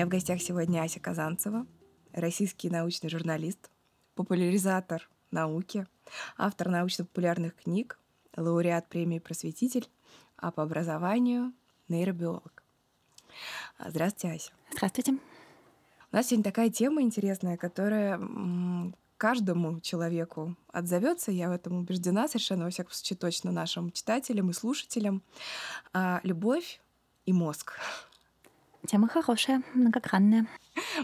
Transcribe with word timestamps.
меня 0.00 0.06
в 0.06 0.08
гостях 0.08 0.40
сегодня 0.40 0.80
Ася 0.80 0.98
Казанцева, 0.98 1.66
российский 2.14 2.70
научный 2.70 3.10
журналист, 3.10 3.70
популяризатор 4.14 5.06
науки, 5.30 5.86
автор 6.38 6.70
научно-популярных 6.70 7.54
книг, 7.54 7.98
лауреат 8.34 8.88
премии 8.88 9.18
«Просветитель», 9.18 9.90
а 10.38 10.52
по 10.52 10.62
образованию— 10.62 11.52
нейробиолог. 11.88 12.62
Здравствуйте, 13.78 14.36
Ася. 14.36 14.52
Здравствуйте. 14.72 15.12
У 16.10 16.16
нас 16.16 16.28
сегодня 16.28 16.44
такая 16.44 16.70
тема 16.70 17.02
интересная, 17.02 17.58
которая 17.58 18.18
каждому 19.18 19.80
человеку 19.82 20.56
отзовется, 20.72 21.30
я 21.30 21.50
в 21.50 21.52
этом 21.52 21.76
убеждена 21.76 22.26
совершенно, 22.26 22.64
во 22.64 22.70
всяком 22.70 22.92
случае, 22.92 23.18
точно 23.18 23.52
нашим 23.52 23.92
читателям 23.92 24.48
и 24.48 24.54
слушателям. 24.54 25.22
А, 25.92 26.20
любовь 26.22 26.80
и 27.26 27.34
мозг. 27.34 27.78
Тема 28.86 29.08
хорошая, 29.08 29.62
многогранная. 29.74 30.46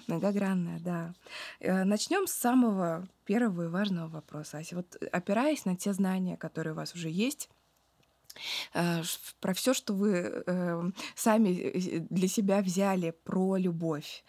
Многогранная, 0.06 0.80
да. 0.80 1.14
Э, 1.60 1.84
Начнем 1.84 2.26
с 2.26 2.32
самого 2.32 3.06
первого 3.26 3.64
и 3.64 3.68
важного 3.68 4.08
вопроса. 4.08 4.58
Ася, 4.58 4.76
вот 4.76 4.96
опираясь 5.12 5.64
на 5.66 5.76
те 5.76 5.92
знания, 5.92 6.36
которые 6.36 6.72
у 6.72 6.76
вас 6.76 6.94
уже 6.94 7.10
есть, 7.10 7.50
э, 8.72 9.02
про 9.40 9.52
все, 9.52 9.74
что 9.74 9.92
вы 9.92 10.42
э, 10.46 10.90
сами 11.14 12.06
для 12.08 12.28
себя 12.28 12.62
взяли 12.62 13.10
про 13.24 13.56
любовь. 13.56 14.24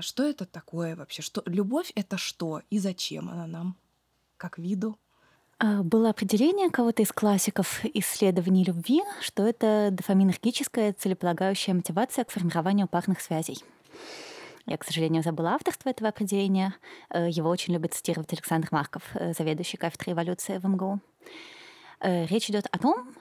Что 0.00 0.24
это 0.24 0.44
такое 0.44 0.96
вообще? 0.96 1.22
Что 1.22 1.42
любовь 1.46 1.92
это 1.94 2.16
что 2.18 2.62
и 2.70 2.78
зачем 2.78 3.28
она 3.28 3.46
нам 3.46 3.76
как 4.36 4.58
виду? 4.58 4.98
А, 5.64 5.84
было 5.84 6.10
определение 6.10 6.70
кого-то 6.70 7.02
из 7.02 7.12
классиков 7.12 7.84
исследований 7.94 8.64
любви, 8.64 9.00
что 9.20 9.46
это 9.46 9.90
дофаминергическая 9.92 10.92
целеполагающая 10.92 11.72
мотивация 11.72 12.24
к 12.24 12.32
формированию 12.32 12.88
парных 12.88 13.20
связей. 13.20 13.62
Я, 14.66 14.76
к 14.76 14.84
сожалению, 14.84 15.22
забыла 15.22 15.50
авторство 15.50 15.88
этого 15.88 16.08
определения. 16.08 16.74
Э, 17.10 17.28
его 17.30 17.48
очень 17.48 17.74
любит 17.74 17.94
цитировать 17.94 18.32
Александр 18.32 18.68
Марков, 18.72 19.04
э, 19.14 19.34
заведующий 19.34 19.76
кафедрой 19.76 20.14
эволюции 20.14 20.58
в 20.58 20.64
МГУ. 20.64 20.98
Э, 22.00 22.26
речь 22.26 22.50
идет 22.50 22.66
о 22.72 22.78
том, 22.78 23.14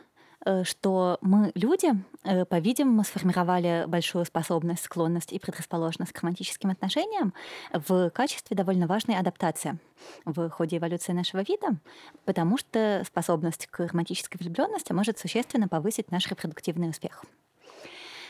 что 0.64 1.18
мы, 1.22 1.52
люди, 1.56 1.92
э, 2.24 2.46
по-видимому, 2.46 3.04
сформировали 3.04 3.86
большую 3.88 4.26
способность, 4.26 4.84
склонность 4.84 5.32
и 5.34 5.40
предрасположенность 5.40 6.14
к 6.14 6.20
романтическим 6.22 6.70
отношениям 6.72 7.34
в 7.74 8.10
качестве 8.10 8.58
довольно 8.58 8.88
важной 8.88 9.18
адаптации 9.18 9.78
в 10.26 10.50
ходе 10.50 10.78
эволюции 10.78 11.12
нашего 11.12 11.42
вида, 11.42 11.78
потому 12.26 12.58
что 12.58 13.04
способность 13.06 13.68
к 13.68 13.80
романтической 13.80 14.40
влюбленности 14.40 14.94
может 14.94 15.20
существенно 15.20 15.68
повысить 15.68 16.12
наш 16.12 16.28
репродуктивный 16.28 16.90
успех. 16.90 17.24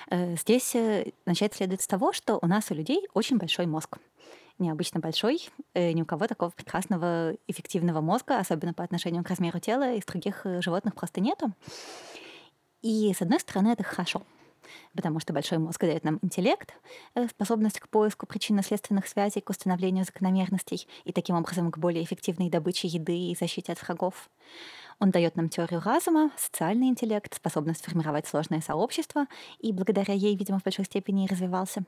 Э, 0.09 0.35
здесь 0.35 0.75
начать 1.25 1.53
следует 1.53 1.81
с 1.81 1.87
того, 1.87 2.11
что 2.11 2.39
у 2.41 2.47
нас 2.47 2.71
у 2.71 2.73
людей 2.73 3.07
очень 3.13 3.37
большой 3.37 3.67
мозг 3.67 3.99
необычно 4.61 4.99
большой. 4.99 5.49
Ни 5.75 6.01
у 6.01 6.05
кого 6.05 6.27
такого 6.27 6.51
прекрасного 6.51 7.35
эффективного 7.47 8.01
мозга, 8.01 8.39
особенно 8.39 8.73
по 8.73 8.83
отношению 8.83 9.23
к 9.23 9.29
размеру 9.29 9.59
тела, 9.59 9.93
из 9.93 10.05
других 10.05 10.45
животных 10.59 10.95
просто 10.95 11.19
нету. 11.19 11.51
И, 12.81 13.13
с 13.13 13.21
одной 13.21 13.39
стороны, 13.39 13.69
это 13.69 13.83
хорошо, 13.83 14.23
потому 14.95 15.19
что 15.19 15.33
большой 15.33 15.59
мозг 15.59 15.79
дает 15.81 16.03
нам 16.03 16.17
интеллект, 16.23 16.73
э, 17.13 17.27
способность 17.27 17.79
к 17.79 17.87
поиску 17.89 18.25
причинно-следственных 18.25 19.07
связей, 19.07 19.41
к 19.41 19.49
установлению 19.49 20.03
закономерностей 20.03 20.87
и 21.03 21.11
таким 21.11 21.35
образом 21.35 21.71
к 21.71 21.77
более 21.77 22.03
эффективной 22.03 22.49
добыче 22.49 22.87
еды 22.87 23.15
и 23.15 23.35
защите 23.39 23.71
от 23.73 23.81
врагов. 23.83 24.29
Он 25.01 25.09
дает 25.09 25.35
нам 25.35 25.49
теорию 25.49 25.81
разума, 25.83 26.29
социальный 26.37 26.87
интеллект, 26.87 27.33
способность 27.33 27.83
формировать 27.83 28.27
сложное 28.27 28.61
сообщество, 28.61 29.25
и 29.57 29.73
благодаря 29.73 30.13
ей, 30.13 30.35
видимо, 30.35 30.59
в 30.59 30.63
большой 30.63 30.85
степени 30.85 31.25
и 31.25 31.27
развивался. 31.27 31.83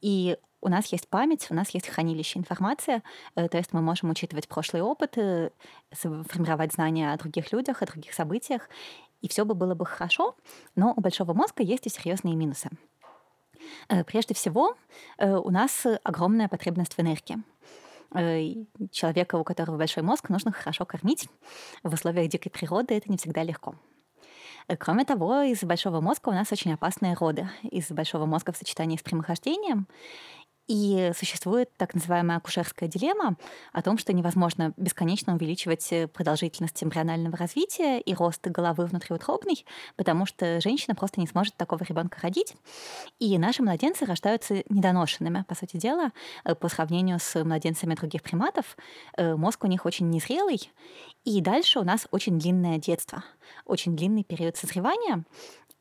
И 0.00 0.38
у 0.60 0.68
нас 0.68 0.86
есть 0.86 1.08
память, 1.08 1.48
у 1.50 1.54
нас 1.54 1.70
есть 1.70 1.88
хранилище 1.88 2.38
информации, 2.38 3.02
э, 3.34 3.48
то 3.48 3.58
есть 3.58 3.72
мы 3.72 3.82
можем 3.82 4.10
учитывать 4.10 4.46
прошлый 4.46 4.80
опыт, 4.80 5.18
э, 5.18 5.50
формировать 5.90 6.72
знания 6.72 7.12
о 7.12 7.18
других 7.18 7.50
людях, 7.52 7.82
о 7.82 7.86
других 7.86 8.14
событиях, 8.14 8.68
и 9.22 9.28
все 9.28 9.44
бы 9.44 9.56
было 9.56 9.74
бы 9.74 9.84
хорошо, 9.84 10.36
но 10.76 10.94
у 10.96 11.00
большого 11.00 11.32
мозга 11.32 11.64
есть 11.64 11.86
и 11.86 11.90
серьезные 11.90 12.36
минусы. 12.36 12.70
Э, 13.88 14.04
прежде 14.04 14.34
всего, 14.34 14.76
у 15.18 15.50
нас 15.50 15.84
огромная 16.04 16.48
потребность 16.48 16.94
в 16.94 17.00
энергии. 17.00 17.38
Э, 18.14 18.54
человека, 18.90 19.36
у 19.36 19.44
которого 19.44 19.76
большой 19.76 20.02
мозг, 20.02 20.28
нужно 20.28 20.52
хорошо 20.52 20.84
кормить. 20.84 21.28
В 21.82 21.92
условиях 21.92 22.30
дикой 22.30 22.50
природы 22.50 22.94
это 22.94 23.10
не 23.10 23.16
всегда 23.16 23.42
легко. 23.42 23.74
Кроме 24.78 25.04
того, 25.04 25.42
из 25.42 25.62
большого 25.62 26.00
мозга 26.00 26.30
у 26.30 26.32
нас 26.32 26.50
очень 26.50 26.72
опасные 26.72 27.14
роды. 27.14 27.48
Из 27.62 27.88
большого 27.90 28.26
мозга 28.26 28.52
в 28.52 28.56
сочетании 28.56 28.96
с 28.96 29.02
прямохождением. 29.02 29.86
И 30.68 31.12
существует 31.16 31.70
так 31.76 31.94
называемая 31.94 32.38
акушерская 32.38 32.88
дилемма 32.88 33.36
о 33.72 33.82
том, 33.82 33.98
что 33.98 34.12
невозможно 34.12 34.74
бесконечно 34.76 35.34
увеличивать 35.34 35.92
э, 35.92 36.08
продолжительность 36.08 36.82
эмбрионального 36.82 37.36
развития 37.36 38.00
и 38.00 38.14
рост 38.14 38.44
головы 38.48 38.86
внутриутробной, 38.86 39.64
потому 39.94 40.26
что 40.26 40.60
женщина 40.60 40.96
просто 40.96 41.20
не 41.20 41.28
сможет 41.28 41.56
такого 41.56 41.84
ребенка 41.84 42.18
родить. 42.20 42.54
И 43.20 43.38
наши 43.38 43.62
младенцы 43.62 44.04
рождаются 44.06 44.64
недоношенными, 44.68 45.44
по 45.46 45.54
сути 45.54 45.76
дела, 45.76 46.10
э, 46.44 46.56
по 46.56 46.68
сравнению 46.68 47.20
с 47.20 47.44
младенцами 47.44 47.94
других 47.94 48.22
приматов. 48.22 48.76
Э, 49.16 49.36
мозг 49.36 49.62
у 49.62 49.68
них 49.68 49.86
очень 49.86 50.10
незрелый, 50.10 50.72
и 51.24 51.40
дальше 51.40 51.78
у 51.78 51.84
нас 51.84 52.08
очень 52.10 52.38
длинное 52.38 52.78
детство, 52.78 53.24
очень 53.64 53.96
длинный 53.96 54.24
период 54.24 54.56
созревания, 54.56 55.24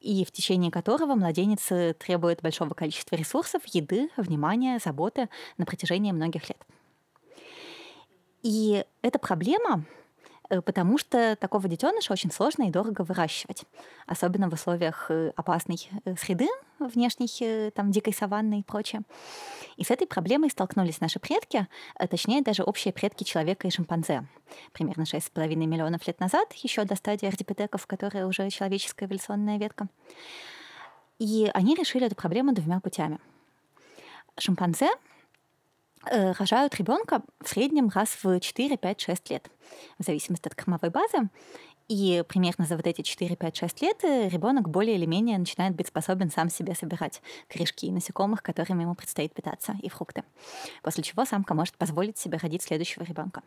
и 0.05 0.23
в 0.23 0.31
течение 0.31 0.71
которого 0.71 1.16
младенец 1.16 1.71
требует 1.97 2.41
большого 2.41 2.73
количества 2.73 3.16
ресурсов, 3.16 3.63
еды, 3.66 4.09
внимания, 4.17 4.79
заботы 4.83 5.29
на 5.57 5.66
протяжении 5.66 6.11
многих 6.11 6.47
лет. 6.49 6.61
И 8.43 8.85
эта 9.01 9.17
проблема 9.17 9.85
Э, 9.85 10.04
потому 10.50 10.97
что 10.97 11.35
такого 11.35 11.67
детеныша 11.67 12.13
очень 12.13 12.31
сложно 12.31 12.63
и 12.63 12.72
дорого 12.72 13.01
выращивать, 13.01 13.63
особенно 14.07 14.50
в 14.50 14.53
условиях 14.53 15.07
э, 15.09 15.31
опасной 15.35 15.89
э, 16.06 16.16
среды 16.16 16.47
внешней, 16.79 17.72
там, 17.72 17.91
дикой 17.91 18.13
саванны 18.13 18.59
и 18.59 18.63
прочее. 18.63 19.01
И 19.78 19.84
с 19.84 19.91
этой 19.91 20.07
проблемой 20.07 20.50
столкнулись 20.50 21.00
наши 21.00 21.19
предки, 21.19 21.67
точнее, 22.09 22.41
даже 22.41 22.63
общие 22.63 22.94
предки 22.94 23.23
человека 23.23 23.67
и 23.67 23.72
шимпанзе. 23.72 24.25
Примерно 24.73 25.03
6,5 25.03 25.55
миллионов 25.55 26.05
лет 26.05 26.19
назад, 26.19 26.51
еще 26.53 26.84
до 26.84 26.95
стадии 26.95 27.28
ардипитеков, 27.28 27.88
которая 27.88 28.28
уже 28.28 28.50
человеческая 28.50 29.05
эволюционная 29.05 29.57
ветка. 29.57 29.88
И 31.17 31.50
они 31.53 31.75
решили 31.75 32.05
эту 32.05 32.16
проблему 32.16 32.53
двумя 32.53 32.81
путями. 32.81 33.19
Шимпанзе 34.38 34.88
Э, 34.88 35.15
рожают 36.11 36.75
ребенка 36.75 37.21
в 37.41 37.49
среднем 37.49 37.89
раз 37.89 38.17
в 38.23 38.39
4, 38.39 38.77
5, 38.77 39.01
6 39.01 39.29
лет, 39.29 39.49
в 39.99 40.03
зависимости 40.03 40.47
от 40.47 40.55
кормовой 40.55 40.89
базы. 40.89 41.29
И 41.88 42.23
примерно 42.27 42.66
за 42.66 42.77
вот 42.77 42.88
эти 42.88 43.01
4, 43.01 43.35
5, 43.35 43.57
6 43.57 43.81
лет 43.83 44.03
э, 44.03 44.27
ребенок 44.29 44.69
более 44.69 44.95
или 44.95 45.05
менее 45.05 45.38
начинает 45.38 45.75
быть 45.75 45.88
способен 45.88 46.31
сам 46.31 46.49
себе 46.49 46.73
собирать 46.73 47.21
корешки 47.47 47.85
и 47.85 47.91
насекомых, 47.91 48.41
которыми 48.41 48.81
ему 48.81 48.95
предстоит 48.95 49.33
питаться, 49.33 49.75
и 49.83 49.89
фрукты. 49.89 50.23
После 50.81 51.03
чего 51.03 51.25
самка 51.25 51.53
может 51.53 51.75
позволить 51.75 52.17
себе 52.17 52.39
родить 52.39 52.63
следующего 52.63 53.03
ребенка. 53.03 53.43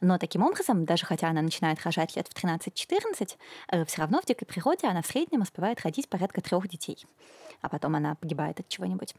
Но 0.00 0.18
таким 0.18 0.42
образом, 0.42 0.84
даже 0.84 1.06
хотя 1.06 1.28
она 1.28 1.42
начинает 1.42 1.82
рожать 1.82 2.14
лет 2.14 2.28
в 2.28 2.34
13-14, 2.34 3.36
э, 3.68 3.84
все 3.84 4.00
равно 4.00 4.20
в 4.20 4.26
дикой 4.26 4.46
природе 4.46 4.86
она 4.86 5.02
в 5.02 5.06
среднем 5.06 5.40
успевает 5.40 5.80
родить 5.80 6.08
порядка 6.08 6.40
трех 6.40 6.68
детей. 6.68 7.04
А 7.62 7.68
потом 7.68 7.96
она 7.96 8.14
погибает 8.14 8.60
от 8.60 8.68
чего-нибудь. 8.68 9.14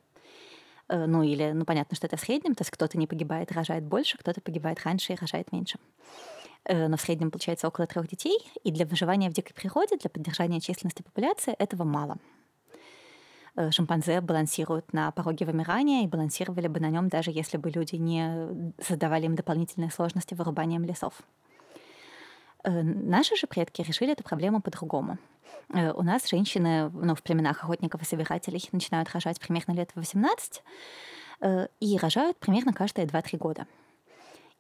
Э, 0.88 1.06
ну 1.06 1.24
или, 1.24 1.52
ну 1.52 1.66
понятно, 1.66 1.96
что 1.96 2.08
это 2.08 2.18
в 2.18 2.22
среднем, 2.22 2.56
то 2.56 2.62
есть 2.62 2.72
кто-то 2.72 2.98
не 2.98 3.08
погибает, 3.08 3.52
рожает 3.52 3.84
больше, 3.84 4.18
кто-то 4.18 4.42
погибает 4.42 4.84
раньше 4.84 5.14
и 5.14 5.16
рожает 5.16 5.52
меньше. 5.52 5.80
Э, 6.66 6.88
но 6.88 6.98
в 6.98 7.02
среднем 7.02 7.32
получается 7.32 7.68
около 7.68 7.88
трех 7.88 8.08
детей, 8.08 8.40
и 8.64 8.72
для 8.72 8.86
выживания 8.86 9.30
в 9.30 9.34
дикой 9.34 9.54
природе, 9.54 9.98
для 9.98 10.10
поддержания 10.10 10.60
численности 10.60 11.02
популяции 11.02 11.54
этого 11.58 11.84
мало. 11.84 12.18
Э, 13.56 13.72
шимпанзе 13.72 14.22
балансируют 14.22 14.94
на 14.94 15.12
пороге 15.12 15.46
вымирания 15.46 16.04
и 16.04 16.08
балансировали 16.08 16.68
бы 16.68 16.80
на 16.80 16.90
нем, 16.90 17.10
даже 17.10 17.32
если 17.32 17.58
бы 17.58 17.70
люди 17.70 17.96
не 17.96 18.74
создавали 18.82 19.26
им 19.26 19.36
дополнительные 19.36 19.92
сложности 19.92 20.34
вырубанием 20.34 20.84
лесов. 20.84 21.22
Наши 22.66 23.36
же 23.36 23.48
предки 23.48 23.82
решили 23.82 24.12
эту 24.14 24.24
проблему 24.24 24.62
по-другому– 24.62 25.18
Э, 25.74 25.92
у 25.92 26.04
нас 26.04 26.28
женщины 26.30 26.90
ну, 26.90 27.16
в 27.16 27.24
племенах 27.24 27.64
охотников 27.64 28.02
и 28.02 28.06
собирателей 28.06 28.68
начинают 28.72 29.10
рожать 29.12 29.40
примерно 29.40 29.74
лет 29.74 29.92
в 29.92 29.98
18 29.98 30.64
э, 31.42 31.68
и 31.80 31.98
рожают 31.98 32.38
примерно 32.38 32.74
каждые 32.74 33.08
2-3 33.08 33.38
года. 33.38 33.68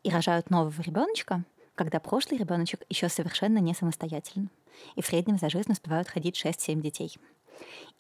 И 0.04 0.10
рожают 0.10 0.50
нового 0.50 0.82
ребеночка, 0.82 1.44
когда 1.76 2.00
прошлый 2.00 2.40
ребеночек 2.40 2.82
еще 2.90 3.10
совершенно 3.10 3.58
не 3.58 3.74
самостоятельный. 3.74 4.50
И 4.96 5.02
в 5.02 5.06
среднем 5.06 5.38
за 5.38 5.50
жизнь 5.50 5.72
успевают 5.72 6.08
ходить 6.08 6.44
6-7 6.44 6.82
детей. 6.82 7.18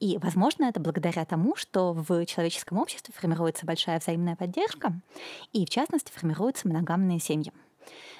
И, 0.01 0.17
возможно, 0.17 0.65
это 0.65 0.81
благодаря 0.81 1.23
тому, 1.23 1.55
что 1.55 1.93
в 1.93 2.25
человеческом 2.25 2.77
обществе 2.77 3.13
формируется 3.17 3.65
большая 3.65 3.99
взаимная 3.99 4.35
поддержка, 4.35 4.99
и, 5.53 5.65
в 5.65 5.69
частности, 5.69 6.11
формируются 6.11 6.67
моногамные 6.67 7.19
семьи. 7.19 7.53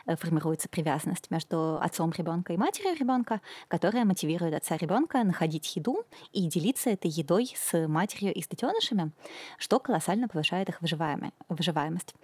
Э, 0.06 0.16
формируется 0.16 0.70
привязанность 0.70 1.32
между 1.32 1.78
отцом 1.82 2.12
ребенка 2.18 2.54
и 2.54 2.58
матерью 2.58 2.96
ребенка, 2.96 3.42
которая 3.68 4.06
мотивирует 4.06 4.54
отца 4.54 4.78
ребенка 4.78 5.24
находить 5.24 5.76
еду 5.76 6.04
и 6.32 6.48
делиться 6.48 6.90
этой 6.90 7.10
едой 7.10 7.54
с 7.56 7.88
матерью 7.88 8.34
и 8.34 8.42
с 8.42 8.48
детенышами, 8.48 9.12
что 9.58 9.80
колоссально 9.80 10.28
повышает 10.28 10.70
их 10.70 10.82
выживаемость. 10.82 12.16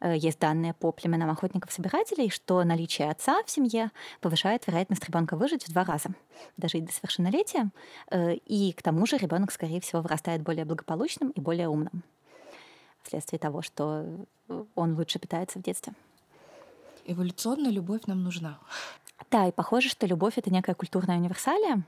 Э, 0.00 0.16
есть 0.16 0.38
данные 0.38 0.74
по 0.74 0.92
племенам 0.92 1.30
охотников-собирателей, 1.30 2.30
что 2.30 2.62
наличие 2.64 3.10
отца 3.10 3.42
в 3.44 3.50
семье 3.50 3.90
повышает 4.20 4.66
вероятность 4.66 5.04
ребенка 5.06 5.36
выжить 5.36 5.66
в 5.66 5.72
два 5.72 5.84
раза, 5.84 6.10
даже 6.56 6.78
и 6.78 6.80
до 6.80 6.92
совершеннолетия. 6.92 7.70
Э, 8.10 8.34
и 8.34 8.72
к 8.72 8.82
тому 8.82 9.06
же 9.06 9.16
ребенок, 9.16 9.52
скорее 9.52 9.80
всего, 9.80 10.02
вырастает 10.02 10.42
более 10.42 10.64
благополучным 10.64 11.30
и 11.30 11.40
более 11.40 11.68
умным 11.68 12.02
вследствие 13.02 13.38
того, 13.38 13.62
что 13.62 14.04
он 14.74 14.94
лучше 14.94 15.18
питается 15.18 15.58
в 15.58 15.62
детстве. 15.62 15.94
Эволюционная 17.08 17.70
любовь 17.70 18.02
нам 18.06 18.22
нужна. 18.22 18.58
Да, 19.30 19.48
и 19.48 19.52
похоже, 19.52 19.88
что 19.88 20.06
любовь— 20.06 20.34
это 20.36 20.50
некая 20.50 20.74
культурная 20.74 21.16
универсалия. 21.16 21.82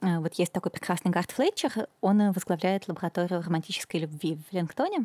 Э, 0.00 0.18
вот 0.20 0.34
есть 0.34 0.52
такой 0.52 0.72
прекрасный 0.72 1.10
Гарт 1.10 1.30
Флетчер, 1.32 1.86
он 2.00 2.32
возглавляет 2.32 2.88
лабораторию 2.88 3.42
романтической 3.42 4.00
любви 4.00 4.38
в 4.50 4.54
Лингтоне. 4.54 5.04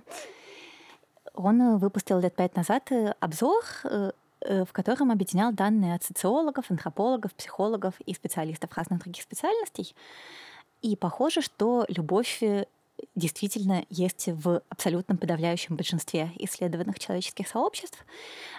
Он 1.33 1.77
выпустил 1.77 2.19
лет 2.19 2.35
пять 2.35 2.55
назад 2.55 2.89
э, 2.91 3.13
обзор, 3.19 3.63
э, 3.83 4.11
в 4.41 4.71
котором 4.71 5.11
объединял 5.11 5.51
данные 5.51 5.95
от 5.95 6.03
социологов, 6.03 6.71
антропологов, 6.71 7.33
психологов 7.33 7.99
и 8.05 8.13
специалистов 8.13 8.71
разных 8.77 9.03
других 9.03 9.23
специальностей. 9.23 9.93
И 10.81 10.95
похоже, 10.95 11.41
что 11.41 11.85
любовь 11.89 12.41
действительно 13.15 13.85
есть 13.89 14.27
в 14.27 14.61
абсолютном 14.69 15.17
подавляющем 15.17 15.75
большинстве 15.75 16.31
исследованных 16.35 16.99
человеческих 16.99 17.47
сообществ. 17.47 18.05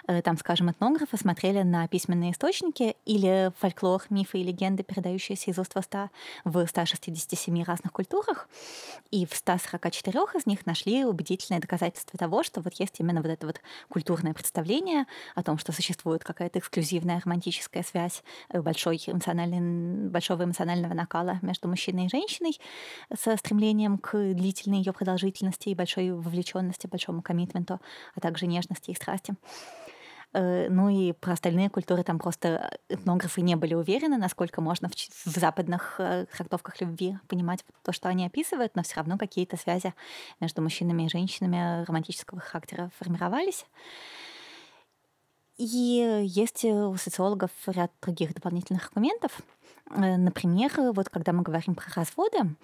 Э, 0.07 0.21
там, 0.21 0.37
скажем, 0.37 0.69
этнографы 0.71 1.17
смотрели 1.17 1.61
на 1.63 1.87
письменные 1.87 2.31
источники 2.31 2.95
или 3.05 3.51
фольклор, 3.59 4.03
мифы 4.09 4.39
и 4.39 4.43
легенды, 4.43 4.83
передающиеся 4.83 5.51
из 5.51 5.59
уст 5.59 5.73
в 5.73 5.79
уста 5.79 6.09
в 6.43 6.65
167 6.65 7.63
разных 7.63 7.91
культурах, 7.91 8.47
и 9.11 9.25
в 9.25 9.35
144 9.35 10.19
из 10.35 10.45
них 10.45 10.65
нашли 10.65 11.05
убедительные 11.05 11.59
доказательства 11.59 12.17
того, 12.17 12.43
что 12.43 12.61
вот 12.61 12.73
есть 12.75 12.99
именно 12.99 13.21
вот 13.21 13.29
это 13.29 13.47
вот 13.47 13.61
культурное 13.89 14.33
представление 14.33 15.05
о 15.35 15.43
том, 15.43 15.57
что 15.57 15.71
существует 15.71 16.23
какая-то 16.23 16.59
эксклюзивная 16.59 17.21
романтическая 17.23 17.83
связь 17.83 18.23
э, 18.49 18.61
большой 18.61 19.01
эмоциональный, 19.05 20.09
большого 20.09 20.43
эмоционального 20.43 20.93
накала 20.93 21.39
между 21.41 21.67
мужчиной 21.67 22.05
и 22.05 22.09
женщиной 22.09 22.59
со 23.17 23.35
стремлением 23.37 23.97
к 23.97 24.30
длительной 24.33 24.79
ее 24.79 24.93
продолжительности 24.93 25.69
и 25.69 25.75
большой 25.75 26.11
вовлеченности, 26.11 26.87
большому 26.87 27.21
коммитменту, 27.21 27.79
а 28.15 28.19
также 28.19 28.47
нежности 28.47 28.91
и 28.91 28.95
страсти. 28.95 29.35
Э, 30.33 30.69
ну 30.69 30.89
и 30.89 31.11
про 31.13 31.33
остальные 31.33 31.69
культуры 31.69 32.03
там 32.03 32.19
просто 32.19 32.77
этнографы 32.89 33.41
не 33.41 33.55
были 33.55 33.73
уверены, 33.73 34.17
насколько 34.17 34.61
можно 34.61 34.89
в, 34.89 34.93
в 34.93 35.37
западных 35.37 35.95
э, 35.99 36.25
трактовках 36.31 36.79
любви 36.81 37.17
понимать 37.27 37.65
то, 37.83 37.91
что 37.91 38.09
они 38.09 38.25
описывают, 38.25 38.75
но 38.75 38.83
все 38.83 38.95
равно 38.95 39.17
какие-то 39.17 39.57
связи 39.57 39.93
между 40.39 40.61
мужчинами 40.61 41.03
и 41.03 41.09
женщинами 41.09 41.83
романтического 41.85 42.39
характера 42.39 42.91
формировались. 42.97 43.65
И 45.63 46.23
есть 46.25 46.65
у 46.65 46.95
социологов 46.97 47.51
ряд 47.67 47.91
других 48.01 48.33
дополнительных 48.33 48.87
аргументов. 48.87 49.41
Э, 49.89 50.17
например, 50.17 50.71
вот 50.93 51.09
когда 51.09 51.33
мы 51.33 51.43
говорим 51.43 51.75
про 51.75 51.85
разводы, 51.95 52.55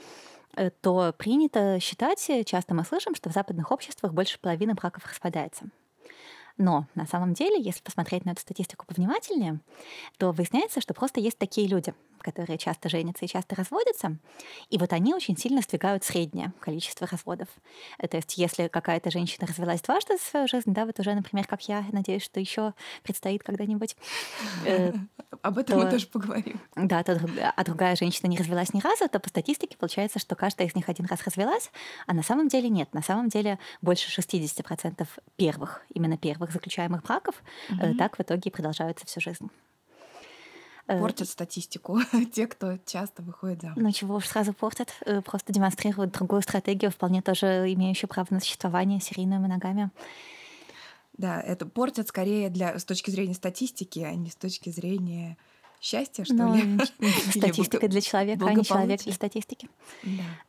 Э, 0.57 0.71
то 0.81 1.13
принято 1.15 1.79
считать, 1.79 2.29
э, 2.29 2.43
часто 2.43 2.73
мы 2.73 2.83
слышим, 2.83 3.13
что 3.13 3.29
в 3.29 3.33
западных 3.33 3.71
обществах 3.71 4.11
больше 4.13 4.39
половины 4.39 4.73
браков 4.73 5.05
распадается. 5.05 5.65
Но 6.57 6.87
на 6.95 7.05
самом 7.05 7.33
деле, 7.33 7.61
если 7.61 7.81
посмотреть 7.81 8.25
на 8.25 8.31
эту 8.31 8.41
статистику 8.41 8.85
повнимательнее, 8.85 9.59
то 10.17 10.31
выясняется, 10.31 10.81
что 10.81 10.93
просто 10.93 11.19
есть 11.19 11.37
такие 11.37 11.67
люди, 11.67 11.93
которые 12.19 12.57
часто 12.57 12.89
женятся 12.89 13.25
и 13.25 13.27
часто 13.27 13.55
разводятся, 13.55 14.17
и 14.69 14.77
вот 14.77 14.91
они 14.91 15.13
очень 15.13 15.37
сильно 15.37 15.61
сдвигают 15.61 16.03
среднее 16.03 16.51
количество 16.59 17.07
разводов. 17.07 17.47
То 17.99 18.17
есть 18.17 18.37
если 18.37 18.67
какая-то 18.67 19.11
женщина 19.11 19.47
развелась 19.47 19.81
дважды 19.81 20.17
за 20.17 20.23
свою 20.23 20.47
жизнь, 20.47 20.73
да, 20.73 20.85
вот 20.85 20.99
уже, 20.99 21.13
например, 21.13 21.47
как 21.47 21.61
я, 21.69 21.85
надеюсь, 21.91 22.23
что 22.23 22.39
еще 22.39 22.73
предстоит 23.03 23.43
когда-нибудь. 23.43 23.95
Э, 24.65 24.93
Об 25.41 25.57
этом 25.57 25.79
мы 25.79 25.89
тоже 25.89 26.07
поговорим. 26.07 26.59
Да, 26.75 27.03
а 27.55 27.63
другая 27.63 27.95
женщина 27.95 28.27
не 28.27 28.37
развелась 28.37 28.73
ни 28.73 28.81
разу, 28.81 29.07
то 29.07 29.19
по 29.19 29.29
статистике 29.29 29.77
получается, 29.77 30.19
что 30.19 30.35
каждая 30.35 30.67
из 30.67 30.75
них 30.75 30.89
один 30.89 31.05
раз 31.05 31.23
развелась, 31.23 31.71
а 32.07 32.13
на 32.13 32.23
самом 32.23 32.47
деле 32.47 32.69
нет. 32.69 32.93
На 32.93 33.01
самом 33.01 33.29
деле 33.29 33.59
больше 33.81 34.09
60% 34.19 35.07
первых, 35.37 35.85
именно 35.93 36.17
первых 36.17 36.46
заключаемых 36.51 37.03
браков 37.03 37.43
э, 37.69 37.93
так 37.95 38.17
в 38.17 38.21
итоге 38.21 38.51
продолжаются 38.51 39.05
всю 39.05 39.21
жизнь. 39.21 39.49
Э, 40.87 40.99
портят 40.99 41.27
статистику 41.27 41.99
те, 42.33 42.47
кто 42.47 42.77
часто 42.85 43.21
выходит 43.21 43.61
замуж. 43.61 43.77
Ну 43.79 43.91
чего 43.91 44.15
уж 44.15 44.25
сразу 44.25 44.53
портят, 44.53 44.93
э, 45.05 45.21
просто 45.21 45.51
демонстрируют 45.51 46.11
другую 46.13 46.41
стратегию, 46.41 46.91
вполне 46.91 47.21
тоже 47.21 47.71
имеющую 47.73 48.09
право 48.09 48.27
на 48.29 48.39
существование, 48.39 49.01
серийную 49.01 49.41
моногамию. 49.41 49.91
Да, 51.17 51.41
это 51.41 51.65
портят 51.65 52.07
скорее 52.07 52.49
для, 52.49 52.77
с 52.77 52.85
точки 52.85 53.09
зрения 53.09 53.33
статистики, 53.33 53.99
а 53.99 54.13
не 54.13 54.29
с 54.29 54.35
точки 54.35 54.69
зрения 54.69 55.35
счастья, 55.81 56.23
что 56.23 56.35
ну, 56.35 56.55
ли. 56.55 56.79
Статистика 57.31 57.87
для 57.87 58.01
человека, 58.01 58.45
а 58.47 58.53
не 58.53 58.63
человек 58.63 59.01
для 59.03 59.13
статистики. 59.13 59.69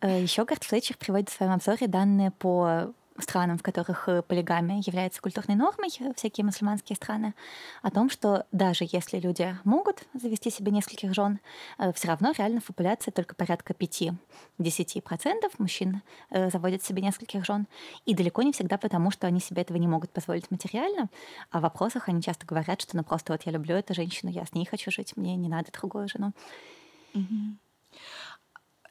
Да. 0.01 0.09
Еще 0.09 0.45
Гарт 0.45 0.65
Флетчер 0.65 0.97
приводит 0.97 1.31
в 1.31 1.37
своем 1.37 1.53
обзоре 1.53 1.89
данные 1.89 2.31
по 2.31 2.93
странам, 3.23 3.59
в 3.59 3.63
которых 3.63 4.09
э, 4.09 4.23
полигамия 4.23 4.83
является 4.85 5.21
культурной 5.21 5.57
нормой, 5.57 5.91
э, 6.01 6.13
всякие 6.15 6.45
мусульманские 6.45 6.97
страны, 6.97 7.35
о 7.83 7.91
том, 7.91 8.11
что 8.11 8.47
даже 8.53 8.85
если 8.91 9.19
люди 9.19 9.57
могут 9.65 10.05
завести 10.15 10.51
себе 10.51 10.73
нескольких 10.73 11.15
жен, 11.15 11.41
э, 11.79 11.93
все 11.93 12.09
равно 12.09 12.33
реально 12.37 12.61
в 12.61 12.65
популяции 12.65 13.11
только 13.11 13.35
порядка 13.35 13.75
5-10% 13.75 15.51
мужчин 15.59 16.03
заводят 16.31 16.83
себе 16.83 17.03
нескольких 17.03 17.45
жен. 17.45 17.67
И 18.05 18.15
далеко 18.15 18.43
не 18.43 18.53
всегда 18.53 18.79
потому, 18.79 19.11
что 19.11 19.27
они 19.27 19.41
себе 19.41 19.63
этого 19.63 19.77
не 19.79 19.89
могут 19.89 20.11
позволить 20.11 20.51
материально, 20.51 21.09
а 21.51 21.59
в 21.59 21.63
вопросах 21.63 22.09
они 22.09 22.23
часто 22.23 22.47
говорят, 22.47 22.81
что 22.81 22.97
ну 22.97 23.05
просто 23.05 23.33
вот 23.33 23.43
я 23.43 23.53
люблю 23.53 23.75
эту 23.77 23.95
женщину, 23.95 24.31
я 24.31 24.45
с 24.45 24.53
ней 24.53 24.67
хочу 24.67 24.91
жить, 24.91 25.17
мне 25.17 25.37
не 25.37 25.49
надо 25.49 25.73
другую 25.73 26.09
жену. 26.09 26.33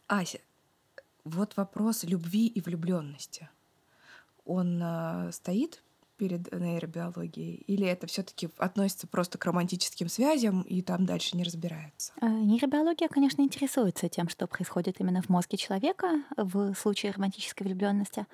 Ася, 0.07 0.39
вот 1.24 1.57
вопрос 1.57 2.03
любви 2.03 2.47
и 2.47 2.62
влюбленности 2.62 3.50
он 4.48 4.80
э, 4.82 5.32
стоит 5.32 5.84
перед 6.18 6.52
нейробиологией, 6.52 7.56
или 7.68 7.86
это 7.86 8.08
все-таки 8.08 8.50
относится 8.58 9.08
просто 9.08 9.38
к 9.38 9.46
романтическим 9.46 10.10
связям 10.10 10.63
и 10.63 10.82
там 10.82 11.06
дальше 11.06 11.38
не 11.38 11.44
разбираются? 11.44 12.12
А, 12.20 12.27
нейробиология, 12.27 13.08
конечно, 13.08 13.42
интересуется 13.44 14.10
тем, 14.10 14.27
что 14.27 14.48
происходит 14.48 15.00
именно 15.00 15.22
в 15.22 15.30
мозге 15.30 15.58
человека 15.58 16.24
в 16.36 16.74
случае 16.74 17.12
романтической 17.12 17.68
влюбленности. 17.68 18.25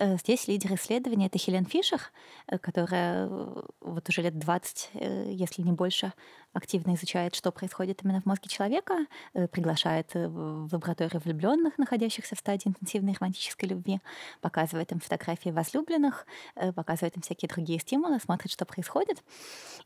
Э, 0.00 0.16
здесь 0.16 0.48
лидер 0.48 0.74
исследования— 0.74 1.26
это 1.32 1.36
Хелен 1.36 1.66
Фишер, 1.66 2.00
э, 2.46 2.56
которая 2.56 3.28
э, 3.28 3.62
вот 3.82 4.08
уже 4.08 4.22
лет 4.22 4.38
20, 4.38 4.92
если 4.94 5.60
не 5.60 5.72
больше, 5.72 6.14
активно 6.54 6.94
изучает, 6.94 7.34
что 7.34 7.52
происходит 7.52 8.02
именно 8.02 8.22
в 8.22 8.26
мозге 8.26 8.48
человека, 8.48 9.06
приглашает 9.52 10.12
в 10.14 10.68
лабораторию 10.72 11.20
влюбленных, 11.20 11.78
находящихся 11.78 12.34
в 12.34 12.38
стадии 12.38 12.68
интенсивной 12.68 13.12
романтической 13.12 13.68
любви, 13.68 14.00
показывает 14.40 14.90
им 14.90 14.98
фотографии 14.98 15.50
возлюбленных, 15.50 16.26
показывает 16.74 17.14
им 17.16 17.22
всякие 17.22 17.48
другие 17.48 17.78
стимулы, 17.78 18.18
смотрит, 18.18 18.50
что 18.50 18.64
происходит. 18.64 19.22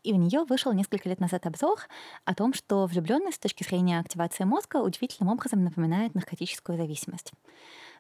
И 0.04 0.14
у 0.14 0.16
нее 0.16 0.44
вышел 0.44 0.72
несколько 0.72 1.08
лет 1.10 1.20
назад 1.20 1.44
обзор 1.46 1.80
о 2.24 2.34
том, 2.34 2.54
что 2.54 2.86
влюбленность 2.86 3.36
с 3.36 3.40
точки 3.40 3.62
зрения 3.62 3.98
активации 3.98 4.44
мозга 4.44 4.78
удивительным 4.78 5.34
образом 5.34 5.64
напоминает 5.64 6.14
наркотическую 6.14 6.78
зависимость 6.78 7.32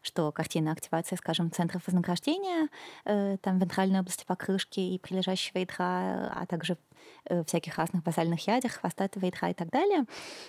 что 0.04 0.30
картина 0.32 0.72
активации, 0.72 1.16
скажем, 1.16 1.50
центров 1.50 1.86
вознаграждения, 1.86 2.68
э, 3.04 3.38
там 3.40 3.58
вентральной 3.58 4.00
области 4.00 4.24
покрышки 4.26 4.80
и 4.80 4.98
прилежащего 4.98 5.58
ядра, 5.58 6.30
а 6.34 6.46
также 6.46 6.76
э, 7.24 7.42
всяких 7.44 7.78
разных 7.78 8.02
базальных 8.02 8.46
ядер, 8.46 8.70
хвостатого 8.70 9.24
ядра 9.24 9.50
и 9.50 9.54
так 9.54 9.70
далее, 9.70 10.04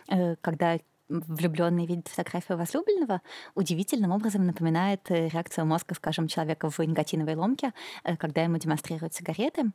э, 0.10 0.36
когда 0.42 0.78
влюбленный 1.08 1.86
видит 1.86 2.08
фотографию 2.08 2.58
возлюбленного, 2.58 3.22
удивительным 3.54 4.12
образом 4.12 4.46
напоминает 4.46 5.10
реакцию 5.10 5.68
мозга, 5.68 5.94
скажем, 5.94 6.28
человека 6.28 6.70
в 6.70 6.80
никотиновой 6.80 7.36
ломке, 7.36 7.74
когда 8.18 8.42
ему 8.42 8.58
демонстрируют 8.58 9.14
сигареты. 9.14 9.72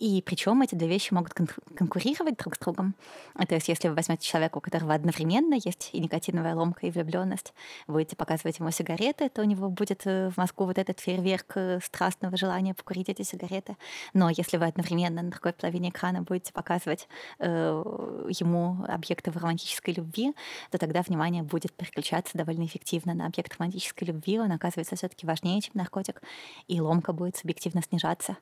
И 0.00 0.22
причем 0.22 0.62
эти 0.62 0.74
две 0.74 0.88
вещи 0.88 1.12
могут 1.12 1.34
кон- 1.34 1.46
конкурировать 1.76 2.38
друг 2.38 2.56
с 2.56 2.58
другом. 2.58 2.94
То 3.36 3.54
есть, 3.54 3.68
если 3.68 3.88
вы 3.88 3.94
возьмете 3.94 4.26
человека, 4.26 4.56
у 4.56 4.60
которого 4.62 4.94
одновременно 4.94 5.54
есть 5.54 5.90
и 5.92 6.00
никотиновая 6.00 6.54
ломка, 6.54 6.86
и 6.86 6.90
влюбленность, 6.90 7.52
будете 7.86 8.16
показывать 8.16 8.58
ему 8.58 8.70
сигареты, 8.70 9.28
то 9.28 9.42
у 9.42 9.44
него 9.44 9.68
будет 9.68 10.06
э, 10.06 10.30
в 10.30 10.38
мозгу 10.38 10.64
вот 10.64 10.78
этот 10.78 11.00
фейерверк 11.00 11.52
э, 11.56 11.80
страстного 11.84 12.38
желания 12.38 12.72
покурить 12.72 13.10
эти 13.10 13.22
сигареты. 13.22 13.76
Но 14.14 14.30
если 14.30 14.56
вы 14.56 14.64
одновременно 14.64 15.20
на 15.20 15.30
другой 15.30 15.52
половине 15.52 15.90
экрана 15.90 16.22
будете 16.22 16.54
показывать 16.54 17.06
э, 17.38 17.84
ему 18.30 18.82
объекты 18.88 19.30
романтической 19.30 19.92
любви, 19.92 20.32
то 20.70 20.78
тогда 20.78 21.02
внимание 21.02 21.42
будет 21.42 21.74
переключаться 21.74 22.38
довольно 22.38 22.64
эффективно 22.64 23.12
на 23.12 23.26
объект 23.26 23.54
романтической 23.58 24.08
любви. 24.08 24.40
Он 24.40 24.50
оказывается 24.50 24.96
все-таки 24.96 25.26
важнее, 25.26 25.60
чем 25.60 25.72
наркотик, 25.74 26.22
и 26.68 26.80
ломка 26.80 27.12
будет 27.12 27.36
субъективно 27.36 27.82
снижаться. 27.82 28.38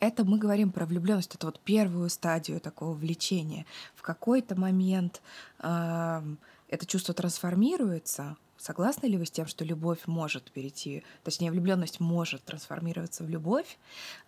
Это 0.00 0.24
мы 0.24 0.38
говорим 0.38 0.70
про 0.70 0.84
влюбленность, 0.84 1.34
это 1.34 1.46
вот 1.46 1.58
первую 1.60 2.10
стадию 2.10 2.60
такого 2.60 2.92
влечения. 2.92 3.64
В 3.94 4.02
какой-то 4.02 4.58
момент 4.58 5.22
э, 5.60 6.22
это 6.68 6.86
чувство 6.86 7.14
трансформируется, 7.14 8.36
Согласны 8.62 9.08
ли 9.08 9.18
вы 9.18 9.26
с 9.26 9.30
тем, 9.32 9.48
что 9.48 9.64
любовь 9.64 10.06
может 10.06 10.52
перейти, 10.52 11.02
точнее, 11.24 11.50
влюбленность 11.50 11.98
может 11.98 12.44
трансформироваться 12.44 13.24
в 13.24 13.28
любовь, 13.28 13.76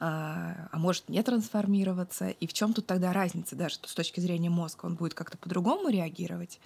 а, 0.01 0.69
а 0.73 0.77
может 0.77 1.09
не 1.09 1.23
трансформироваться? 1.23 2.31
И 2.31 2.49
в 2.49 2.53
чем 2.53 2.73
тут 2.73 2.85
тогда 2.85 3.13
разница, 3.13 3.55
даже 3.55 3.77
с 3.77 3.95
точки 3.95 4.19
зрения 4.19 4.51
мозга? 4.51 4.87
Он 4.87 4.97
будет 4.97 5.15
как-то 5.15 5.39
по-другому 5.39 5.89
реагировать 5.89 6.59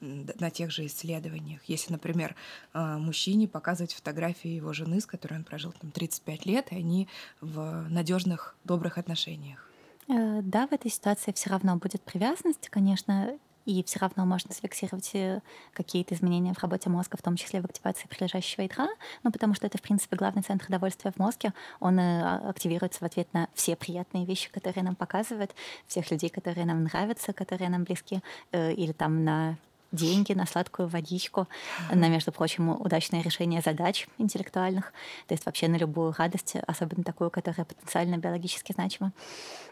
на 0.00 0.48
тех 0.48 0.70
же 0.70 0.86
исследованиях. 0.86 1.60
Если, 1.66 1.92
например, 1.92 2.36
а, 2.72 2.96
мужчине 2.96 3.46
показывать 3.46 3.92
фотографии 3.92 4.48
его 4.48 4.72
жены, 4.72 4.98
с 4.98 5.04
которой 5.04 5.34
он 5.34 5.44
прожил 5.44 5.74
там 5.78 5.90
35 5.90 6.46
лет, 6.46 6.72
и 6.72 6.76
они 6.76 7.06
в 7.42 7.86
надежных, 7.90 8.56
добрых 8.64 8.96
отношениях. 8.96 9.68
Э, 10.08 10.40
да, 10.40 10.66
в 10.66 10.72
этой 10.72 10.90
ситуации 10.90 11.32
все 11.32 11.50
равно 11.50 11.76
будет 11.76 12.00
привязанность, 12.00 12.70
конечно, 12.70 13.38
и 13.66 13.82
все 13.84 13.98
равно 13.98 14.24
можно 14.24 14.52
зафиксировать 14.54 15.10
э, 15.14 15.40
какие-то 15.72 16.14
изменения 16.14 16.54
в 16.54 16.62
работе 16.62 16.88
мозга, 16.88 17.16
в 17.16 17.22
том 17.22 17.36
числе 17.36 17.60
в 17.60 17.64
активации 17.64 18.08
прилежащего 18.08 18.62
ядра, 18.62 18.88
ну, 19.22 19.30
потому 19.30 19.54
что 19.54 19.66
это, 19.66 19.78
в 19.78 19.82
принципе, 19.82 20.16
главный 20.16 20.42
центр 20.42 20.66
удовольствия 20.68 21.12
в 21.12 21.18
мозге. 21.18 21.52
Он 21.78 21.98
э, 21.98 22.22
а, 22.22 22.50
активируется 22.50 23.00
в 23.00 23.02
ответ 23.02 23.32
на 23.32 23.48
все 23.54 23.76
приятные 23.76 24.24
вещи, 24.24 24.50
которые 24.50 24.82
нам 24.82 24.94
показывают, 24.96 25.54
всех 25.86 26.10
людей, 26.10 26.30
которые 26.30 26.66
нам 26.66 26.84
нравятся, 26.84 27.32
которые 27.32 27.68
нам 27.68 27.84
близки, 27.84 28.22
э, 28.52 28.72
или 28.72 28.92
там 28.92 29.24
на 29.24 29.56
деньги 29.92 30.32
на 30.34 30.46
сладкую 30.46 30.88
водичку, 30.88 31.48
на, 31.92 32.08
между 32.08 32.30
прочим, 32.30 32.70
удачное 32.70 33.22
решение 33.22 33.60
задач 33.60 34.06
интеллектуальных, 34.18 34.92
то 35.26 35.34
есть 35.34 35.44
вообще 35.44 35.66
на 35.66 35.74
любую 35.76 36.14
радость, 36.16 36.54
особенно 36.68 37.02
такую, 37.02 37.30
которая 37.30 37.64
потенциально 37.64 38.16
биологически 38.16 38.72
значима. 38.72 39.12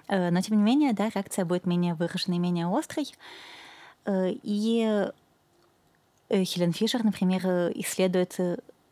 Но, 0.09 0.41
тем 0.41 0.57
не 0.57 0.63
менее, 0.63 0.93
да, 0.93 1.09
реакция 1.15 1.45
будет 1.45 1.67
менее 1.67 1.95
выраженной, 1.95 2.39
менее 2.39 2.67
острой. 2.67 3.07
Э, 4.05 4.33
и 4.43 5.07
э, 6.29 6.45
Хелен 6.45 6.73
Фишер, 6.73 7.05
например, 7.05 7.43
э, 7.45 7.73
исследует 7.77 8.39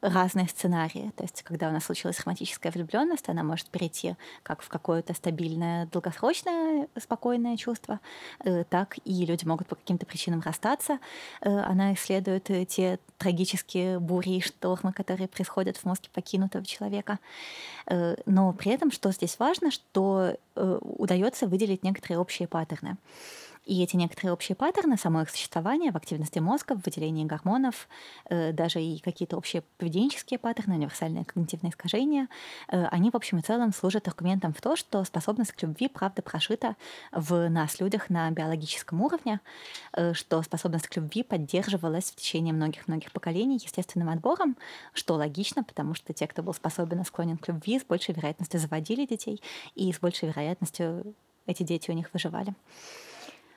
разные 0.03 0.47
сценарии. 0.47 1.11
То 1.17 1.25
есть, 1.25 1.43
когда 1.43 1.69
у 1.69 1.73
нас 1.73 1.85
случилась 1.85 2.21
романтическая 2.21 2.71
влюбленность, 2.71 3.29
она 3.29 3.43
может 3.43 3.69
перейти 3.69 4.15
как 4.43 4.63
в 4.63 4.69
какое-то 4.69 5.15
стабильное, 5.15 5.87
долгосрочное, 5.87 6.87
спокойное 7.01 7.57
чувство, 7.57 7.99
так 8.69 8.99
и 9.05 9.25
люди 9.25 9.47
могут 9.47 9.67
по 9.67 9.75
каким-то 9.75 10.07
причинам 10.07 10.43
расстаться. 10.43 11.01
Она 11.41 11.95
исследует 11.95 12.45
те 12.69 13.01
трагические 13.19 13.99
бури 13.99 14.37
и 14.37 14.41
штормы, 14.43 14.93
которые 14.93 15.29
происходят 15.29 15.79
в 15.79 15.85
мозге 15.87 16.09
покинутого 16.13 16.65
человека. 16.65 17.19
Но 18.27 18.53
при 18.53 18.73
этом, 18.73 18.93
что 18.93 19.11
здесь 19.11 19.39
важно, 19.41 19.71
что 19.73 20.37
удается 20.55 21.49
выделить 21.49 21.83
некоторые 21.83 22.19
общие 22.19 22.47
паттерны. 22.47 22.97
И 23.67 23.83
эти 23.83 23.97
некоторые 23.97 24.33
общие 24.33 24.55
паттерны 24.55 24.97
самого 24.97 25.23
их 25.23 25.31
существования 25.31 25.91
в 25.91 25.97
активности 25.97 26.39
мозга, 26.39 26.77
в 26.77 26.85
выделении 26.85 27.25
гормонов, 27.25 27.89
э, 28.31 28.53
даже 28.53 28.81
и 28.81 29.01
какие-то 29.01 29.37
общие 29.37 29.65
поведенческие 29.79 30.39
паттерны, 30.39 30.77
универсальные 30.77 31.25
когнитивные 31.25 31.71
искажения, 31.71 32.29
э, 32.69 32.85
они, 32.87 33.11
в 33.11 33.17
общем 33.17 33.39
и 33.39 33.43
целом, 33.43 33.73
служат 33.73 34.07
аргументом 34.07 34.55
в 34.55 34.61
то, 34.61 34.77
что 34.77 35.03
способность 35.03 35.51
к 35.51 35.61
любви, 35.63 35.89
правда, 35.89 36.23
прошита 36.23 36.77
в 37.11 37.49
нас, 37.49 37.81
людях, 37.81 38.09
на 38.09 38.31
биологическом 38.31 39.03
уровне, 39.03 39.41
э, 39.93 40.15
что 40.15 40.41
способность 40.43 40.87
к 40.87 40.95
любви 40.95 41.25
поддерживалась 41.25 42.13
в 42.13 42.15
течение 42.15 42.55
многих-многих 42.55 43.11
поколений 43.11 43.57
естественным 43.57 44.11
отбором, 44.11 44.57
что 44.93 45.15
логично, 45.15 45.65
потому 45.65 45.95
что 45.95 46.13
те, 46.13 46.29
кто 46.29 46.45
был 46.45 46.55
способен 46.55 47.01
и 47.01 47.05
склонен 47.05 47.37
к 47.37 47.49
любви, 47.49 47.81
с 47.81 47.85
большей 47.85 48.15
вероятностью 48.15 48.61
заводили 48.61 49.07
детей, 49.07 49.43
и 49.75 49.93
с 49.93 49.99
большей 49.99 50.29
вероятностью 50.29 51.15
эти 51.47 51.65
дети 51.65 51.91
у 51.91 51.95
них 51.95 52.11
выживали. 52.13 52.55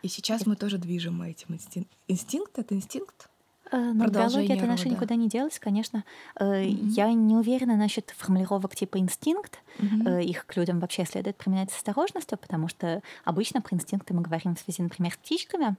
И 0.01 0.07
сейчас 0.07 0.45
мы 0.45 0.55
тоже 0.55 0.77
движем 0.77 1.21
этим 1.21 1.55
инстинктом. 1.55 1.97
Инстинкт— 2.07 2.51
это 2.57 2.75
инстинкт? 2.75 3.29
Э, 3.71 3.91
ну, 3.93 4.09
биология 4.09 4.55
это 4.55 4.65
наша 4.65 4.89
никуда 4.89 5.15
не 5.15 5.29
делась, 5.29 5.59
конечно. 5.59 6.03
Mm-hmm. 6.39 6.89
Я 6.89 7.11
не 7.13 7.35
уверена 7.35 7.75
насчет 7.75 8.09
формулировок 8.17 8.75
типа 8.75 8.97
инстинкт. 8.97 9.59
Mm-hmm. 9.77 10.23
Их 10.23 10.45
к 10.45 10.55
людям 10.55 10.79
вообще 10.79 11.05
следует 11.05 11.37
применять 11.37 11.71
с 11.71 11.75
осторожностью, 11.75 12.37
потому 12.37 12.67
что 12.67 13.01
обычно 13.25 13.61
про 13.61 13.75
инстинкты 13.75 14.13
мы 14.13 14.21
говорим 14.21 14.55
в 14.55 14.59
связи, 14.59 14.81
например, 14.81 15.13
с 15.13 15.17
птичками, 15.17 15.75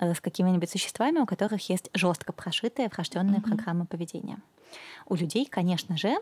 с 0.00 0.20
какими-нибудь 0.20 0.70
существами, 0.70 1.18
у 1.18 1.26
которых 1.26 1.68
есть 1.70 1.90
жестко 1.94 2.32
прошитая 2.32 2.90
врожденная 2.90 3.38
mm-hmm. 3.38 3.42
программа 3.42 3.86
поведения. 3.86 4.38
У 5.06 5.14
людей, 5.14 5.46
конечно 5.46 5.96
же, 5.96 6.14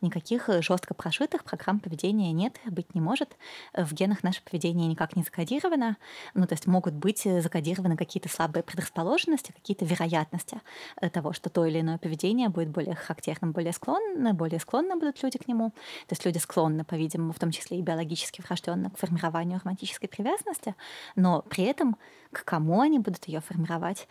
никаких 0.00 0.48
э, 0.48 0.62
жестко 0.62 0.94
прошитых 0.94 1.44
программ 1.44 1.80
поведения 1.80 2.32
нет, 2.32 2.58
быть 2.66 2.94
не 2.94 3.00
может. 3.00 3.36
В 3.74 3.92
генах 3.94 4.22
наше 4.22 4.42
поведение 4.42 4.86
никак 4.88 5.16
не 5.16 5.22
закодировано. 5.22 5.96
Ну, 6.34 6.46
то 6.46 6.54
есть 6.54 6.66
могут 6.66 6.94
быть 6.94 7.26
э, 7.26 7.40
закодированы 7.40 7.96
какие-то 7.96 8.28
слабые 8.28 8.62
предрасположенности, 8.62 9.52
какие-то 9.52 9.84
вероятности 9.84 10.60
э, 11.00 11.10
того, 11.10 11.32
что 11.32 11.50
то 11.50 11.64
или 11.64 11.80
иное 11.80 11.98
поведение 11.98 12.48
будет 12.48 12.68
более 12.68 12.94
характерным, 12.94 13.52
более 13.52 13.72
склонно, 13.72 14.34
более 14.34 14.60
склонны 14.60 14.96
будут 14.96 15.22
люди 15.22 15.38
к 15.38 15.48
нему. 15.48 15.70
То 16.06 16.12
есть 16.12 16.24
люди 16.24 16.38
склонны, 16.38 16.84
по-видимому, 16.84 17.32
в 17.32 17.38
том 17.38 17.50
числе 17.50 17.78
и 17.78 17.82
биологически 17.82 18.42
врожденно 18.42 18.90
к 18.90 18.98
формированию 18.98 19.60
романтической 19.62 20.08
привязанности, 20.08 20.74
но 21.16 21.42
при 21.42 21.64
этом 21.64 21.96
к 22.34 22.44
кому 22.44 22.80
они 22.80 22.98
будут 22.98 23.26
ее 23.26 23.40
формировать, 23.40 24.06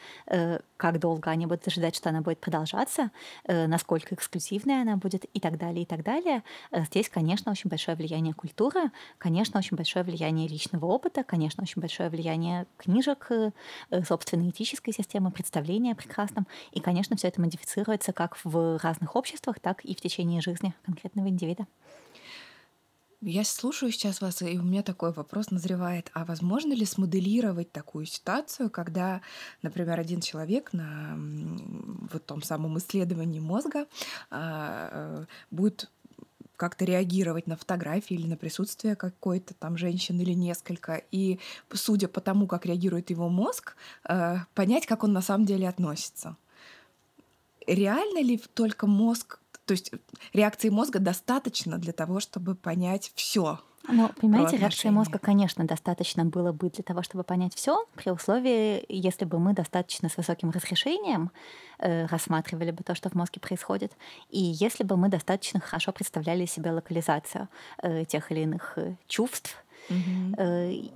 как 0.78 1.00
долго 1.00 1.30
они 1.30 1.46
будут 1.46 1.68
ожидать, 1.68 1.96
что 1.96 2.10
она 2.10 2.22
будет 2.22 2.40
продолжаться, 2.40 3.12
насколько 3.48 4.16
эксклюзивной 4.16 4.82
она 4.82 4.98
будет 4.98 5.26
и 5.26 5.40
так 5.40 5.58
далее, 5.58 5.84
и 5.84 5.86
так 5.86 6.04
далее. 6.04 6.44
Э, 6.72 6.84
здесь, 6.86 7.10
конечно, 7.10 7.52
очень 7.52 7.70
большое 7.70 7.96
влияние 7.98 8.34
культуры, 8.34 8.92
конечно, 9.18 9.60
очень 9.60 9.78
большое 9.78 10.04
влияние 10.06 10.48
личного 10.48 10.86
опыта, 10.86 11.24
конечно, 11.24 11.64
очень 11.64 11.82
большое 11.82 12.10
влияние 12.10 12.66
книжек, 12.78 13.28
э, 13.30 13.52
собственной 14.04 14.50
этической 14.50 14.94
системы, 14.94 15.32
представления 15.32 15.94
о 15.94 15.96
прекрасном. 15.96 16.48
И, 16.72 16.80
конечно, 16.80 17.16
все 17.16 17.28
это 17.28 17.42
модифицируется 17.42 18.14
как 18.14 18.38
в 18.44 18.80
разных 18.82 19.16
обществах, 19.16 19.60
так 19.60 19.84
и 19.86 19.96
в 19.96 20.02
течение 20.02 20.42
жизни 20.42 20.74
конкретного 20.86 21.28
индивида. 21.28 21.66
Я 23.26 23.46
слушаю 23.46 23.90
сейчас 23.94 24.20
вас, 24.20 24.42
и 24.42 24.60
у 24.60 24.64
меня 24.64 24.84
такой 24.84 25.14
вопрос 25.14 25.50
назревает. 25.50 26.12
А 26.14 26.26
возможно 26.26 26.74
ли 26.74 26.86
смоделировать 26.86 27.72
такую 27.72 28.06
ситуацию, 28.06 28.70
когда, 28.70 29.22
например, 29.62 29.98
один 29.98 30.20
человек 30.20 30.74
на 30.74 31.18
вот 32.12 32.26
том 32.26 32.44
самом 32.44 32.78
исследовании 32.80 33.40
мозга 33.40 33.86
а, 34.30 34.90
э, 34.92 35.26
будет 35.52 35.90
как-то 36.58 36.84
реагировать 36.84 37.48
на 37.48 37.56
фотографии 37.56 38.16
или 38.16 38.28
на 38.28 38.36
присутствие 38.36 38.98
какой-то 38.98 39.54
там 39.54 39.78
женщины 39.78 40.22
или 40.22 40.34
несколько, 40.34 41.02
и 41.12 41.40
судя 41.72 42.10
по 42.10 42.20
тому, 42.20 42.46
как 42.46 42.66
реагирует 42.66 43.10
его 43.10 43.30
мозг, 43.30 43.78
э, 44.04 44.36
понять, 44.54 44.86
как 44.86 45.06
он 45.06 45.14
на 45.14 45.22
самом 45.22 45.46
деле 45.46 45.70
относится. 45.70 46.36
Реально 47.66 48.22
ли 48.22 48.38
только 48.54 48.86
мозг 48.86 49.40
то 49.66 49.72
есть 49.74 49.92
реакции 50.34 50.70
мозга 50.70 51.00
достаточно 51.00 51.78
для 51.78 51.94
того, 51.94 52.20
чтобы 52.20 52.56
понять 52.56 53.12
все. 53.16 53.60
Ну, 53.90 54.10
понимаете, 54.10 54.58
реакции 54.58 54.90
мозга, 54.90 55.20
конечно, 55.20 55.66
достаточно 55.66 56.24
было 56.24 56.54
бы 56.54 56.70
для 56.70 56.84
того, 56.84 57.04
чтобы 57.04 57.24
понять 57.24 57.54
все, 57.54 57.86
при 57.96 58.12
условии, 58.12 58.86
если 58.88 59.26
бы 59.26 59.40
мы 59.40 59.54
достаточно 59.54 60.08
с 60.08 60.16
высоким 60.16 60.52
разрешением 60.52 61.32
э, 61.80 62.06
рассматривали 62.06 62.72
бы 62.72 62.84
то, 62.84 62.96
что 62.96 63.10
в 63.10 63.14
мозге 63.14 63.42
происходит, 63.42 63.92
и 64.30 64.40
если 64.40 64.86
бы 64.86 64.96
мы 64.96 65.10
достаточно 65.10 65.60
хорошо 65.60 65.92
представляли 65.92 66.46
себе 66.46 66.72
локализацию 66.72 67.50
э, 67.82 68.06
тех 68.06 68.32
или 68.32 68.42
иных 68.42 68.74
э, 68.78 68.96
чувств, 69.08 69.58
mm-hmm. 69.90 70.36
э, 70.38 70.90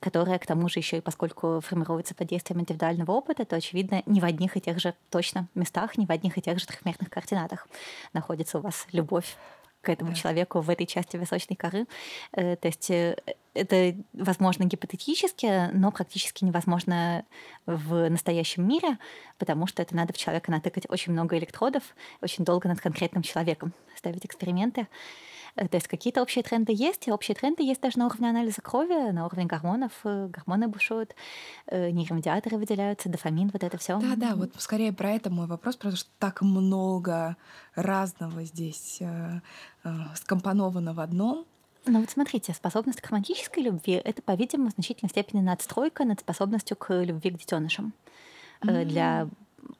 которая, 0.00 0.38
к 0.38 0.46
тому 0.46 0.68
же, 0.68 0.80
еще 0.80 0.98
и 0.98 1.00
поскольку 1.00 1.60
формируется 1.60 2.14
под 2.14 2.28
действием 2.28 2.60
индивидуального 2.60 3.12
опыта, 3.12 3.44
то, 3.44 3.56
очевидно, 3.56 4.02
не 4.06 4.20
в 4.20 4.24
одних 4.24 4.56
и 4.56 4.60
тех 4.60 4.78
же 4.80 4.94
точно 5.10 5.48
местах, 5.54 5.96
не 5.98 6.06
в 6.06 6.10
одних 6.10 6.38
и 6.38 6.42
тех 6.42 6.58
же 6.58 6.66
трехмерных 6.66 7.10
координатах 7.10 7.68
находится 8.12 8.58
у 8.58 8.60
вас 8.60 8.86
любовь 8.92 9.36
к 9.80 9.88
этому 9.88 10.10
да. 10.10 10.16
человеку 10.16 10.60
в 10.60 10.70
этой 10.70 10.86
части 10.86 11.16
височной 11.16 11.56
коры. 11.56 11.86
Э, 12.32 12.56
то 12.56 12.68
есть 12.68 12.90
э, 12.90 13.16
это 13.54 13.94
возможно 14.12 14.64
гипотетически, 14.64 15.70
но 15.72 15.90
практически 15.92 16.44
невозможно 16.44 17.24
в 17.66 18.08
настоящем 18.08 18.66
мире, 18.66 18.98
потому 19.38 19.66
что 19.66 19.82
это 19.82 19.94
надо 19.94 20.12
в 20.12 20.18
человека 20.18 20.50
натыкать 20.50 20.84
очень 20.88 21.12
много 21.12 21.38
электродов, 21.38 21.82
очень 22.20 22.44
долго 22.44 22.68
над 22.68 22.80
конкретным 22.80 23.22
человеком 23.22 23.72
ставить 23.96 24.26
эксперименты. 24.26 24.88
Э, 25.56 25.68
то 25.68 25.76
есть 25.76 25.88
какие-то 25.88 26.22
общие 26.22 26.42
тренды 26.42 26.72
есть, 26.74 27.08
общие 27.08 27.34
тренды 27.34 27.62
есть 27.62 27.80
даже 27.80 27.98
на 27.98 28.06
уровне 28.06 28.30
анализа 28.30 28.60
крови, 28.60 29.10
на 29.10 29.26
уровне 29.26 29.46
гормонов. 29.46 29.92
Э, 30.04 30.28
гормоны 30.28 30.68
бушуют, 30.68 31.14
э, 31.66 31.90
нейромедиаторы 31.90 32.56
выделяются, 32.56 33.08
дофамин, 33.08 33.50
вот 33.52 33.62
это 33.62 33.78
все. 33.78 33.98
Да, 33.98 34.14
да, 34.16 34.34
вот 34.34 34.52
скорее 34.58 34.92
про 34.92 35.10
это 35.10 35.30
мой 35.30 35.46
вопрос, 35.46 35.76
потому 35.76 35.96
что 35.96 36.10
так 36.18 36.42
много 36.42 37.36
разного 37.74 38.44
здесь 38.44 39.00
скомпоновано 40.14 40.94
в 40.94 41.00
одном. 41.00 41.46
Ну 41.86 42.00
вот 42.00 42.10
смотрите, 42.10 42.52
способность 42.52 43.00
к 43.00 43.06
романтической 43.08 43.62
любви— 43.62 43.92
это, 44.04 44.20
по-видимому, 44.20 44.70
в 44.70 44.74
значительной 44.74 45.08
степени 45.08 45.40
надстройка 45.40 46.04
над 46.04 46.20
способностью 46.20 46.76
к 46.76 46.92
любви 47.02 47.30
к 47.30 47.38
детенышам. 47.38 47.94
Mm-hmm. 48.60 48.84
Для 48.84 49.28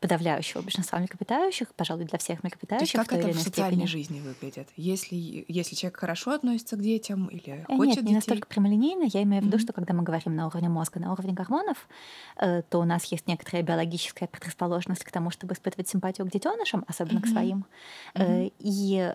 подавляющего 0.01 0.63
большинства 0.63 0.99
млекопитающих, 0.99 1.73
пожалуй, 1.75 2.05
для 2.05 2.19
всех 2.19 2.43
млекопитающих. 2.43 2.93
То 2.93 2.99
есть 2.99 3.09
как 3.09 3.19
это 3.19 3.29
в 3.29 3.41
социальной 3.41 3.87
степени. 3.87 3.87
жизни 3.87 4.21
выглядит? 4.21 4.69
Если, 4.77 5.45
если 5.49 5.75
человек 5.75 5.99
хорошо 5.99 6.33
относится 6.33 6.77
к 6.77 6.81
детям 6.81 7.27
или 7.27 7.65
Э, 7.69 7.77
хочет 7.77 7.79
Нет, 7.79 7.89
детей? 7.97 8.09
не 8.09 8.15
настолько 8.15 8.47
прямолинейно. 8.49 9.05
Я 9.13 9.23
имею 9.23 9.43
в 9.43 9.47
виду, 9.47 9.57
Мгм. 9.57 9.63
что 9.65 9.73
когда 9.73 9.95
мы 9.95 10.03
говорим 10.03 10.35
на 10.37 10.47
уровне 10.47 10.69
мозга, 10.69 11.01
на 11.01 11.13
уровне 11.13 11.33
гормонов, 11.33 11.89
э, 12.37 12.63
то 12.63 12.79
у 12.81 12.85
нас 12.85 13.05
есть 13.07 13.27
некоторая 13.27 13.63
биологическая 13.63 14.29
предрасположенность 14.29 15.05
к 15.05 15.11
тому, 15.11 15.31
чтобы 15.31 15.55
испытывать 15.55 15.89
симпатию 15.89 16.27
к 16.27 16.31
детенышам, 16.31 16.85
особенно 16.89 17.21
к 17.21 17.25
Мгм. 17.27 17.33
своим. 17.33 17.65
Э, 18.15 18.43
Мгм. 18.45 18.53
И 18.59 19.15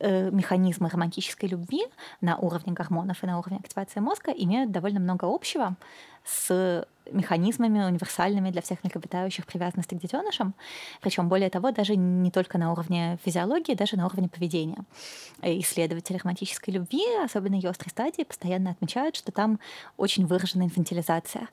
э, 0.00 0.30
механизмы 0.30 0.88
романтической 0.88 1.48
любви 1.48 1.84
на 2.20 2.36
уровне 2.38 2.72
гормонов 2.72 3.22
и 3.22 3.26
на 3.26 3.38
уровне 3.38 3.58
активации 3.58 4.00
мозга 4.00 4.32
имеют 4.32 4.72
довольно 4.72 4.98
много 4.98 5.26
общего 5.26 5.76
с 6.24 6.86
механизмами 7.10 7.84
универсальными 7.84 8.50
для 8.50 8.62
всех 8.62 8.82
млекопитающих 8.82 9.46
привязанности 9.46 9.94
к 9.94 9.98
детенышам. 9.98 10.54
Причем, 11.00 11.28
более 11.28 11.50
того, 11.50 11.70
даже 11.70 11.96
не 11.96 12.30
только 12.30 12.58
на 12.58 12.72
уровне 12.72 13.18
физиологии, 13.24 13.74
даже 13.74 13.96
на 13.96 14.06
уровне 14.06 14.28
поведения. 14.28 14.78
Исследователи 15.42 16.16
романтической 16.16 16.72
любви, 16.72 17.04
особенно 17.22 17.54
ее 17.54 17.70
острой 17.70 17.90
стадии, 17.90 18.22
постоянно 18.22 18.70
отмечают, 18.70 19.16
что 19.16 19.32
там 19.32 19.58
очень 19.96 20.26
выражена 20.26 20.64
инфантилизация, 20.64 21.48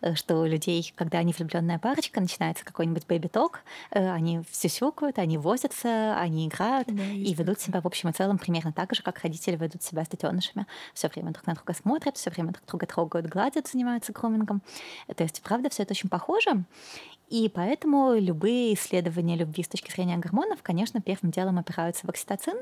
э, 0.00 0.14
что 0.14 0.40
у 0.40 0.46
людей, 0.46 0.92
когда 0.96 1.18
они 1.18 1.32
влюбленная 1.32 1.78
парочка, 1.78 2.20
начинается 2.20 2.64
какой-нибудь 2.64 3.06
бэби-ток, 3.06 3.60
э, 3.90 4.10
они 4.10 4.42
сюсюкают, 4.50 5.18
они 5.18 5.38
возятся, 5.38 6.18
они 6.18 6.48
играют 6.48 6.88
Да, 6.88 7.04
и 7.04 7.32
ведут 7.34 7.60
себя 7.60 7.80
в 7.80 7.86
общем 7.86 8.08
и 8.08 8.12
целом 8.12 8.38
примерно 8.38 8.72
так 8.72 8.94
же, 8.94 9.02
как 9.02 9.20
родители 9.22 9.56
ведут 9.56 9.82
себя 9.82 10.04
с 10.04 10.08
детенышами. 10.08 10.66
Все 10.94 11.08
время 11.08 11.32
друг 11.32 11.46
на 11.46 11.54
друга 11.54 11.74
смотрят, 11.74 12.16
все 12.16 12.30
время 12.30 12.52
друг 12.52 12.66
друга 12.66 12.86
трогают, 12.86 13.26
гладят, 13.26 13.68
занимаются 13.68 14.12
грумингом. 14.12 14.62
То 15.14 15.22
есть, 15.22 15.42
правда, 15.42 15.70
все 15.70 15.82
это 15.82 15.92
очень 15.92 16.08
похоже. 16.08 16.64
И 17.28 17.48
поэтому 17.52 18.14
любые 18.14 18.74
исследования 18.74 19.36
любви 19.36 19.62
с 19.62 19.68
точки 19.68 19.90
зрения 19.90 20.16
гормонов, 20.16 20.62
конечно, 20.62 21.00
первым 21.00 21.32
делом 21.32 21.58
опираются 21.58 22.06
в 22.06 22.10
окситоцин. 22.10 22.56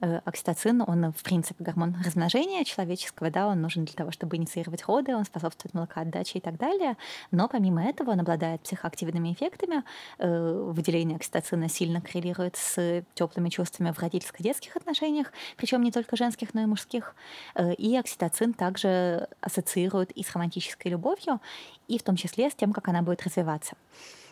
Э, 0.00 0.20
Окситоцин, 0.24 0.82
он, 0.86 1.12
в 1.12 1.22
принципе, 1.22 1.62
гормон 1.64 1.96
размножения 2.04 2.64
человеческого, 2.64 3.30
да, 3.30 3.48
он 3.48 3.60
нужен 3.60 3.84
для 3.84 3.94
того, 3.94 4.10
чтобы 4.10 4.36
инициировать 4.36 4.84
роды, 4.84 5.14
он 5.14 5.24
способствует 5.24 5.74
молокоотдаче 5.74 6.38
и 6.38 6.40
так 6.40 6.56
далее. 6.56 6.96
Но 7.30 7.48
помимо 7.48 7.84
этого 7.84 8.10
он 8.10 8.20
обладает 8.20 8.62
психоактивными 8.62 9.32
эффектами. 9.32 9.82
Э, 10.18 10.70
Выделение 10.74 11.16
окситоцина 11.16 11.68
сильно 11.68 12.00
коррелирует 12.00 12.56
с 12.56 13.04
теплыми 13.14 13.48
чувствами 13.48 13.92
в 13.92 13.98
родительско-детских 13.98 14.76
отношениях, 14.76 15.32
причем 15.56 15.82
не 15.82 15.92
только 15.92 16.16
женских, 16.16 16.54
но 16.54 16.62
и 16.62 16.66
мужских. 16.66 17.14
Э, 17.54 17.74
И 17.74 17.96
окситоцин 17.96 18.54
также 18.54 19.28
ассоциирует 19.40 20.10
и 20.12 20.22
с 20.22 20.32
романтической 20.32 20.90
любовью, 20.90 21.40
и 21.88 21.98
в 21.98 22.02
том 22.02 22.16
числе 22.16 22.50
с 22.50 22.54
тем, 22.54 22.72
как 22.72 22.88
она 22.88 23.02
будет 23.02 23.22
развиваться. 23.22 23.76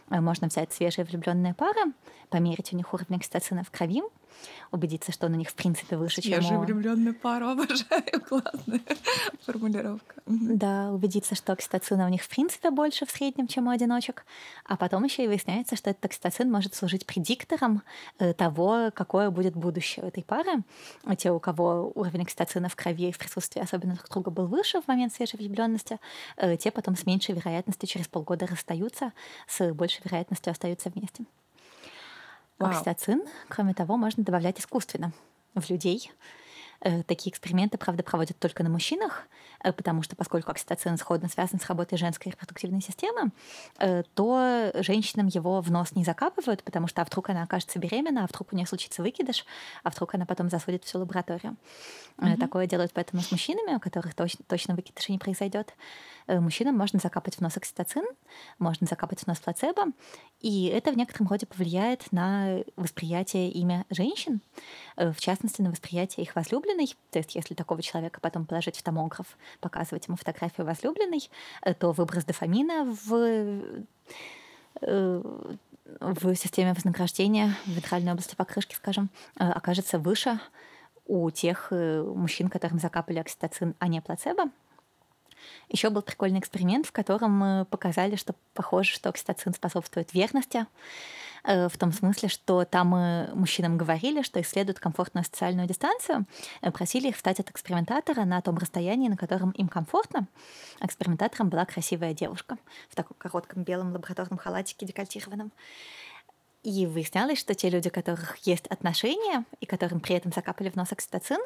Можно 0.08 0.48
взять 0.48 0.72
свежие 0.72 1.04
влюбленные 1.04 1.54
пары, 1.54 1.92
померить 2.28 2.72
у 2.72 2.76
них 2.76 2.92
уровень 2.92 3.16
окситоцина 3.16 3.64
в 3.64 3.70
крови, 3.70 4.02
убедиться, 4.70 5.12
что 5.12 5.26
он 5.26 5.34
у 5.34 5.36
них 5.36 5.50
в 5.50 5.54
принципе 5.54 5.96
выше, 5.96 6.22
чем 6.22 6.40
Свежая 6.40 6.58
у... 6.58 6.62
влюбленная 6.62 7.12
пара, 7.12 7.52
обожаю, 7.52 8.20
классная 8.26 8.80
формулировка. 9.44 10.22
Да, 10.26 10.90
убедиться, 10.92 11.34
что 11.34 11.52
окситоцина 11.52 12.06
у 12.06 12.08
них 12.08 12.22
в 12.22 12.28
принципе 12.28 12.70
больше 12.70 13.06
в 13.06 13.10
среднем, 13.10 13.46
чем 13.46 13.66
у 13.66 13.70
одиночек. 13.70 14.24
А 14.64 14.76
потом 14.76 15.04
еще 15.04 15.24
и 15.24 15.28
выясняется, 15.28 15.76
что 15.76 15.90
этот 15.90 16.04
окситоцин 16.06 16.50
может 16.50 16.74
служить 16.74 17.06
предиктором 17.06 17.82
э, 18.18 18.32
того, 18.32 18.90
какое 18.94 19.30
будет 19.30 19.54
будущее 19.54 20.04
у 20.04 20.08
этой 20.08 20.22
пары. 20.22 20.62
А 21.04 21.16
Те, 21.16 21.32
у 21.32 21.40
кого 21.40 21.92
уровень 21.94 22.22
окситоцина 22.22 22.68
в 22.68 22.76
крови 22.76 23.08
и 23.08 23.12
в 23.12 23.18
присутствии 23.18 23.60
особенно 23.60 23.94
друг 23.94 24.08
друга 24.08 24.30
был 24.30 24.46
выше 24.46 24.80
в 24.80 24.88
момент 24.88 25.12
свежей 25.12 25.38
влюбленности, 25.38 25.98
э, 26.36 26.56
те 26.56 26.70
потом 26.70 26.96
с 26.96 27.06
меньшей 27.06 27.34
вероятностью 27.34 27.88
через 27.88 28.08
полгода 28.08 28.46
расстаются, 28.46 29.12
с 29.46 29.72
большей 29.72 30.02
вероятностью 30.04 30.50
остаются 30.50 30.90
вместе. 30.90 31.24
Вау. 32.58 32.70
Окситоцин, 32.70 33.22
кроме 33.48 33.74
того, 33.74 33.96
можно 33.96 34.22
добавлять 34.24 34.60
искусственно 34.60 35.12
в 35.54 35.68
людей. 35.70 36.10
Э, 36.84 37.02
Такие 37.04 37.30
эксперименты, 37.30 37.78
правда, 37.78 38.02
проводят 38.02 38.38
только 38.38 38.64
на 38.64 38.70
мужчинах, 38.70 39.28
э, 39.62 39.72
потому 39.72 40.02
что 40.02 40.16
поскольку 40.16 40.50
окситоцин 40.50 40.96
сходно 40.98 41.28
связан 41.28 41.60
с 41.60 41.66
работой 41.66 41.96
женской 41.96 42.32
репродуктивной 42.32 42.80
системы, 42.80 43.30
э, 43.78 44.02
то 44.14 44.72
женщинам 44.74 45.28
его 45.28 45.60
в 45.60 45.70
нос 45.70 45.94
не 45.94 46.04
закапывают, 46.04 46.64
потому 46.64 46.88
что 46.88 47.02
а 47.02 47.04
вдруг 47.04 47.30
она 47.30 47.44
окажется 47.44 47.78
беременна, 47.78 48.24
а 48.24 48.26
вдруг 48.26 48.52
у 48.52 48.56
нее 48.56 48.66
случится 48.66 49.02
выкидыш, 49.02 49.46
а 49.84 49.90
вдруг 49.90 50.14
она 50.14 50.26
потом 50.26 50.50
засудит 50.50 50.84
всю 50.84 50.98
лабораторию. 50.98 51.56
Мгм. 52.16 52.36
Такое 52.38 52.66
делают 52.66 52.92
поэтому 52.92 53.22
с 53.22 53.30
мужчинами, 53.30 53.76
у 53.76 53.80
которых 53.80 54.14
точно, 54.14 54.44
точно 54.48 54.74
выкидыша 54.74 55.12
не 55.12 55.18
произойдет. 55.18 55.74
Э, 56.26 56.40
Мужчинам 56.40 56.76
можно 56.76 56.98
закапать 56.98 57.36
в 57.36 57.40
нос 57.40 57.56
окситоцин, 57.56 58.04
можно 58.58 58.86
закапать 58.86 59.20
в 59.20 59.26
нос 59.26 59.38
плацебо, 59.38 59.86
и 60.40 60.66
это 60.66 60.92
в 60.92 60.96
некотором 60.96 61.28
роде 61.28 61.46
повлияет 61.46 62.10
на 62.12 62.62
восприятие 62.76 63.50
ими 63.50 63.84
женщин, 63.90 64.40
э, 64.96 65.12
в 65.12 65.20
частности, 65.20 65.62
на 65.62 65.70
восприятие 65.70 66.24
их 66.24 66.34
возлюбленной. 66.34 66.94
То 67.10 67.18
есть, 67.18 67.34
если 67.34 67.54
такого 67.54 67.82
человека 67.82 68.20
потом 68.20 68.46
положить 68.46 68.76
в 68.76 68.82
томограф, 68.82 69.36
показывать 69.60 70.06
ему 70.06 70.16
фотографию 70.16 70.66
возлюбленной, 70.66 71.28
э, 71.62 71.74
то 71.74 71.92
выброс 71.92 72.24
дофамина 72.24 72.96
в 73.06 73.84
в 74.80 76.34
системе 76.36 76.72
вознаграждения 76.72 77.54
в 77.66 77.70
вентральной 77.70 78.12
области 78.12 78.34
покрышки, 78.34 78.74
скажем, 78.74 79.10
окажется 79.36 79.98
выше 79.98 80.40
у 81.06 81.30
тех 81.30 81.70
мужчин, 81.70 82.48
которым 82.48 82.78
закапали 82.78 83.18
окситоцин, 83.18 83.74
а 83.78 83.88
не 83.88 84.00
плацебо. 84.00 84.44
Еще 85.68 85.90
был 85.90 86.02
прикольный 86.02 86.38
эксперимент, 86.38 86.86
в 86.86 86.92
котором 86.92 87.32
мы 87.32 87.64
показали, 87.64 88.16
что 88.16 88.34
похоже, 88.54 88.92
что 88.92 89.08
окситоцин 89.08 89.54
способствует 89.54 90.12
верности, 90.12 90.66
э, 91.44 91.68
в 91.68 91.76
том 91.78 91.92
смысле, 91.92 92.28
что 92.28 92.64
там 92.64 92.88
мужчинам 93.34 93.76
говорили, 93.78 94.22
что 94.22 94.40
исследуют 94.40 94.78
комфортную 94.78 95.24
социальную 95.24 95.66
дистанцию, 95.66 96.26
э, 96.60 96.70
просили 96.70 97.08
их 97.08 97.16
встать 97.16 97.40
от 97.40 97.50
экспериментатора 97.50 98.24
на 98.24 98.40
том 98.40 98.58
расстоянии, 98.58 99.08
на 99.08 99.16
котором 99.16 99.50
им 99.52 99.68
комфортно. 99.68 100.26
Экспериментатором 100.80 101.48
была 101.48 101.64
красивая 101.64 102.14
девушка 102.14 102.56
в 102.88 102.94
таком 102.94 103.16
коротком 103.18 103.64
белом 103.64 103.92
лабораторном 103.92 104.38
халатике 104.38 104.86
декольтированном. 104.86 105.52
И 106.62 106.86
выяснялось, 106.86 107.40
что 107.40 107.54
те 107.54 107.70
люди, 107.70 107.88
у 107.88 107.90
которых 107.90 108.36
есть 108.46 108.68
отношения, 108.68 109.44
и 109.60 109.66
которым 109.66 109.98
при 109.98 110.14
этом 110.14 110.32
закапали 110.32 110.70
в 110.70 110.76
нос 110.76 110.92
окситоцин, 110.92 111.40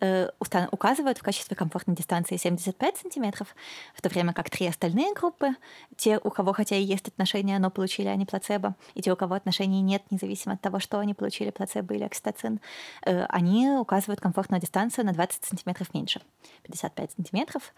э, 0.00 0.28
указывают 0.70 1.16
в 1.16 1.22
качестве 1.22 1.56
комфортной 1.56 1.96
дистанции 1.96 2.36
75 2.36 2.98
сантиметров, 2.98 3.54
в 3.94 4.02
то 4.02 4.10
время 4.10 4.34
как 4.34 4.50
три 4.50 4.66
остальные 4.66 5.14
группы, 5.14 5.54
те, 5.96 6.20
у 6.22 6.28
кого 6.30 6.52
хотя 6.52 6.76
и 6.76 6.82
есть 6.82 7.08
отношения, 7.08 7.58
но 7.58 7.70
получили 7.70 8.08
они 8.08 8.26
плацебо, 8.26 8.74
и 8.94 9.00
те, 9.00 9.10
у 9.10 9.16
кого 9.16 9.36
отношений 9.36 9.80
нет, 9.80 10.02
независимо 10.10 10.54
от 10.54 10.60
того, 10.60 10.80
что 10.80 10.98
они 10.98 11.14
получили, 11.14 11.48
плацебо 11.50 11.94
или 11.94 12.04
окситоцин, 12.04 12.60
э, 13.06 13.24
они 13.30 13.70
указывают 13.70 14.20
комфортную 14.20 14.60
дистанцию 14.60 15.06
на 15.06 15.12
20 15.12 15.46
сантиметров 15.46 15.94
меньше, 15.94 16.20
55 16.64 17.12
сантиметров. 17.12 17.72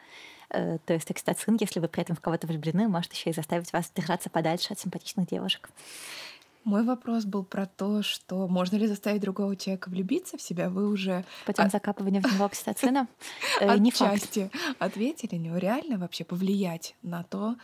Э, 0.49 0.79
То 0.85 0.95
есть 0.95 1.09
окситоцин, 1.09 1.57
если 1.61 1.79
вы 1.79 1.87
при 1.87 2.03
этом 2.03 2.17
в 2.17 2.21
кого-то 2.21 2.49
влюблены, 2.49 2.89
может 2.89 3.13
еще 3.13 3.31
и 3.31 3.33
заставить 3.33 3.73
вас 3.73 3.93
держаться 3.95 4.29
подальше 4.29 4.73
от 4.73 4.81
симпатичных 4.81 5.29
девушек. 5.29 5.71
Мой 6.65 6.85
вопрос 6.85 7.25
был 7.25 7.43
про 7.43 7.67
то, 7.67 8.03
что 8.03 8.47
можно 8.47 8.77
ли 8.77 8.87
заставить 8.87 9.23
другого 9.23 9.57
человека 9.57 9.89
влюбиться 9.89 10.37
в 10.37 10.43
себя. 10.43 10.69
Вы 10.69 10.89
уже 10.89 11.25
Путем 11.47 11.65
От- 11.65 11.73
закапывания 11.73 12.21
в 12.21 12.33
него 12.33 12.45
окситоцина 12.45 13.09
э, 13.61 13.79
не 13.79 13.91
отчасти 13.91 14.51
ответили, 14.79 15.37
но 15.37 15.57
реально 15.57 15.99
вообще 15.99 16.25
повлиять 16.25 16.95
на 17.03 17.23
то, 17.25 17.57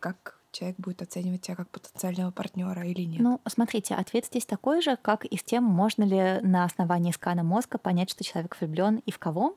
как 0.00 0.38
человек 0.54 0.76
будет 0.78 1.02
оценивать 1.02 1.42
тебя 1.42 1.56
как 1.56 1.68
потенциального 1.68 2.30
партнера 2.30 2.82
или 2.86 3.02
нет. 3.02 3.20
Ну, 3.20 3.40
смотрите, 3.46 3.94
ответ 3.94 4.24
здесь 4.26 4.46
такой 4.46 4.80
же, 4.80 4.96
как 4.96 5.24
и 5.24 5.36
с 5.36 5.42
тем, 5.42 5.64
можно 5.64 6.04
ли 6.04 6.40
на 6.42 6.64
основании 6.64 7.12
скана 7.12 7.42
мозга 7.42 7.76
понять, 7.78 8.10
что 8.10 8.22
человек 8.24 8.56
влюблен 8.60 9.02
и 9.04 9.10
в 9.10 9.18
кого. 9.18 9.56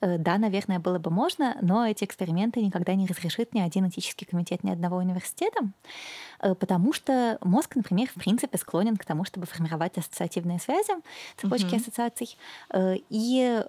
Э, 0.00 0.18
Да, 0.18 0.38
наверное, 0.38 0.78
было 0.78 0.98
бы 0.98 1.10
можно, 1.10 1.56
но 1.62 1.86
эти 1.86 2.04
эксперименты 2.04 2.60
никогда 2.60 2.94
не 2.94 3.06
разрешит 3.06 3.54
ни 3.54 3.60
один 3.60 3.88
этический 3.88 4.26
комитет 4.26 4.62
ни 4.64 4.70
одного 4.70 4.98
университета, 4.98 5.60
э, 6.40 6.54
потому 6.54 6.92
что 6.92 7.38
мозг, 7.42 7.76
например, 7.76 8.08
в 8.08 8.14
принципе 8.20 8.58
склонен 8.58 8.96
к 8.96 9.04
тому, 9.04 9.24
чтобы 9.24 9.46
формировать 9.46 9.96
ассоциативные 9.98 10.58
связи, 10.60 10.92
цепочки 11.36 11.66
Мгм. 11.74 11.76
ассоциаций. 11.76 12.36
Э, 12.70 12.96
И 13.08 13.62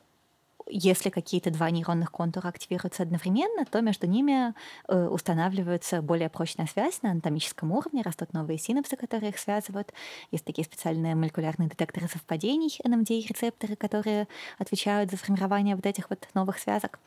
если 0.67 1.09
какие-то 1.09 1.51
два 1.51 1.69
нейронных 1.69 2.11
контура 2.11 2.47
активируются 2.47 3.03
одновременно, 3.03 3.65
то 3.65 3.81
между 3.81 4.07
ними 4.07 4.53
э, 4.87 5.07
устанавливается 5.07 6.01
более 6.01 6.29
прочная 6.29 6.65
связь 6.65 7.01
на 7.03 7.11
анатомическом 7.11 7.71
уровне, 7.71 8.01
растут 8.01 8.33
новые 8.33 8.57
синапсы, 8.57 8.95
которые 8.95 9.29
их 9.29 9.37
связывают. 9.37 9.93
Есть 10.31 10.45
такие 10.45 10.65
специальные 10.65 11.15
молекулярные 11.15 11.69
детекторы 11.69 12.07
совпадений, 12.07 12.79
NMDA-рецепторы, 12.83 13.75
которые 13.75 14.27
отвечают 14.57 15.11
за 15.11 15.17
формирование 15.17 15.75
вот 15.75 15.85
этих 15.85 16.09
вот 16.09 16.27
новых 16.33 16.57
связок. 16.57 16.99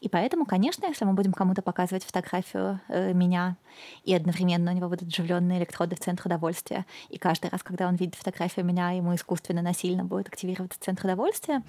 И 0.00 0.08
поэтому, 0.08 0.44
конечно, 0.44 0.86
если 0.86 1.04
мы 1.04 1.14
будем 1.14 1.32
кому-то 1.32 1.62
показывать 1.62 2.04
фотографию 2.04 2.80
э, 2.88 3.14
меня, 3.14 3.56
и 4.04 4.14
одновременно 4.14 4.72
у 4.72 4.74
него 4.74 4.88
будут 4.88 5.08
вживленные 5.08 5.58
электроды 5.58 5.96
в 5.96 6.00
центр 6.00 6.26
удовольствия, 6.26 6.84
и 7.08 7.16
каждый 7.16 7.48
раз, 7.48 7.62
когда 7.62 7.88
он 7.88 7.96
видит 7.96 8.16
фотографию 8.16 8.66
меня, 8.66 8.90
ему 8.90 9.14
искусственно, 9.14 9.62
насильно 9.62 10.04
будет 10.04 10.28
активироваться 10.28 10.78
центр 10.80 11.06
удовольствия, 11.06 11.62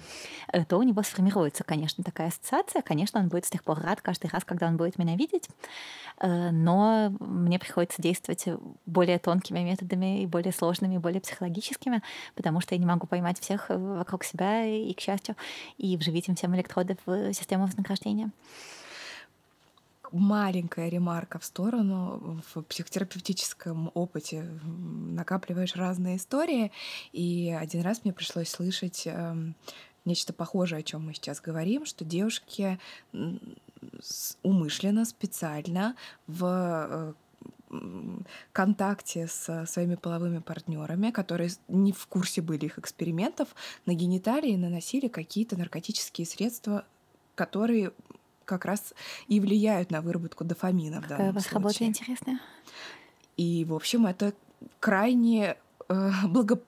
э, 0.52 0.64
то 0.64 0.76
у 0.76 0.82
него 0.82 1.02
сформируется 1.02 1.29
формируется, 1.30 1.64
конечно, 1.64 2.04
такая 2.04 2.28
ассоциация. 2.28 2.82
Конечно, 2.82 3.20
он 3.20 3.28
будет 3.28 3.46
с 3.46 3.50
тех 3.50 3.62
пор 3.62 3.78
рад 3.80 4.00
каждый 4.00 4.30
раз, 4.30 4.44
когда 4.44 4.66
он 4.66 4.76
будет 4.76 4.98
меня 4.98 5.16
видеть. 5.16 5.48
Э, 6.18 6.50
но 6.50 7.10
мне 7.20 7.58
приходится 7.58 8.02
действовать 8.02 8.46
более 8.86 9.18
тонкими 9.18 9.60
методами 9.60 10.22
и 10.22 10.26
более 10.26 10.52
сложными, 10.52 10.96
и 10.96 10.98
более 10.98 11.20
психологическими, 11.20 12.02
потому 12.34 12.60
что 12.60 12.74
я 12.74 12.78
не 12.78 12.86
могу 12.86 13.06
поймать 13.06 13.38
всех 13.40 13.66
вокруг 13.68 14.24
себя 14.24 14.64
и, 14.64 14.92
к 14.92 15.00
счастью, 15.00 15.36
и 15.78 15.96
вживить 15.96 16.28
им 16.28 16.34
всем 16.34 16.54
электроды 16.54 16.96
в 17.06 17.32
систему 17.32 17.64
вознаграждения 17.64 18.30
маленькая 20.12 20.88
ремарка 20.88 21.38
в 21.38 21.44
сторону. 21.44 22.42
В 22.52 22.62
психотерапевтическом 22.62 23.90
опыте 23.94 24.42
накапливаешь 24.64 25.76
разные 25.76 26.16
истории. 26.16 26.72
И 27.12 27.56
один 27.58 27.82
раз 27.82 28.04
мне 28.04 28.12
пришлось 28.12 28.48
слышать 28.48 29.02
эм, 29.06 29.54
нечто 30.04 30.32
похожее, 30.32 30.80
о 30.80 30.82
чем 30.82 31.06
мы 31.06 31.14
сейчас 31.14 31.40
говорим, 31.40 31.84
что 31.84 32.04
девушки 32.04 32.78
умышленно, 34.42 35.04
специально 35.04 35.96
в 36.26 37.14
э, 37.70 37.74
контакте 38.52 39.26
с 39.26 39.66
своими 39.66 39.94
половыми 39.94 40.38
партнерами, 40.38 41.10
которые 41.10 41.50
не 41.68 41.92
в 41.92 42.06
курсе 42.06 42.42
были 42.42 42.66
их 42.66 42.78
экспериментов, 42.78 43.48
на 43.86 43.94
гениталии 43.94 44.56
наносили 44.56 45.08
какие-то 45.08 45.56
наркотические 45.56 46.26
средства, 46.26 46.84
которые 47.34 47.92
как 48.44 48.64
раз 48.64 48.94
и 49.28 49.38
влияют 49.38 49.90
на 49.90 50.00
выработку 50.00 50.44
дофамина. 50.44 51.00
Какая 51.00 51.30
у 51.30 51.32
вас 51.32 51.44
случае. 51.44 51.54
работа 51.54 51.84
интересная. 51.84 52.40
И, 53.36 53.64
в 53.64 53.74
общем, 53.74 54.06
это 54.06 54.34
крайне 54.80 55.56
благо... 56.24 56.60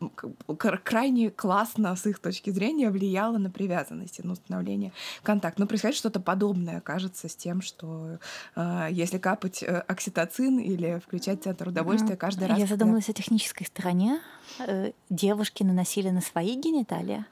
крайне 0.85 1.31
классно 1.31 1.95
с 1.95 2.07
их 2.07 2.19
точки 2.19 2.51
зрения 2.51 2.91
влияло 2.91 3.39
на 3.39 3.51
привязанность, 3.51 4.23
на 4.25 4.33
установление 4.33 4.93
контакта. 5.23 5.61
Но 5.61 5.67
происходит 5.67 5.97
что-то 5.97 6.21
подобное, 6.21 6.81
кажется, 6.81 7.29
с 7.29 7.37
тем, 7.37 7.63
что 7.63 8.19
э, 8.57 8.89
если 8.91 9.19
капать 9.19 9.63
э, 9.63 9.79
окситоцин 9.87 10.59
или 10.59 11.01
включать 11.05 11.43
центр 11.43 11.69
удовольствия 11.69 12.17
каждый 12.17 12.49
раз... 12.49 12.59
Я 12.59 12.67
задумалась 12.67 13.07
когда... 13.07 13.21
о 13.21 13.23
технической 13.23 13.67
стороне. 13.67 14.21
Э, 14.59 14.93
девушки 15.09 15.63
наносили 15.63 16.11
на 16.11 16.21
свои 16.21 16.55
гениталии 16.57 17.25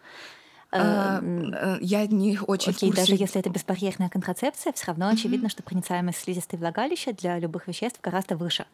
а, 0.72 1.20
э, 1.20 1.78
я 1.80 2.06
не 2.06 2.38
очень 2.38 2.70
Окей, 2.70 2.92
даже 2.92 3.14
если 3.14 3.40
это 3.40 3.50
безбарьерная 3.50 4.08
контрацепция, 4.08 4.72
все 4.72 4.86
равно 4.86 5.08
очевидно, 5.08 5.48
что 5.48 5.62
проницаемость 5.62 6.20
слизистой 6.20 6.58
влагалища 6.58 7.12
для 7.12 7.38
любых 7.38 7.66
веществ 7.66 8.00
гораздо 8.00 8.36
выше, 8.36 8.66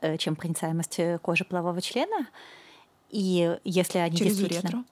э, 0.00 0.16
чем 0.16 0.34
проницаемость 0.34 0.98
э, 0.98 1.18
кожи 1.20 1.44
полового 1.44 1.80
члена. 1.82 2.26
И 3.12 3.56
если 3.62 3.98
они 3.98 4.16
Через 4.16 4.36
действительно... 4.36 4.84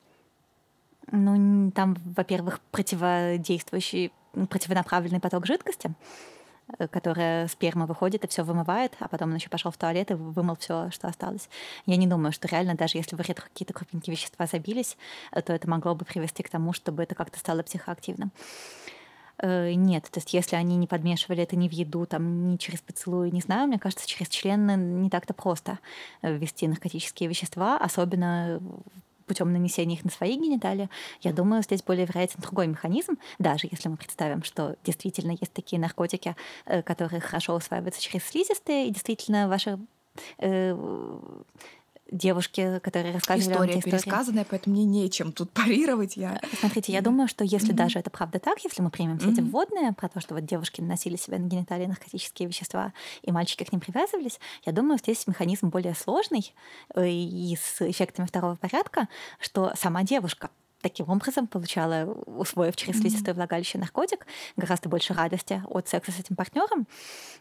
Ну, 1.12 1.72
там, 1.72 1.96
во-первых, 2.16 2.60
противодействующий, 2.70 4.12
противонаправленный 4.48 5.18
поток 5.18 5.44
жидкости, 5.44 5.92
Э, 6.78 6.88
которая 6.88 7.48
сперма 7.48 7.86
выходит 7.86 8.24
и 8.24 8.28
все 8.28 8.42
вымывает, 8.42 8.94
а 9.00 9.08
потом 9.08 9.30
он 9.30 9.36
еще 9.36 9.48
пошел 9.48 9.70
в 9.70 9.76
туалет 9.76 10.10
и 10.10 10.14
вымыл 10.14 10.56
все, 10.56 10.90
что 10.90 11.08
осталось. 11.08 11.48
Я 11.86 11.96
не 11.96 12.06
думаю, 12.06 12.32
что 12.32 12.48
реально, 12.48 12.74
даже 12.74 12.98
если 12.98 13.16
в 13.16 13.20
уретрах 13.20 13.48
какие-то 13.48 13.72
крупненькие 13.72 14.14
вещества 14.14 14.46
забились, 14.46 14.96
э, 15.32 15.42
то 15.42 15.52
это 15.52 15.68
могло 15.68 15.94
бы 15.94 16.04
привести 16.04 16.42
к 16.42 16.50
тому, 16.50 16.72
чтобы 16.72 17.02
это 17.02 17.14
как-то 17.14 17.38
стало 17.38 17.62
психоактивным. 17.62 18.30
Э, 19.42 19.72
нет, 19.72 20.04
то 20.10 20.18
есть 20.18 20.34
если 20.34 20.56
они 20.56 20.76
не 20.76 20.86
подмешивали 20.86 21.42
это 21.42 21.56
ни 21.56 21.68
в 21.68 21.72
еду, 21.72 22.06
там, 22.06 22.52
ни 22.52 22.56
через 22.56 22.80
поцелуй, 22.80 23.30
не 23.30 23.40
знаю, 23.40 23.68
мне 23.68 23.78
кажется, 23.78 24.06
через 24.06 24.28
члены 24.28 24.76
не 24.76 25.10
так-то 25.10 25.34
просто 25.34 25.78
ввести 26.22 26.68
наркотические 26.68 27.28
вещества, 27.28 27.76
особенно 27.78 28.60
путем 29.30 29.52
нанесения 29.52 29.94
их 29.94 30.04
на 30.04 30.10
свои 30.10 30.34
гениталии, 30.36 30.90
я 31.20 31.32
думаю, 31.32 31.62
здесь 31.62 31.84
более 31.84 32.04
вероятен 32.04 32.40
другой 32.40 32.66
механизм, 32.66 33.16
даже 33.38 33.68
если 33.70 33.88
мы 33.88 33.96
представим, 33.96 34.42
что 34.42 34.74
действительно 34.82 35.30
есть 35.30 35.52
такие 35.52 35.80
наркотики, 35.80 36.34
э, 36.66 36.82
которые 36.82 37.20
хорошо 37.20 37.54
усваиваются 37.54 38.02
через 38.02 38.24
слизистые, 38.24 38.88
и 38.88 38.90
действительно 38.90 39.48
ваши 39.48 39.78
э, 40.38 40.76
девушки, 42.10 42.80
которые 42.80 43.14
рассказывали 43.14 43.52
История 43.52 43.72
вам 43.74 43.82
пересказанная, 43.82 44.46
поэтому 44.48 44.76
мне 44.76 44.84
нечем 44.84 45.32
тут 45.32 45.50
парировать. 45.52 46.16
Я... 46.16 46.40
Смотрите, 46.58 46.92
я 46.92 47.00
думаю, 47.00 47.28
что 47.28 47.44
если 47.44 47.70
mm-hmm. 47.70 47.76
даже 47.76 47.98
это 47.98 48.10
правда 48.10 48.38
так, 48.38 48.62
если 48.64 48.82
мы 48.82 48.90
примем 48.90 49.18
все 49.18 49.28
mm-hmm. 49.28 49.32
эти 49.32 49.40
вводные 49.40 49.92
про 49.92 50.08
то, 50.08 50.20
что 50.20 50.34
вот 50.34 50.44
девушки 50.44 50.80
наносили 50.80 51.16
себе 51.16 51.38
на 51.38 51.46
гениталии 51.46 51.86
наркотические 51.86 52.48
вещества, 52.48 52.92
и 53.22 53.32
мальчики 53.32 53.64
к 53.64 53.72
ним 53.72 53.80
привязывались, 53.80 54.40
я 54.64 54.72
думаю, 54.72 54.98
здесь 54.98 55.26
механизм 55.26 55.68
более 55.68 55.94
сложный 55.94 56.54
э, 56.94 57.08
и 57.08 57.56
с 57.56 57.80
эффектами 57.82 58.26
второго 58.26 58.56
порядка, 58.56 59.08
что 59.38 59.72
сама 59.76 60.02
девушка 60.02 60.50
таким 60.80 61.08
образом 61.08 61.46
получала, 61.46 62.04
усвоив 62.26 62.76
через 62.76 63.00
слизистое 63.00 63.34
влагалище 63.34 63.78
наркотик, 63.78 64.26
гораздо 64.56 64.88
больше 64.88 65.14
радости 65.14 65.62
от 65.68 65.88
секса 65.88 66.12
с 66.12 66.20
этим 66.20 66.36
партнером. 66.36 66.86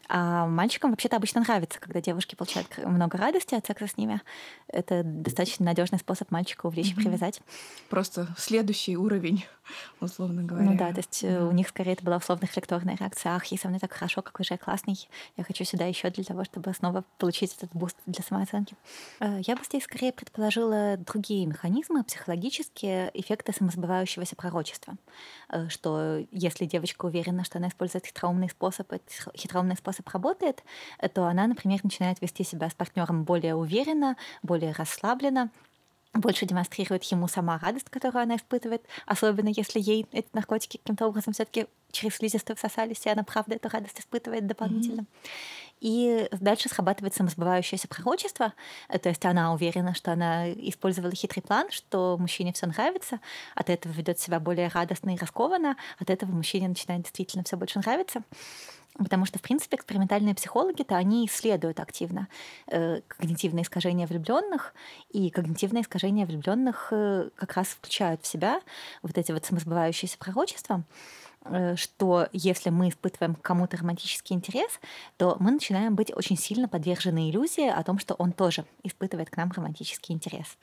А 0.08 0.46
мальчикам 0.46 0.90
вообще-то 0.90 1.16
обычно 1.16 1.40
нравится, 1.40 1.80
когда 1.80 2.00
девушки 2.00 2.34
получают 2.34 2.78
много 2.78 3.18
радости 3.18 3.54
от 3.54 3.66
секса 3.66 3.86
с 3.86 3.96
ними. 3.96 4.20
Это 4.68 5.02
достаточно 5.04 5.64
надежный 5.64 5.98
способ 5.98 6.30
мальчика 6.30 6.66
увлечь 6.66 6.92
и 6.92 6.94
привязать. 6.94 7.40
Просто 7.88 8.28
следующий 8.36 8.96
уровень, 8.96 9.44
условно 10.00 10.42
говоря. 10.42 10.70
Ну 10.70 10.76
да, 10.76 10.90
то 10.90 10.98
есть 10.98 11.24
э, 11.24 11.38
да. 11.38 11.46
у 11.46 11.52
них 11.52 11.68
скорее 11.68 11.92
это 11.92 12.04
была 12.04 12.16
условно-рефлекторная 12.16 12.96
реакция. 12.96 13.34
Ах, 13.34 13.44
ей 13.46 13.58
со 13.58 13.68
мной 13.68 13.80
так 13.80 13.92
хорошо, 13.92 14.22
какой 14.22 14.44
же 14.44 14.54
я 14.54 14.58
классный. 14.58 15.08
Я 15.36 15.44
хочу 15.44 15.64
сюда 15.64 15.86
еще 15.86 16.10
для 16.10 16.24
того, 16.24 16.44
чтобы 16.44 16.72
снова 16.74 17.04
получить 17.18 17.56
этот 17.56 17.70
буст 17.72 17.96
для 18.06 18.22
самооценки. 18.22 18.76
Э, 19.20 19.40
я 19.46 19.56
бы 19.56 19.64
здесь 19.64 19.84
скорее 19.84 20.12
предположила 20.12 20.96
другие 20.96 21.46
механизмы 21.46 22.04
психологические, 22.04 23.10
эффекты 23.14 23.52
самосбывающегося 23.52 24.36
пророчества. 24.36 24.94
Э, 25.48 25.68
что 25.68 26.24
если 26.30 26.66
девочка 26.66 27.06
уверена, 27.06 27.44
что 27.44 27.58
она 27.58 27.68
использует 27.68 28.06
хитроумный 28.06 28.48
способ, 28.48 28.92
хитроумный 29.36 29.76
способ 29.76 30.08
работает, 30.08 30.62
то 31.14 31.26
она, 31.26 31.46
например, 31.46 31.80
начинает 31.82 32.20
вести 32.20 32.44
себя 32.44 32.70
с 32.70 32.74
партнером 32.74 33.24
более 33.24 33.54
уверенно, 33.54 34.16
более 34.42 34.72
расслабленно, 34.72 35.50
больше 36.12 36.46
демонстрирует 36.46 37.04
ему 37.04 37.28
сама 37.28 37.58
радость, 37.58 37.88
которую 37.88 38.22
она 38.22 38.36
испытывает, 38.36 38.82
особенно 39.06 39.48
если 39.48 39.80
ей 39.80 40.06
эти 40.12 40.28
наркотики 40.32 40.76
каким-то 40.78 41.06
образом 41.06 41.32
все-таки 41.32 41.66
через 41.92 42.16
слизистую 42.16 42.56
всосались, 42.56 43.06
и 43.06 43.10
она 43.10 43.22
правда 43.22 43.56
эту 43.56 43.68
радость 43.68 44.00
испытывает 44.00 44.46
дополнительно. 44.46 45.02
Mm-hmm. 45.02 45.06
И 45.80 46.28
дальше 46.32 46.68
срабатывает 46.68 47.14
самосбывающееся 47.14 47.88
пророчество. 47.88 48.52
То 48.88 49.08
есть 49.08 49.24
она 49.24 49.54
уверена, 49.54 49.94
что 49.94 50.12
она 50.12 50.52
использовала 50.52 51.12
хитрый 51.14 51.42
план, 51.42 51.70
что 51.70 52.18
мужчине 52.18 52.52
все 52.52 52.66
нравится, 52.66 53.20
от 53.54 53.70
этого 53.70 53.92
ведет 53.92 54.18
себя 54.18 54.40
более 54.40 54.68
радостно 54.68 55.14
и 55.14 55.18
раскованно, 55.18 55.76
от 55.98 56.10
этого 56.10 56.30
мужчине 56.30 56.68
начинает 56.68 57.02
действительно 57.02 57.44
все 57.44 57.56
больше 57.56 57.78
нравиться. 57.78 58.22
Потому 59.02 59.24
что, 59.24 59.38
в 59.38 59.42
принципе, 59.42 59.76
экспериментальные 59.76 60.34
психологи-то 60.34 60.94
они 60.94 61.26
исследуют 61.26 61.80
активно 61.80 62.28
э, 62.66 63.00
когнитивные 63.08 63.62
искажения 63.62 64.06
влюбленных, 64.06 64.74
и 65.10 65.30
когнитивные 65.30 65.82
искажения 65.82 66.26
влюбленных 66.26 66.88
э, 66.90 67.30
как 67.34 67.54
раз 67.54 67.68
включают 67.68 68.22
в 68.22 68.26
себя 68.26 68.60
вот 69.02 69.16
эти 69.16 69.32
вот 69.32 69.44
самосбывающиеся 69.44 70.18
пророчества. 70.18 70.84
Э, 71.44 71.74
что 71.76 72.28
если 72.32 72.70
мы 72.70 72.90
испытываем 72.90 73.34
к 73.34 73.42
кому-то 73.42 73.76
романтический 73.76 74.36
интерес, 74.36 74.80
то 75.16 75.36
мы 75.40 75.50
начинаем 75.50 75.94
быть 75.94 76.14
очень 76.14 76.36
сильно 76.36 76.68
подвержены 76.68 77.30
иллюзии 77.30 77.66
о 77.68 77.82
том, 77.82 77.98
что 77.98 78.14
он 78.14 78.32
тоже 78.32 78.64
испытывает 78.82 79.30
к 79.30 79.36
нам 79.36 79.50
романтический 79.50 80.14
интерес. 80.14 80.58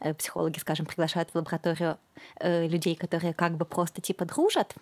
Э, 0.00 0.14
психологи, 0.14 0.58
скажем, 0.58 0.86
приглашают 0.86 1.30
в 1.30 1.34
лабораторию 1.34 1.98
э, 2.40 2.66
людей, 2.66 2.94
которые 2.94 3.34
как 3.34 3.56
бы 3.56 3.64
просто 3.64 4.00
типа 4.00 4.24
дружат, 4.24 4.74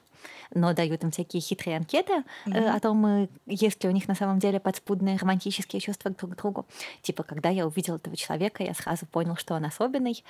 но 0.54 0.72
дают 0.72 1.02
им 1.02 1.10
всякие 1.10 1.40
хитрые 1.40 1.76
анкеты 1.76 2.24
mm-hmm. 2.46 2.76
о 2.76 2.80
том, 2.80 3.28
есть 3.46 3.82
ли 3.82 3.88
у 3.88 3.92
них 3.92 4.08
на 4.08 4.14
самом 4.14 4.38
деле 4.38 4.60
подспудные 4.60 5.16
романтические 5.16 5.80
чувства 5.80 6.10
друг 6.10 6.32
к 6.32 6.36
другу. 6.36 6.66
Типа, 7.02 7.22
когда 7.22 7.50
я 7.50 7.66
увидел 7.66 7.96
этого 7.96 8.16
человека, 8.16 8.62
я 8.62 8.72
сразу 8.74 9.04
понял, 9.06 9.36
что 9.36 9.54
он 9.54 9.64
особенный. 9.64 10.24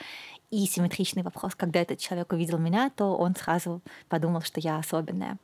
И 0.50 0.66
симметричный 0.66 1.22
вопрос, 1.22 1.54
когда 1.54 1.80
этот 1.80 1.98
человек 1.98 2.32
увидел 2.32 2.58
меня, 2.58 2.90
то 2.90 3.16
он 3.16 3.34
сразу 3.36 3.82
подумал, 4.08 4.40
что 4.40 4.60
я 4.60 4.82
особенная. 4.94 5.38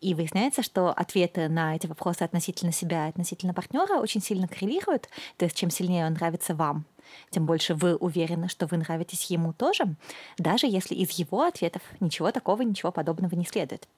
И 0.00 0.14
выясняется, 0.14 0.62
что 0.62 0.90
ответы 0.90 1.48
на 1.48 1.76
эти 1.76 1.86
вопросы 1.86 2.22
относительно 2.22 2.72
себя 2.72 3.06
относительно 3.06 3.52
партнера 3.52 3.98
очень 3.98 4.22
сильно 4.22 4.48
коррелируют. 4.48 5.08
То 5.36 5.44
есть 5.44 5.56
чем 5.56 5.70
сильнее 5.70 6.06
он 6.06 6.14
нравится 6.14 6.54
вам, 6.54 6.86
тем 7.30 7.44
больше 7.44 7.74
вы 7.74 7.96
уверены, 7.96 8.48
что 8.48 8.66
вы 8.66 8.78
нравитесь 8.78 9.26
ему 9.26 9.52
тоже, 9.52 9.84
даже 10.38 10.66
если 10.66 10.94
из 10.94 11.10
его 11.10 11.42
ответов 11.42 11.82
ничего 12.00 12.32
такого, 12.32 12.62
ничего 12.62 12.90
подобного 12.92 13.34
не 13.34 13.44
следует. 13.44 13.88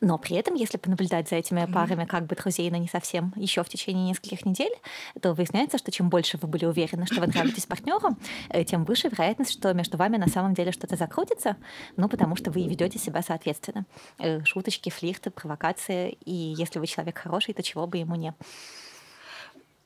Но 0.00 0.18
при 0.18 0.36
этом, 0.36 0.54
если 0.54 0.78
понаблюдать 0.78 1.28
за 1.28 1.36
этими 1.36 1.64
парами 1.66 2.04
как 2.04 2.26
бы 2.26 2.36
друзей, 2.36 2.70
но 2.70 2.76
не 2.76 2.88
совсем, 2.88 3.32
еще 3.36 3.62
в 3.62 3.68
течение 3.68 4.08
нескольких 4.08 4.44
недель, 4.44 4.72
то 5.20 5.32
выясняется, 5.32 5.78
что 5.78 5.90
чем 5.90 6.10
больше 6.10 6.38
вы 6.40 6.48
были 6.48 6.64
уверены, 6.64 7.06
что 7.06 7.20
вы 7.20 7.26
нравитесь 7.26 7.66
партнеру, 7.66 8.16
э, 8.50 8.64
тем 8.64 8.84
выше 8.84 9.08
вероятность, 9.08 9.52
что 9.52 9.72
между 9.72 9.96
вами 9.96 10.16
на 10.16 10.28
самом 10.28 10.54
деле 10.54 10.72
что-то 10.72 10.96
закрутится, 10.96 11.56
ну, 11.96 12.08
потому 12.08 12.36
что 12.36 12.50
вы 12.50 12.62
ведете 12.62 12.98
себя 12.98 13.22
соответственно. 13.22 13.86
Э, 14.18 14.44
шуточки, 14.44 14.90
флирты, 14.90 15.30
провокации, 15.30 16.18
и 16.24 16.32
если 16.32 16.78
вы 16.78 16.86
человек 16.86 17.18
хороший, 17.18 17.54
то 17.54 17.62
чего 17.62 17.86
бы 17.86 17.98
ему 17.98 18.14
не. 18.16 18.34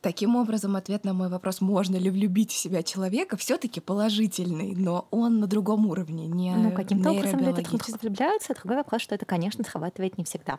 Таким 0.01 0.35
образом, 0.37 0.77
ответ 0.77 1.05
на 1.05 1.13
мой 1.13 1.29
вопрос, 1.29 1.61
можно 1.61 1.97
ли 1.97 2.09
влюбить 2.09 2.53
в 2.53 2.57
себя 2.57 2.83
человека, 2.83 3.37
все-таки 3.37 3.81
положительный, 3.81 4.75
но 4.75 5.07
он 5.11 5.41
на 5.41 5.47
другом 5.47 5.87
уровне, 5.87 6.27
не 6.27 6.55
Ну, 6.57 6.73
каким-то 6.73 7.11
образом 7.11 7.41
люди 7.41 7.63
друг 7.63 7.83
в 7.83 7.87
друга 7.87 7.99
влюбляются. 8.01 8.55
Другой 8.55 8.79
вопрос, 8.79 9.03
что 9.03 9.15
это, 9.15 9.27
конечно, 9.27 9.63
срабатывает 9.63 10.17
не 10.17 10.25
всегда. 10.25 10.59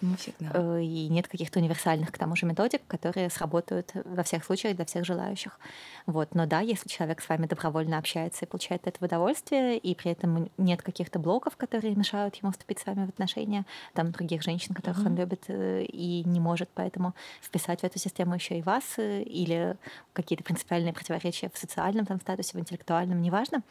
Не 0.00 0.16
всегда. 0.16 0.50
Э, 0.54 0.82
и 0.82 1.08
нет 1.08 1.28
каких-то 1.28 1.58
универсальных, 1.60 2.12
к 2.12 2.18
тому 2.18 2.36
же, 2.36 2.46
методик, 2.46 2.82
которые 2.86 3.30
сработают 3.30 3.92
во 4.04 4.22
всех 4.22 4.44
случаях 4.44 4.76
для 4.76 4.84
всех 4.84 5.04
желающих. 5.04 5.58
Вот. 6.06 6.34
Но 6.34 6.46
да, 6.46 6.60
если 6.60 6.88
человек 6.88 7.20
с 7.22 7.28
вами 7.28 7.46
добровольно 7.46 7.98
общается 7.98 8.44
и 8.44 8.48
получает 8.48 8.82
от 8.82 8.96
этого 8.96 9.06
удовольствие, 9.06 9.78
и 9.78 9.94
при 9.94 10.10
этом 10.10 10.50
нет 10.58 10.82
каких-то 10.82 11.18
блоков, 11.18 11.56
которые 11.56 11.94
мешают 11.94 12.36
ему 12.36 12.52
вступить 12.52 12.80
с 12.80 12.86
вами 12.86 13.06
в 13.06 13.08
отношения, 13.10 13.64
там 13.92 14.10
других 14.10 14.42
женщин, 14.42 14.74
которых 14.74 15.00
mm-hmm. 15.00 15.06
он 15.06 15.16
любит 15.16 15.44
э, 15.48 15.84
и 15.84 16.24
не 16.24 16.40
может 16.40 16.68
поэтому 16.74 17.14
вписать 17.42 17.80
в 17.80 17.84
эту 17.84 17.98
систему 17.98 18.34
еще 18.34 18.58
и 18.58 18.62
вас, 18.62 18.84
э, 18.98 19.22
или 19.22 19.76
какие-то 20.12 20.44
принципиальные 20.44 20.92
противоречия 20.92 21.50
в 21.52 21.58
социальном 21.58 22.06
там, 22.06 22.20
статусе, 22.20 22.56
в 22.56 22.60
интеллектуальном, 22.60 23.22
неважно. 23.22 23.62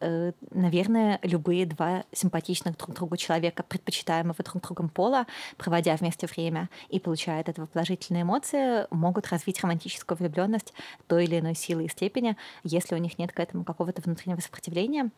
Э, 0.00 0.32
наверное, 0.50 1.18
любые 1.22 1.64
два 1.66 2.04
симпатичных 2.12 2.76
друг 2.76 2.94
другу 2.94 3.16
человека, 3.16 3.62
предпочитаемого 3.62 4.36
друг 4.44 4.62
другом 4.62 4.88
пола, 4.88 5.26
проводя 5.56 5.96
вместе 5.96 6.26
время 6.26 6.68
и 6.88 7.00
получая 7.00 7.40
от 7.40 7.48
этого 7.48 7.66
положительные 7.66 8.22
эмоции, 8.22 8.86
могут 8.90 9.28
развить 9.28 9.60
романтическую 9.62 10.18
влюбленность 10.18 10.74
той 11.06 11.24
или 11.24 11.40
иной 11.40 11.54
силы 11.54 11.84
и 11.84 11.88
степени, 11.88 12.36
если 12.62 12.94
у 12.94 12.98
них 12.98 13.18
нет 13.18 13.32
к 13.32 13.40
этому 13.40 13.64
какого-то 13.64 14.02
внутреннего 14.02 14.40
сопротивления. 14.40 15.10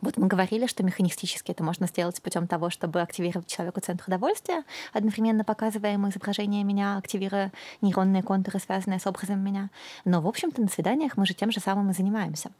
Вот 0.00 0.16
мы 0.16 0.26
говорили, 0.26 0.66
что 0.66 0.82
механистически 0.82 1.50
это 1.52 1.64
можно 1.64 1.86
сделать 1.86 2.20
путем 2.22 2.46
того, 2.46 2.70
чтобы 2.70 3.00
активировать 3.00 3.46
человеку 3.46 3.80
центр 3.80 4.04
удовольствия, 4.06 4.64
одновременно 4.92 5.44
показывая 5.44 5.92
ему 5.92 6.08
изображение 6.10 6.64
меня, 6.64 6.96
активируя 6.98 7.52
нейронные 7.80 8.22
контуры, 8.22 8.58
связанные 8.58 8.98
с 8.98 9.06
образом 9.06 9.40
меня. 9.40 9.70
Но, 10.04 10.20
в 10.20 10.26
общем-то, 10.26 10.60
на 10.60 10.68
свиданиях 10.68 11.16
мы 11.16 11.26
же 11.26 11.34
тем 11.34 11.50
же 11.50 11.60
самым 11.60 11.90
и 11.90 11.94
занимаемся. 11.94 12.50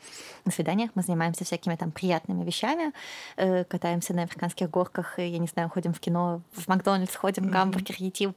На 0.45 0.53
свиданиях 0.53 0.91
мы 0.95 1.03
занимаемся 1.03 1.45
всякими 1.45 1.77
там 1.77 1.91
приятными 1.91 2.45
вещами, 2.45 2.93
э, 3.37 3.65
катаемся 3.65 4.15
на 4.15 4.23
африканских 4.25 4.71
горках, 4.71 5.19
я 5.19 5.39
не 5.39 5.47
знаю, 5.47 5.69
ходим 5.69 5.93
в 5.93 6.01
кино, 6.01 6.43
в 6.53 6.69
Макдональдс 6.69 7.15
ходим, 7.17 7.49
гамбургер 7.51 7.97
едим, 7.99 8.35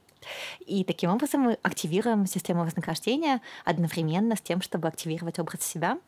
и 0.66 0.84
таким 0.84 1.10
образом 1.10 1.42
мы 1.42 1.58
активируем 1.62 2.26
систему 2.26 2.64
вознаграждения 2.64 3.40
одновременно 3.64 4.36
с 4.36 4.40
тем, 4.40 4.62
чтобы 4.62 4.88
активировать 4.88 5.38
образ 5.38 5.62
себя. 5.62 5.98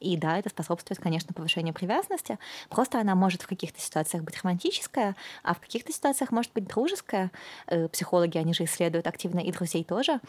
И 0.00 0.16
да, 0.16 0.38
это 0.38 0.48
способствует, 0.48 1.00
конечно, 1.00 1.34
повышению 1.34 1.74
привязанности. 1.74 2.38
Просто 2.68 3.00
она 3.00 3.14
может 3.14 3.42
в 3.42 3.48
каких-то 3.48 3.80
ситуациях 3.80 4.22
быть 4.22 4.38
романтическая, 4.42 5.16
а 5.42 5.54
в 5.54 5.60
каких-то 5.60 5.92
ситуациях 5.92 6.30
может 6.30 6.52
быть 6.52 6.66
дружеская. 6.66 7.30
Э, 7.66 7.88
психологи, 7.88 8.38
они 8.38 8.54
же 8.54 8.64
исследуют 8.64 9.06
активно 9.06 9.40
и 9.40 9.50
друзей 9.50 9.84
тоже. 9.84 10.20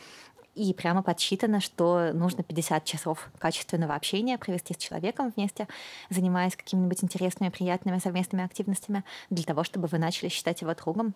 И 0.55 0.73
прямо 0.73 1.03
подсчитано, 1.03 1.61
что 1.61 2.11
нужно 2.13 2.43
50 2.43 2.83
часов 2.83 3.29
качественного 3.37 3.95
общения 3.95 4.37
провести 4.37 4.73
с 4.73 4.77
человеком 4.77 5.31
вместе, 5.35 5.67
занимаясь 6.09 6.55
какими-нибудь 6.55 7.03
интересными, 7.03 7.49
приятными 7.49 7.99
совместными 7.99 8.43
активностями, 8.43 9.03
для 9.29 9.45
того, 9.45 9.63
чтобы 9.63 9.87
вы 9.87 9.99
начали 9.99 10.27
считать 10.29 10.61
его 10.61 10.73
другом. 10.73 11.13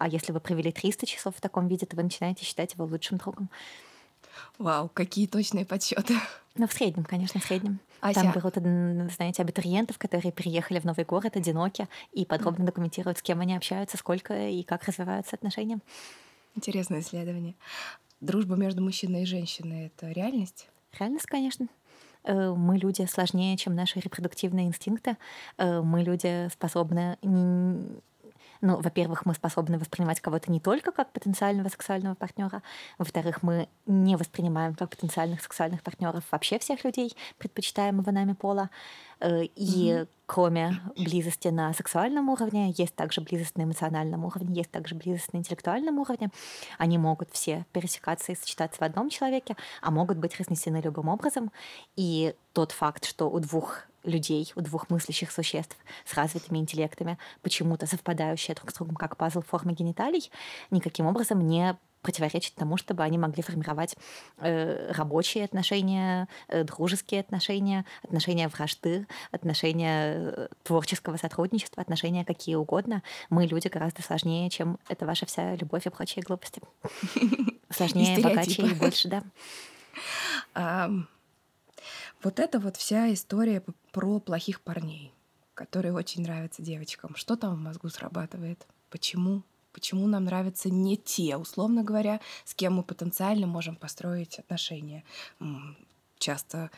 А 0.00 0.08
если 0.08 0.32
вы 0.32 0.40
провели 0.40 0.72
300 0.72 1.04
часов 1.04 1.36
в 1.36 1.42
таком 1.42 1.68
виде, 1.68 1.84
то 1.84 1.94
вы 1.94 2.02
начинаете 2.02 2.42
считать 2.42 2.72
его 2.72 2.86
лучшим 2.86 3.18
другом. 3.18 3.50
Вау, 4.56 4.88
какие 4.88 5.26
точные 5.26 5.66
подсчеты. 5.66 6.14
Ну, 6.56 6.66
в 6.66 6.72
среднем, 6.72 7.04
конечно, 7.04 7.38
в 7.38 7.44
среднем. 7.44 7.80
Ася. 8.00 8.22
Там 8.22 8.32
берут, 8.32 8.54
знаете, 9.14 9.42
абитуриентов, 9.42 9.98
которые 9.98 10.32
переехали 10.32 10.78
в 10.80 10.84
новый 10.84 11.04
город, 11.04 11.36
одиноки, 11.36 11.86
и 12.12 12.24
подробно 12.24 12.64
документируют, 12.64 13.18
с 13.18 13.22
кем 13.22 13.40
они 13.40 13.54
общаются, 13.54 13.98
сколько 13.98 14.48
и 14.48 14.62
как 14.62 14.84
развиваются 14.84 15.36
отношения. 15.36 15.80
Интересное 16.56 17.00
исследование. 17.00 17.54
Дружба 18.22 18.56
между 18.56 18.82
мужчиной 18.82 19.24
и 19.24 19.26
женщиной— 19.26 19.86
это 19.98 20.10
реальность? 20.12 20.68
Реальность, 20.98 21.26
конечно. 21.26 21.68
Э, 22.24 22.54
мы 22.54 22.78
люди 22.78 23.04
сложнее, 23.04 23.58
чем 23.58 23.74
наши 23.74 24.00
репродуктивные 24.00 24.66
инстинкты. 24.66 25.18
Э, 25.58 25.82
мы 25.82 26.02
люди 26.02 26.48
способны 26.48 27.18
ну, 28.60 28.80
во-первых, 28.80 29.24
мы 29.26 29.34
способны 29.34 29.78
воспринимать 29.78 30.20
кого-то 30.20 30.50
не 30.50 30.60
только 30.60 30.92
как 30.92 31.12
потенциального 31.12 31.68
сексуального 31.68 32.14
партнера, 32.14 32.62
во-вторых, 32.98 33.42
мы 33.42 33.68
не 33.86 34.16
воспринимаем 34.16 34.74
как 34.74 34.90
потенциальных 34.90 35.42
сексуальных 35.42 35.82
партнеров 35.82 36.24
вообще 36.30 36.58
всех 36.58 36.84
людей, 36.84 37.16
предпочитаемого 37.38 38.10
нами 38.10 38.34
пола. 38.34 38.70
Э, 39.20 39.44
и 39.44 39.90
mm-hmm. 39.90 40.08
кроме 40.26 40.80
близости 40.96 41.48
на 41.48 41.72
сексуальном 41.72 42.28
уровне, 42.28 42.74
есть 42.76 42.94
также 42.94 43.20
близость 43.20 43.56
на 43.56 43.62
эмоциональном 43.62 44.24
уровне, 44.24 44.54
есть 44.54 44.70
также 44.70 44.94
близость 44.94 45.32
на 45.32 45.38
интеллектуальном 45.38 45.98
уровне. 45.98 46.30
Они 46.78 46.98
могут 46.98 47.30
все 47.32 47.64
пересекаться 47.72 48.32
и 48.32 48.36
сочетаться 48.36 48.80
в 48.80 48.82
одном 48.82 49.08
человеке, 49.08 49.56
а 49.80 49.90
могут 49.90 50.18
быть 50.18 50.38
разнесены 50.38 50.80
любым 50.82 51.08
образом. 51.08 51.50
И 51.96 52.34
тот 52.52 52.72
факт, 52.72 53.04
что 53.06 53.30
у 53.30 53.38
двух 53.40 53.84
людей, 54.04 54.52
у 54.56 54.60
двух 54.60 54.90
мыслящих 54.90 55.30
существ 55.30 55.76
с 56.04 56.14
развитыми 56.14 56.58
интеллектами, 56.58 57.18
почему-то 57.42 57.86
совпадающие 57.86 58.54
друг 58.54 58.70
с 58.70 58.74
другом 58.74 58.96
как 58.96 59.16
пазл 59.16 59.42
формы 59.42 59.72
гениталий, 59.72 60.30
никаким 60.70 61.06
образом 61.06 61.46
не 61.46 61.76
противоречит 62.02 62.54
тому, 62.54 62.76
чтобы 62.76 63.02
они 63.02 63.18
могли 63.18 63.42
формировать 63.42 63.96
э, 64.38 64.92
рабочие 64.92 65.44
отношения, 65.44 66.28
э, 66.48 66.64
дружеские 66.64 67.20
отношения, 67.20 67.84
отношения 68.02 68.48
вражды, 68.48 69.06
отношения 69.30 70.14
э, 70.14 70.48
творческого 70.62 71.16
сотрудничества, 71.18 71.82
отношения 71.82 72.24
какие 72.24 72.54
угодно. 72.54 73.02
Мы 73.28 73.46
люди 73.46 73.68
гораздо 73.68 74.02
сложнее, 74.02 74.48
чем 74.50 74.78
это 74.88 75.06
ваша 75.06 75.26
вся 75.26 75.54
любовь 75.56 75.86
и 75.86 75.90
прочие 75.90 76.22
глупости. 76.22 76.62
Сложнее, 77.70 78.18
богаче 78.20 78.62
и 78.62 78.74
больше, 78.74 79.08
да. 80.54 80.90
Вот 82.22 82.38
это 82.38 82.58
вот 82.58 82.76
вся 82.76 83.12
история 83.12 83.62
про 83.92 84.20
плохих 84.20 84.60
парней, 84.60 85.12
которые 85.54 85.94
очень 85.94 86.22
нравятся 86.22 86.60
девочкам. 86.60 87.16
Что 87.16 87.34
там 87.34 87.54
в 87.54 87.58
мозгу 87.58 87.88
срабатывает? 87.88 88.66
Почему? 88.90 89.42
Почему 89.72 90.06
нам 90.06 90.24
нравятся 90.24 90.68
не 90.68 90.96
те, 90.96 91.36
условно 91.36 91.82
говоря, 91.82 92.20
с 92.44 92.54
кем 92.54 92.74
мы 92.74 92.82
потенциально 92.82 93.46
можем 93.46 93.76
построить 93.76 94.38
отношения? 94.38 95.04
Часто 96.18 96.70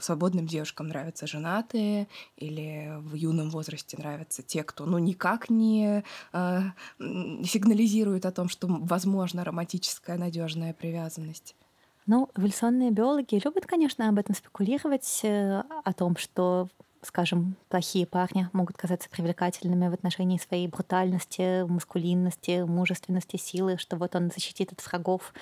свободным 0.00 0.46
девушкам 0.46 0.88
нравятся 0.88 1.26
женатые, 1.26 2.06
или 2.36 2.94
в 2.98 3.14
юном 3.14 3.50
возрасте 3.50 3.96
нравятся 3.98 4.42
те, 4.42 4.62
кто 4.62 4.86
ну 4.86 4.98
никак 4.98 5.50
не 5.50 6.04
э, 6.32 6.60
сигнализирует 6.98 8.26
о 8.26 8.32
том, 8.32 8.48
что 8.48 8.66
возможна 8.68 9.44
романтическая 9.44 10.16
надежная 10.16 10.72
привязанность. 10.72 11.56
Ну, 12.06 12.28
эволюционные 12.36 12.90
биологи 12.90 13.40
любят, 13.42 13.66
конечно, 13.66 14.08
об 14.08 14.18
этом 14.18 14.34
спекулировать, 14.34 15.20
э, 15.22 15.62
о 15.84 15.92
том, 15.92 16.16
что 16.16 16.68
скажем, 17.02 17.56
плохие 17.68 18.06
парни 18.06 18.48
могут 18.52 18.76
казаться 18.76 19.10
привлекательными 19.10 19.88
в 19.88 19.92
отношении 19.92 20.38
своей 20.38 20.66
брутальности, 20.68 21.62
маскулинности, 21.64 22.62
мужественности, 22.62 23.36
силы, 23.36 23.76
что 23.78 23.96
вот 23.96 24.14
он 24.16 24.30
защитит 24.30 24.72
от 24.72 24.84
врагов, 24.86 25.34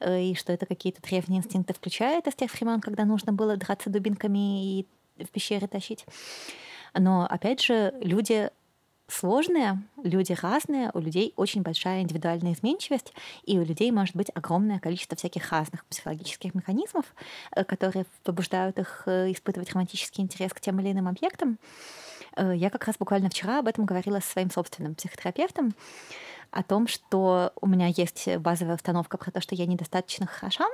э, 0.00 0.22
и 0.22 0.34
что 0.34 0.52
это 0.52 0.66
какие-то 0.66 1.02
древние 1.02 1.40
инстинкты 1.40 1.74
включает 1.74 2.26
из 2.26 2.34
тех 2.34 2.52
времен, 2.52 2.80
когда 2.80 3.04
нужно 3.04 3.32
было 3.32 3.56
драться 3.56 3.90
дубинками 3.90 4.80
и 4.80 4.86
в 5.18 5.28
пещере 5.28 5.66
тащить. 5.66 6.06
Но, 6.94 7.26
опять 7.26 7.60
же, 7.60 7.94
люди 8.00 8.50
сложные, 9.10 9.82
люди 10.02 10.36
разные, 10.40 10.90
у 10.94 11.00
людей 11.00 11.32
очень 11.36 11.62
большая 11.62 12.02
индивидуальная 12.02 12.52
изменчивость, 12.52 13.12
и 13.44 13.58
у 13.58 13.64
людей 13.64 13.90
может 13.90 14.16
быть 14.16 14.30
огромное 14.34 14.78
количество 14.78 15.16
всяких 15.16 15.50
разных 15.50 15.84
психологических 15.86 16.54
механизмов, 16.54 17.04
э, 17.54 17.64
которые 17.64 18.06
побуждают 18.24 18.78
их 18.78 19.02
э, 19.06 19.32
испытывать 19.32 19.72
романтический 19.72 20.22
интерес 20.22 20.52
к 20.52 20.60
тем 20.60 20.80
или 20.80 20.92
иным 20.92 21.08
объектам. 21.08 21.58
Э, 22.36 22.54
я 22.54 22.70
как 22.70 22.86
раз 22.86 22.96
буквально 22.98 23.28
вчера 23.28 23.58
об 23.58 23.68
этом 23.68 23.84
говорила 23.84 24.20
со 24.20 24.30
своим 24.30 24.50
собственным 24.50 24.94
психотерапевтом, 24.94 25.74
о 26.50 26.62
том, 26.64 26.88
что 26.88 27.52
у 27.60 27.66
меня 27.68 27.86
есть 27.86 28.28
базовая 28.38 28.74
установка 28.74 29.18
про 29.18 29.30
то, 29.30 29.40
что 29.40 29.54
я 29.54 29.66
недостаточно 29.66 30.26
хороша, 30.26 30.66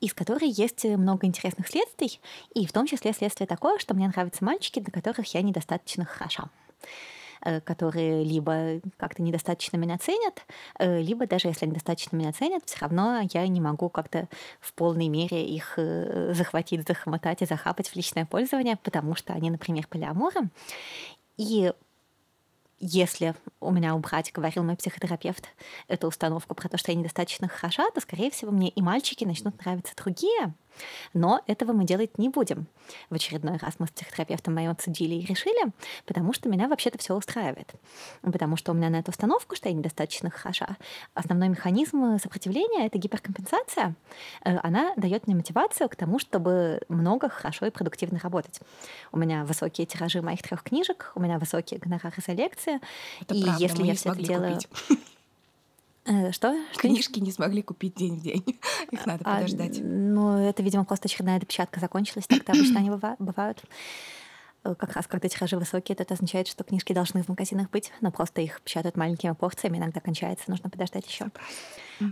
из 0.00 0.14
которой 0.14 0.48
есть 0.48 0.84
много 0.84 1.26
интересных 1.26 1.68
следствий, 1.68 2.20
и 2.54 2.66
в 2.66 2.72
том 2.72 2.86
числе 2.86 3.12
следствие 3.12 3.46
такое, 3.46 3.78
что 3.78 3.92
мне 3.92 4.08
нравятся 4.08 4.42
мальчики, 4.42 4.80
для 4.80 4.90
которых 4.90 5.34
я 5.34 5.42
недостаточно 5.42 6.06
хороша. 6.06 6.48
Э, 7.42 7.60
которые 7.62 8.22
либо 8.22 8.80
как-то 8.98 9.22
недостаточно 9.22 9.78
меня 9.78 9.96
ценят, 9.96 10.44
э, 10.78 11.00
либо 11.00 11.26
даже 11.26 11.48
если 11.48 11.64
они 11.64 11.72
достаточно 11.72 12.14
меня 12.14 12.32
ценят, 12.34 12.62
все 12.66 12.76
равно 12.80 13.22
я 13.32 13.46
не 13.48 13.62
могу 13.62 13.88
как-то 13.88 14.28
в 14.60 14.74
полной 14.74 15.08
мере 15.08 15.46
их 15.46 15.74
э, 15.78 16.34
захватить, 16.34 16.86
захмотать 16.86 17.40
и 17.40 17.46
захапать 17.46 17.88
в 17.88 17.96
личное 17.96 18.26
пользование, 18.26 18.76
потому 18.76 19.14
что 19.14 19.32
они, 19.32 19.50
например, 19.50 19.86
полиаморы. 19.86 20.50
И 21.38 21.72
если 22.78 23.34
у 23.58 23.70
меня 23.70 23.94
убрать, 23.94 24.32
говорил 24.32 24.62
мой 24.62 24.76
психотерапевт, 24.76 25.48
эту 25.88 26.08
установку 26.08 26.54
про 26.54 26.68
то, 26.68 26.76
что 26.76 26.92
я 26.92 26.98
недостаточно 26.98 27.48
хороша, 27.48 27.90
то, 27.94 28.02
скорее 28.02 28.30
всего, 28.30 28.50
мне 28.50 28.68
и 28.68 28.82
мальчики 28.82 29.24
начнут 29.24 29.58
нравиться 29.64 29.94
другие— 29.96 30.52
Но 31.14 31.40
этого 31.46 31.72
мы 31.72 31.84
делать 31.84 32.18
не 32.18 32.28
будем. 32.28 32.66
В 33.08 33.14
очередной 33.14 33.56
раз 33.58 33.74
мы 33.78 33.86
с 33.86 33.90
психотерапевтом 33.90 34.54
моим 34.54 34.70
обсудили 34.70 35.14
и 35.14 35.26
решили, 35.26 35.72
потому 36.06 36.32
что 36.32 36.48
меня 36.48 36.68
вообще-то 36.68 36.98
все 36.98 37.14
устраивает. 37.14 37.72
Потому 38.22 38.56
что 38.56 38.72
у 38.72 38.74
меня 38.74 38.90
на 38.90 38.96
эту 38.96 39.10
установку, 39.10 39.56
что 39.56 39.68
я 39.68 39.74
недостаточно 39.74 40.30
хороша. 40.30 40.76
Основной 41.14 41.48
механизм 41.48 42.18
сопротивления— 42.18 42.86
это 42.86 42.98
гиперкомпенсация. 42.98 43.94
Э, 44.44 44.58
она 44.62 44.94
дает 44.96 45.26
мне 45.26 45.36
мотивацию 45.36 45.88
к 45.88 45.96
тому, 45.96 46.18
чтобы 46.18 46.80
много, 46.88 47.28
хорошо 47.28 47.66
и 47.66 47.70
продуктивно 47.70 48.18
работать. 48.18 48.60
У 49.12 49.18
меня 49.18 49.44
высокие 49.44 49.86
тиражи 49.86 50.22
моих 50.22 50.42
трех 50.42 50.62
книжек, 50.62 51.12
у 51.14 51.20
меня 51.20 51.38
высокие 51.38 51.78
гонорары 51.80 52.16
за 52.24 52.32
лекции. 52.32 52.80
Это 53.20 53.34
и 53.34 53.42
правда, 53.42 53.62
если 53.62 53.82
я 53.84 53.94
все 53.94 54.10
это 54.10 54.22
делаю... 54.22 54.54
Купить. 54.54 55.00
Э, 56.10 56.32
что? 56.32 56.56
Книжки 56.76 57.20
не 57.20 57.30
смогли 57.30 57.62
купить 57.62 57.94
день 57.94 58.18
в 58.18 58.22
день. 58.22 58.44
Их 58.90 59.06
надо 59.06 59.22
а, 59.24 59.36
подождать. 59.36 59.78
Ну, 59.80 60.38
это, 60.38 60.62
видимо, 60.62 60.84
просто 60.84 61.06
очередная 61.06 61.38
допечатка 61.38 61.78
закончилась. 61.78 62.26
Так-то 62.26 62.52
обычно 62.52 62.80
они 62.80 62.90
бывают. 62.90 63.62
Э, 64.64 64.74
как 64.74 64.94
раз 64.94 65.06
когда 65.06 65.28
тиражи 65.28 65.56
высокие, 65.56 65.94
это 65.96 66.14
означает, 66.14 66.48
что 66.48 66.64
книжки 66.64 66.92
должны 66.92 67.22
в 67.22 67.28
магазинах 67.28 67.70
быть, 67.70 67.92
но 68.00 68.10
просто 68.10 68.40
их 68.40 68.60
печатают 68.62 68.96
маленькими 68.96 69.32
порциями, 69.32 69.78
иногда 69.78 70.00
кончается, 70.00 70.50
нужно 70.50 70.68
подождать 70.68 71.06
еще. 71.06 71.26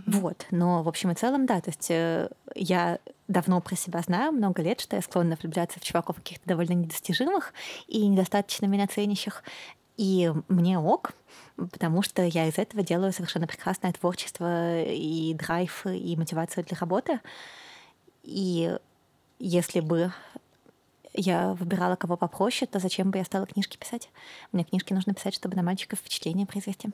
Вот. 0.05 0.45
Но 0.51 0.81
в 0.81 0.87
общем 0.87 1.11
и 1.11 1.15
целом, 1.15 1.45
да, 1.45 1.59
то 1.59 1.69
есть 1.69 1.91
э, 1.91 2.29
я 2.55 2.99
давно 3.27 3.59
про 3.59 3.75
себя 3.75 4.01
знаю, 4.01 4.31
много 4.31 4.61
лет, 4.61 4.79
что 4.79 4.95
я 4.95 5.01
склонна 5.01 5.37
влюбляться 5.41 5.79
в 5.79 5.83
чуваков 5.83 6.17
каких-то 6.17 6.47
довольно 6.47 6.73
недостижимых 6.73 7.53
и 7.87 8.07
недостаточно 8.07 8.65
меня 8.65 8.87
ценящих. 8.87 9.43
И 9.97 10.31
мне 10.47 10.79
ок, 10.79 11.11
потому 11.71 12.01
что 12.01 12.23
я 12.23 12.47
из 12.47 12.57
этого 12.57 12.83
делаю 12.83 13.13
совершенно 13.13 13.47
прекрасное 13.47 13.93
творчество 13.93 14.83
и 14.83 15.33
драйв, 15.33 15.85
и 15.85 16.15
мотивацию 16.15 16.65
для 16.65 16.77
работы. 16.77 17.19
И 18.23 18.77
если 19.39 19.79
бы 19.79 20.11
я 21.13 21.53
выбирала 21.53 21.95
кого 21.95 22.17
попроще, 22.17 22.69
то 22.71 22.79
зачем 22.79 23.11
бы 23.11 23.17
я 23.17 23.25
стала 23.25 23.45
книжки 23.45 23.77
писать? 23.77 24.09
Мне 24.51 24.63
книжки 24.63 24.93
нужно 24.93 25.13
писать, 25.13 25.33
чтобы 25.33 25.55
на 25.55 25.63
мальчиков 25.63 25.99
впечатление 25.99 26.45
произвести. 26.45 26.89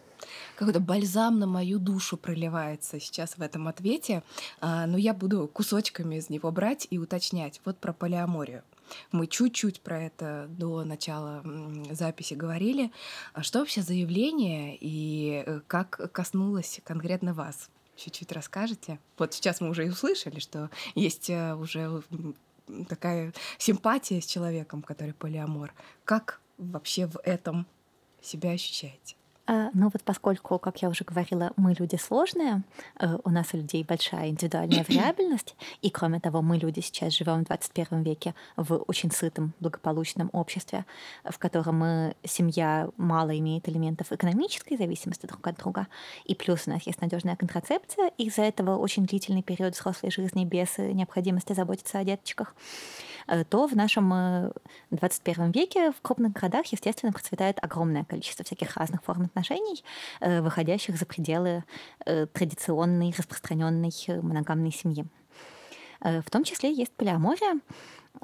Какой-то 0.55 0.79
бальзам 0.79 1.39
на 1.39 1.47
мою 1.47 1.79
душу 1.79 2.17
проливается 2.17 2.99
сейчас 2.99 3.37
в 3.37 3.41
этом 3.41 3.67
ответе, 3.67 4.23
а, 4.61 4.87
но 4.87 4.97
я 4.97 5.13
буду 5.13 5.49
кусочками 5.51 6.15
из 6.15 6.29
него 6.29 6.51
брать 6.51 6.87
и 6.89 6.97
уточнять. 6.97 7.61
Вот 7.65 7.77
про 7.77 7.93
полиаморию. 7.93 8.63
Мы 9.11 9.27
чуть-чуть 9.27 9.81
про 9.81 10.03
это 10.03 10.47
до 10.49 10.83
начала 10.83 11.43
записи 11.91 12.33
говорили. 12.33 12.91
А 13.33 13.43
что 13.43 13.59
вообще 13.59 13.81
за 13.81 13.93
явление 13.93 14.77
и 14.79 15.43
э, 15.45 15.61
как 15.67 16.11
коснулось 16.11 16.81
конкретно 16.83 17.33
вас? 17.33 17.69
Чуть-чуть 17.95 18.31
расскажете? 18.31 18.99
Вот 19.17 19.33
сейчас 19.33 19.61
мы 19.61 19.69
уже 19.69 19.85
и 19.85 19.89
услышали, 19.89 20.39
что 20.39 20.69
есть 20.95 21.29
э, 21.29 21.55
уже 21.55 22.03
такая 22.87 23.33
симпатия 23.57 24.21
с 24.21 24.25
человеком, 24.25 24.81
который 24.81 25.13
полиамор. 25.13 25.73
Как 26.03 26.41
вообще 26.57 27.07
в 27.07 27.19
этом 27.23 27.67
себя 28.21 28.51
ощущаете? 28.51 29.15
А, 29.47 29.69
ну 29.73 29.89
вот 29.93 30.03
поскольку, 30.03 30.57
как 30.57 30.81
я 30.81 30.89
уже 30.89 31.03
говорила, 31.03 31.51
мы 31.55 31.75
люди 31.77 31.97
сложные, 31.97 32.63
э, 32.99 33.17
у 33.23 33.29
нас 33.29 33.53
у 33.53 33.57
людей 33.57 33.83
большая 33.83 34.29
индивидуальная 34.29 34.83
вариабельность, 34.87 35.55
и 35.83 35.91
кроме 35.91 36.19
того, 36.19 36.41
мы 36.41 36.57
люди 36.57 36.79
сейчас 36.79 37.13
живем 37.13 37.43
в 37.43 37.47
21 37.47 38.01
веке 38.01 38.33
в 38.55 38.75
очень 38.87 39.11
сытом, 39.11 39.53
благополучном 39.59 40.31
обществе, 40.33 40.85
в 41.23 41.37
котором 41.37 41.79
мы, 41.79 42.15
семья 42.23 42.89
мало 42.97 43.37
имеет 43.37 43.69
элементов 43.69 44.11
экономической 44.11 44.77
зависимости 44.77 45.27
друг 45.27 45.45
от 45.45 45.57
друга, 45.57 45.87
и 46.25 46.33
плюс 46.33 46.63
у 46.65 46.71
нас 46.71 46.81
есть 46.87 47.01
надежная 47.01 47.35
контрацепция, 47.35 48.11
из-за 48.17 48.41
этого 48.41 48.77
очень 48.77 49.05
длительный 49.05 49.43
период 49.43 49.75
взрослой 49.75 50.09
жизни 50.09 50.43
без 50.43 50.75
необходимости 50.77 51.53
заботиться 51.53 51.99
о 51.99 52.03
деточках. 52.03 52.55
Э, 53.27 53.43
то 53.43 53.67
в 53.67 53.75
нашем 53.75 54.51
21 54.91 55.43
э, 55.43 55.51
веке 55.51 55.91
в 55.91 56.01
крупных 56.01 56.33
городах, 56.33 56.67
естественно, 56.67 57.11
процветает 57.11 57.57
огромное 57.61 58.03
количество 58.03 58.45
всяких 58.45 58.75
разных 58.77 59.03
форм 59.03 59.23
отношений, 59.23 59.83
э, 60.19 60.41
выходящих 60.41 60.97
за 60.97 61.05
пределы 61.05 61.63
традиционной, 62.33 63.13
распространенной 63.17 63.91
моногамной 64.21 64.71
семьи. 64.71 65.05
В 66.01 66.29
том 66.29 66.43
числе 66.43 66.71
есть 66.71 66.91
полиамория. 66.91 67.59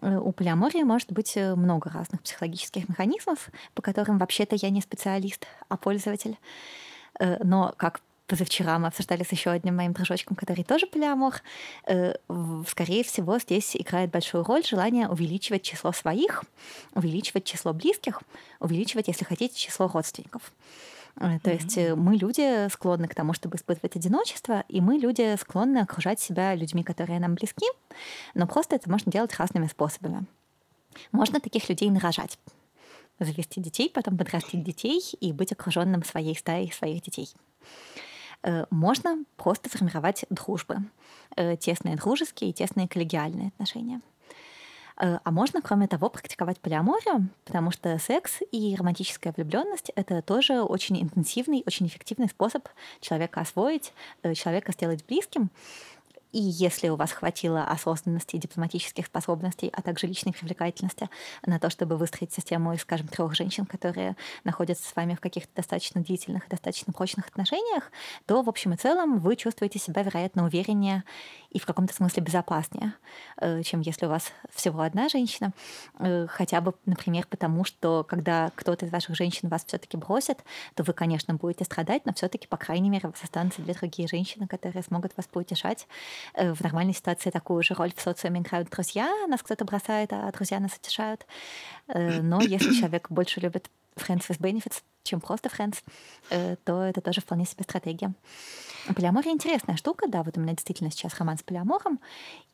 У 0.01 0.31
полиамории 0.31 0.83
может 0.83 1.11
быть 1.11 1.35
много 1.35 1.89
разных 1.89 2.21
психологических 2.21 2.87
механизмов, 2.89 3.49
по 3.73 3.81
которым 3.81 4.17
вообще-то 4.17 4.55
я 4.55 4.69
не 4.69 4.81
специалист, 4.81 5.47
а 5.67 5.77
пользователь. 5.77 6.37
Но 7.19 7.73
как 7.77 8.01
позавчера 8.31 8.79
мы 8.79 8.87
обсуждали 8.87 9.23
с 9.23 9.31
еще 9.33 9.49
одним 9.49 9.75
моим 9.75 9.91
дружочком, 9.91 10.37
который 10.37 10.63
тоже 10.63 10.87
полиамор. 10.87 11.41
Э, 11.85 12.13
скорее 12.65 13.03
всего, 13.03 13.37
здесь 13.39 13.75
играет 13.75 14.09
большую 14.09 14.45
роль 14.45 14.63
желание 14.65 15.09
увеличивать 15.09 15.63
число 15.63 15.91
своих, 15.91 16.45
увеличивать 16.95 17.43
число 17.43 17.73
близких, 17.73 18.21
увеличивать, 18.61 19.09
если 19.09 19.25
хотите, 19.25 19.53
число 19.53 19.89
родственников. 19.93 20.53
Э, 21.17 21.39
то 21.43 21.49
mm-hmm. 21.49 21.53
есть 21.53 21.77
э, 21.77 21.95
мы 21.95 22.15
люди 22.15 22.69
склонны 22.69 23.09
к 23.09 23.15
тому, 23.15 23.33
чтобы 23.33 23.57
испытывать 23.57 23.97
одиночество, 23.97 24.63
и 24.69 24.79
мы 24.79 24.97
люди 24.97 25.35
склонны 25.35 25.79
окружать 25.79 26.21
себя 26.21 26.55
людьми, 26.55 26.83
которые 26.83 27.19
нам 27.19 27.35
близки, 27.35 27.65
но 28.33 28.47
просто 28.47 28.77
это 28.77 28.89
можно 28.89 29.11
делать 29.11 29.35
разными 29.35 29.67
способами. 29.67 30.25
Можно 31.11 31.41
таких 31.41 31.67
людей 31.67 31.89
нарожать 31.89 32.39
завести 33.19 33.59
детей, 33.59 33.91
потом 33.93 34.17
подрастить 34.17 34.63
детей 34.63 35.01
и 35.19 35.33
быть 35.33 35.51
окруженным 35.51 36.05
своей 36.05 36.37
стаей 36.37 36.71
своих 36.71 37.01
детей. 37.01 37.29
Э, 38.43 38.65
можно 38.69 39.23
просто 39.37 39.69
формировать 39.69 40.25
дружбы, 40.29 40.77
э, 41.35 41.55
тесные 41.57 41.95
дружеские 41.95 42.49
и 42.49 42.53
тесные 42.53 42.87
коллегиальные 42.87 43.49
отношения. 43.49 44.01
Э, 44.97 45.19
а 45.23 45.31
можно, 45.31 45.61
кроме 45.61 45.87
того, 45.87 46.09
практиковать 46.09 46.59
полиаморию, 46.59 47.29
потому 47.45 47.71
что 47.71 47.97
секс 47.99 48.39
и 48.51 48.75
романтическая 48.75 49.33
влюбленность 49.35 49.91
это 49.95 50.21
тоже 50.21 50.61
очень 50.61 51.01
интенсивный, 51.01 51.63
очень 51.67 51.87
эффективный 51.87 52.29
способ 52.29 52.67
человека 52.99 53.41
освоить, 53.41 53.93
человека 54.33 54.71
сделать 54.71 55.05
близким. 55.05 55.49
И 56.31 56.39
если 56.39 56.89
у 56.89 56.95
вас 56.95 57.11
хватило 57.11 57.63
осознанности, 57.63 58.37
дипломатических 58.37 59.05
способностей, 59.05 59.69
а 59.73 59.81
также 59.81 60.07
личной 60.07 60.33
привлекательности 60.33 61.09
на 61.45 61.59
то, 61.59 61.69
чтобы 61.69 61.97
выстроить 61.97 62.33
систему 62.33 62.73
из, 62.73 62.81
скажем, 62.81 63.07
трех 63.07 63.35
женщин, 63.35 63.65
которые 63.65 64.15
находятся 64.43 64.87
с 64.87 64.95
вами 64.95 65.15
в 65.15 65.19
каких-то 65.19 65.51
достаточно 65.55 66.01
длительных 66.01 66.47
и 66.47 66.49
достаточно 66.49 66.93
прочных 66.93 67.27
отношениях, 67.27 67.91
то 68.25 68.41
в 68.41 68.49
общем 68.49 68.73
и 68.73 68.77
целом 68.77 69.19
вы 69.19 69.35
чувствуете 69.35 69.79
себя, 69.79 70.03
вероятно, 70.03 70.45
увереннее 70.45 71.03
и 71.49 71.59
в 71.59 71.65
каком-то 71.65 71.93
смысле 71.93 72.23
безопаснее, 72.23 72.93
э, 73.37 73.61
чем 73.63 73.81
если 73.81 74.05
у 74.05 74.09
вас 74.09 74.31
всего 74.53 74.81
одна 74.81 75.09
женщина. 75.09 75.51
Э, 75.99 76.27
хотя 76.29 76.61
бы, 76.61 76.73
например, 76.85 77.27
потому 77.29 77.65
что 77.65 78.05
когда 78.07 78.51
кто-то 78.55 78.85
из 78.85 78.91
ваших 78.91 79.15
женщин 79.15 79.49
вас 79.49 79.65
все-таки 79.65 79.97
бросит, 79.97 80.39
то 80.75 80.83
вы, 80.83 80.93
конечно, 80.93 81.33
будете 81.33 81.65
страдать, 81.65 82.05
но 82.05 82.13
все-таки, 82.13 82.47
по 82.47 82.57
крайней 82.57 82.89
мере, 82.89 83.09
у 83.09 83.11
вас 83.11 83.21
останутся 83.21 83.61
две 83.61 83.73
другие 83.73 84.07
женщины, 84.07 84.47
которые 84.47 84.83
смогут 84.83 85.11
вас 85.17 85.27
поутешать. 85.27 85.87
Э, 86.33 86.53
в 86.53 86.61
нормальной 86.61 86.93
ситуации 86.93 87.29
такую 87.29 87.63
же 87.63 87.73
роль 87.73 87.93
в 87.95 88.01
социуме 88.01 88.41
играют 88.41 88.69
друзья, 88.69 89.11
нас 89.27 89.41
кто-то 89.41 89.65
бросает, 89.65 90.13
а 90.13 90.31
друзья 90.31 90.59
нас 90.59 90.75
утешают. 90.75 91.25
Но 91.87 92.41
если 92.41 92.73
человек 92.79 93.09
больше 93.09 93.39
любит 93.39 93.69
friends 93.95 94.27
with 94.29 94.39
benefits, 94.39 94.81
чем 95.03 95.21
просто 95.21 95.49
friends, 95.49 95.77
то 96.63 96.81
это 96.81 97.01
тоже 97.01 97.21
вполне 97.21 97.45
себе 97.45 97.63
стратегия. 97.63 98.13
Полиамория 98.95 99.31
интересная 99.31 99.77
штука, 99.77 100.07
да, 100.07 100.23
вот 100.23 100.37
у 100.37 100.41
меня 100.41 100.53
действительно 100.53 100.91
сейчас 100.91 101.17
роман 101.19 101.37
с 101.37 101.43
полиамором, 101.43 101.99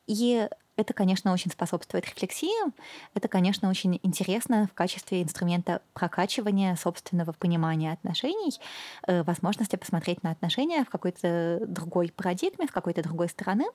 и 0.08 0.48
это, 0.78 0.94
конечно, 0.94 1.34
очень 1.34 1.52
способствует 1.52 2.06
рефлексии. 2.06 2.72
Это, 3.16 3.28
конечно, 3.28 3.68
очень 3.68 4.00
интересно 4.04 4.70
в 4.72 4.76
качестве 4.76 5.24
инструмента 5.24 5.82
прокачивания 5.94 6.76
собственного 6.76 7.34
понимания 7.34 7.92
отношений, 7.92 8.60
э, 9.08 9.24
возможности 9.24 9.76
посмотреть 9.76 10.22
на 10.22 10.30
отношения 10.30 10.86
в 10.86 10.90
какой-то 10.90 11.62
другой 11.68 12.14
парадигме, 12.16 12.68
в 12.68 12.72
какой-то 12.72 13.02
другой 13.02 13.28
стороны, 13.28 13.66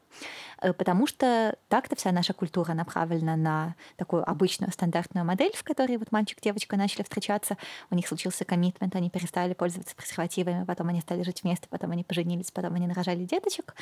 э, 0.61 0.73
потому 0.73 1.09
что 1.09 1.57
так-то 1.69 1.97
вся 1.97 2.13
наша 2.13 2.35
культура 2.35 2.73
направлена 2.73 3.35
на 3.35 3.75
такую 3.97 4.29
обычную 4.29 4.71
стандартную 4.71 5.27
модель, 5.27 5.53
в 5.57 5.65
которой 5.65 5.97
вот 5.97 6.13
мальчик 6.13 6.39
и 6.39 6.43
девочка 6.43 6.77
начали 6.77 7.03
встречаться, 7.03 7.57
у 7.91 7.97
них 7.97 8.07
случился 8.07 8.45
коммитмент, 8.63 8.95
они 8.95 9.11
перестали 9.11 9.55
пользоваться 9.55 9.97
презервативами, 9.97 10.65
потом 10.65 10.89
они 10.89 11.01
стали 11.01 11.23
жить 11.23 11.43
вместе, 11.43 11.67
потом 11.69 11.91
они 11.91 12.05
поженились, 12.05 12.51
потом 12.51 12.75
они 12.75 12.87
нарожали 12.87 13.25
деточек. 13.25 13.75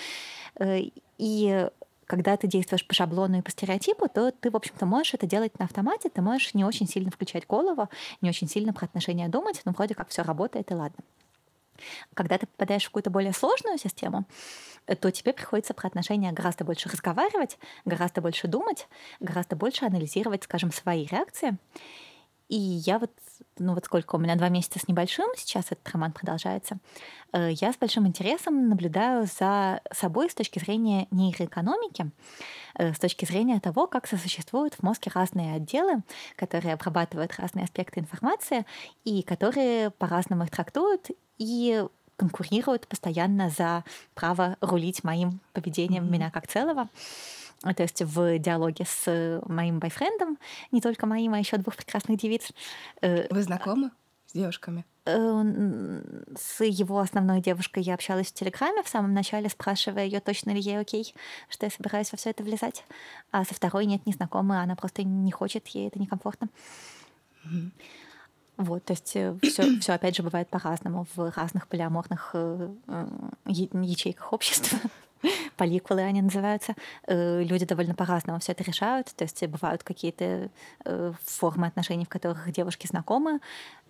Э, 0.59 0.81
и 1.19 1.69
когда 2.07 2.37
ты 2.37 2.47
действуешь 2.49 2.87
по 2.87 2.95
шаблону 2.95 3.39
и 3.39 3.43
по 3.43 3.51
стереотипу, 3.51 4.09
то 4.09 4.33
ты, 4.33 4.51
в 4.51 4.57
общем-то, 4.57 4.87
можешь 4.87 5.15
это 5.15 5.27
делать 5.27 5.59
на 5.59 5.67
автомате, 5.67 6.09
ты 6.09 6.23
можешь 6.23 6.55
не 6.55 6.65
очень 6.65 6.89
сильно 6.89 7.11
включать 7.11 7.47
голову, 7.47 7.89
не 8.21 8.31
очень 8.31 8.49
сильно 8.49 8.73
про 8.73 8.87
отношения 8.87 9.29
думать, 9.29 9.61
но 9.65 9.73
вроде 9.73 9.95
как 9.95 10.09
все 10.09 10.23
работает 10.23 10.71
и 10.71 10.75
ладно. 10.75 11.05
Когда 12.15 12.37
ты 12.37 12.47
попадаешь 12.47 12.85
в 12.85 12.87
какую-то 12.87 13.11
более 13.11 13.33
сложную 13.33 13.79
систему, 13.79 14.25
то 14.87 15.11
тебе 15.11 15.33
приходится 15.33 15.73
про 15.73 15.87
отношения 15.87 16.33
гораздо 16.33 16.65
больше 16.65 16.89
разговаривать, 16.89 17.59
гораздо 17.85 18.21
больше 18.21 18.49
думать, 18.49 18.89
гораздо 19.21 19.57
больше 19.57 19.85
анализировать, 19.85 20.45
скажем, 20.45 20.73
свои 20.73 21.07
реакции. 21.07 21.57
И 22.51 22.57
я 22.57 22.99
вот, 22.99 23.13
ну 23.59 23.75
вот 23.75 23.85
сколько 23.85 24.17
у 24.17 24.19
меня, 24.19 24.35
два 24.35 24.49
месяца 24.49 24.81
с 24.81 24.89
небольшим, 24.89 25.27
сейчас 25.37 25.67
этот 25.67 25.89
роман 25.93 26.11
продолжается, 26.11 26.79
э, 27.33 27.53
я 27.53 27.73
с 27.73 27.77
большим 27.77 28.09
интересом 28.09 28.69
наблюдаю 28.69 29.27
за 29.27 29.81
собой 29.93 30.29
с 30.29 30.35
точки 30.35 30.59
зрения 30.59 31.07
нейроэкономики, 31.13 32.11
э, 32.75 32.93
с 32.93 32.99
точки 32.99 33.25
зрения 33.25 33.61
того, 33.61 33.87
как 33.87 34.09
сосуществуют 34.09 34.75
в 34.75 34.83
мозге 34.83 35.13
разные 35.15 35.55
отделы, 35.55 36.03
которые 36.35 36.75
обрабатывают 36.75 37.37
разные 37.39 37.65
аспекты 37.65 38.01
информации 38.01 38.67
и 39.05 39.23
которые 39.23 39.91
по-разному 39.91 40.43
их 40.43 40.51
трактуют 40.51 41.07
и 41.39 41.85
конкурируют 42.17 42.89
постоянно 42.89 43.49
за 43.49 43.85
право 44.15 44.57
рулить 44.61 45.05
моим 45.05 45.39
поведением 45.53 46.05
mm-hmm. 46.05 46.11
меня 46.11 46.31
как 46.33 46.49
целого. 46.49 46.89
То 47.63 47.83
есть 47.83 48.01
в 48.03 48.39
диалоге 48.39 48.87
с 48.87 49.41
моим 49.47 49.79
бойфрендом, 49.81 50.39
не 50.73 50.81
только 50.81 51.07
моим, 51.07 51.35
а 51.35 51.39
еще 51.39 51.59
двух 51.59 51.77
прекрасных 51.77 52.19
девиц. 52.19 52.53
Э, 53.03 53.27
Вы 53.33 53.43
знакомы 53.43 53.91
с 54.27 54.33
девушками? 54.33 54.87
Э, 55.05 56.03
с 56.39 56.65
его 56.65 57.01
основной 57.01 57.43
девушкой 57.43 57.83
я 57.83 57.95
общалась 57.95 58.29
в 58.29 58.35
Телеграме 58.35 58.83
в 58.83 58.89
самом 58.89 59.13
начале, 59.13 59.51
спрашивая 59.51 60.07
ее, 60.07 60.21
точно 60.21 60.51
ли 60.53 60.61
ей 60.61 60.79
окей, 60.79 61.15
что 61.51 61.67
я 61.67 61.71
собираюсь 61.71 62.11
во 62.13 62.17
все 62.17 62.31
это 62.31 62.43
влезать. 62.43 62.85
А 63.31 63.45
со 63.45 63.55
второй 63.55 63.85
нет, 63.85 64.07
не 64.07 64.13
знакомы, 64.13 64.61
она 64.61 64.75
просто 64.75 65.03
не 65.03 65.31
хочет, 65.31 65.67
ей 65.69 65.89
это 65.89 65.99
некомфортно. 65.99 66.49
Mm-hmm. 67.45 67.71
Вот, 68.61 68.85
то 68.85 68.93
есть 68.93 69.09
все, 69.09 69.39
э, 69.43 69.79
все 69.81 69.93
опять 69.95 70.17
же 70.17 70.23
бывает 70.23 70.49
по-разному 70.49 71.07
в 71.15 71.33
разных 71.35 71.67
полиаморных 71.67 72.31
э, 72.35 72.71
э, 72.89 73.07
ячейках 73.47 74.33
общества. 74.33 74.79
Поликулы 75.57 76.03
они 76.03 76.23
называются. 76.23 76.75
Люди 77.07 77.67
довольно 77.67 77.95
по-разному 77.95 78.39
все 78.41 78.53
это 78.53 78.65
решают. 78.65 79.15
То 79.15 79.25
есть 79.25 79.47
бывают 79.47 79.83
какие-то 79.83 80.51
формы 81.25 81.67
отношений, 81.67 82.05
в 82.05 82.09
которых 82.09 82.51
девушки 82.53 82.87
знакомы. 82.87 83.41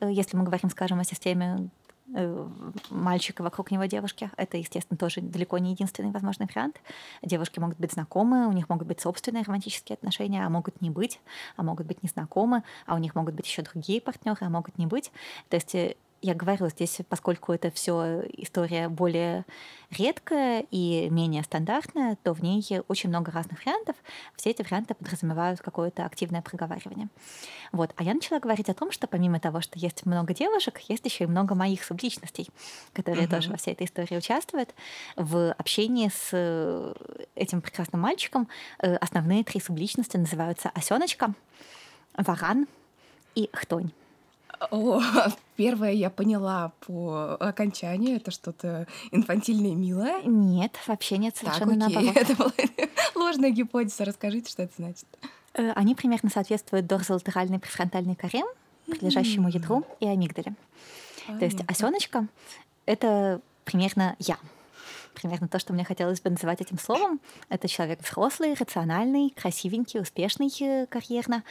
Если 0.01 0.37
мы 0.37 0.45
говорим, 0.45 0.71
скажем, 0.71 1.01
о 1.01 1.05
системе 1.05 1.71
Э, 2.13 2.49
мальчика 2.91 3.43
вокруг 3.43 3.71
него 3.71 3.85
девушки. 3.85 4.31
Это, 4.37 4.57
естественно, 4.57 4.99
тоже 4.99 5.21
далеко 5.21 5.59
не 5.59 5.73
единственный 5.73 6.11
возможный 6.11 6.47
вариант. 6.47 6.81
Девушки 7.23 7.61
могут 7.61 7.79
быть 7.79 7.93
знакомы, 7.93 8.49
у 8.49 8.53
них 8.53 8.69
могут 8.69 8.89
быть 8.89 9.01
собственные 9.01 9.45
романтические 9.45 9.95
отношения, 9.95 10.45
а 10.45 10.49
могут 10.49 10.81
не 10.81 10.91
быть, 10.91 11.21
а 11.57 11.63
могут 11.63 11.87
быть 11.87 12.03
незнакомы, 12.03 12.65
а 12.87 12.97
у 12.97 12.99
них 12.99 13.15
могут 13.15 13.35
быть 13.35 13.47
еще 13.47 13.63
другие 13.63 14.01
партнеры, 14.01 14.39
а 14.41 14.49
могут 14.49 14.77
не 14.77 14.87
быть. 14.87 15.13
То 15.51 15.57
есть 15.57 15.75
э, 15.75 15.95
я 16.23 16.35
говорю, 16.35 16.69
здесь, 16.69 16.99
поскольку 17.09 17.53
это 17.53 17.71
все 17.71 18.23
история 18.37 18.89
более 18.89 19.45
редкая 19.91 20.65
и 20.71 21.09
менее 21.11 21.43
стандартная, 21.43 22.17
то 22.23 22.35
в 22.35 22.43
ней 22.43 22.63
очень 22.89 23.09
много 23.09 23.33
разных 23.33 23.65
вариантов. 23.65 23.97
Все 24.37 24.51
эти 24.51 24.63
варианты 24.63 24.95
подразумевают 24.95 25.61
какое-то 25.61 26.05
активное 26.05 26.43
проговаривание. 26.43 27.09
Вот. 27.73 27.93
А 27.97 28.03
я 28.03 28.15
начала 28.15 28.39
говорить 28.39 28.69
о 28.69 28.75
том, 28.75 28.93
что 28.93 29.07
помимо 29.07 29.41
того, 29.41 29.61
что 29.61 29.79
есть 29.79 30.05
много 30.05 30.35
девушек, 30.35 30.79
есть 30.89 31.05
еще 31.07 31.25
и 31.25 31.27
много 31.27 31.55
моих 31.55 31.83
субличностей, 31.83 32.49
которые 32.93 33.27
uh-huh. 33.27 33.31
тоже 33.31 33.51
во 33.51 33.57
всей 33.57 33.73
этой 33.73 33.87
истории 33.87 34.17
участвуют. 34.17 34.75
В 35.17 35.53
общении 35.53 36.09
с 36.09 36.31
э, 36.33 36.95
этим 37.35 37.63
прекрасным 37.63 38.03
мальчиком 38.03 38.49
э, 38.79 38.95
основные 38.97 39.43
три 39.43 39.61
субличности 39.61 40.17
называются 40.17 40.71
осеночка, 40.75 41.33
варан 42.17 42.67
и 43.35 43.49
хтонь. 43.53 43.93
О, 44.71 45.01
первое 45.57 45.93
я 45.93 46.11
поняла 46.11 46.73
по 46.87 47.37
окончанию. 47.41 48.17
Это 48.17 48.31
что-то 48.31 48.87
инфантильное 49.11 49.71
и 49.71 49.75
милое? 49.75 50.23
Нет, 50.25 50.73
вообще 50.87 51.19
нет, 51.19 51.37
совершенно 51.37 51.79
так, 51.79 51.89
окей. 51.89 52.05
наоборот. 52.05 52.17
Это 52.31 52.37
была 52.37 52.53
ложная 53.15 53.51
гипотеза. 53.51 54.05
Расскажите, 54.05 54.51
что 54.51 54.63
это 54.63 54.73
значит. 54.77 55.07
Э, 55.55 55.73
они 55.73 55.95
примерно 55.95 56.31
соответствуют 56.31 56.87
дорзолатеральной 56.87 57.59
префронтальной 57.59 58.17
коре, 58.17 58.43
прилежащему 58.87 59.49
ядру 59.49 59.85
и 60.01 60.07
амигдале. 60.07 60.55
То 61.27 61.45
есть 61.45 61.61
осеночка— 61.67 62.27
это 62.87 63.41
примерно 63.65 64.17
я 64.19 64.37
примерно 65.21 65.49
то, 65.49 65.59
что 65.59 65.73
мне 65.73 65.85
хотелось 65.85 66.21
бы 66.21 66.31
называть 66.31 66.61
этим 66.61 66.79
словом. 66.79 67.21
Это 67.49 67.69
человек 67.69 68.01
взрослый, 68.03 68.55
рациональный, 68.55 69.31
красивенький, 69.31 70.01
успешный 70.01 70.51
э, 70.61 70.87
карьерно, 70.87 71.43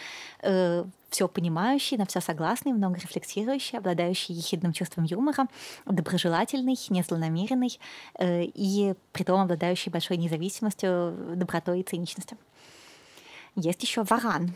э, 0.42 0.86
все 1.10 1.28
понимающий, 1.28 1.98
на 1.98 2.06
все 2.06 2.22
согласный, 2.22 2.74
много 2.74 3.00
рефлексирующий, 3.00 3.78
обладающий 3.78 4.36
ехидным 4.36 4.74
чувством 4.74 5.06
юмора, 5.06 5.48
доброжелательный, 5.86 6.78
незлонамеренный 6.90 7.80
э, 8.20 8.44
и 8.44 8.94
при 9.12 9.24
том 9.24 9.42
обладающий 9.42 9.92
большой 9.92 10.18
независимостью, 10.18 11.36
добротой 11.36 11.82
и 11.82 11.84
циничностью. 11.84 12.38
Есть 13.56 13.82
еще 13.84 14.04
варан, 14.04 14.54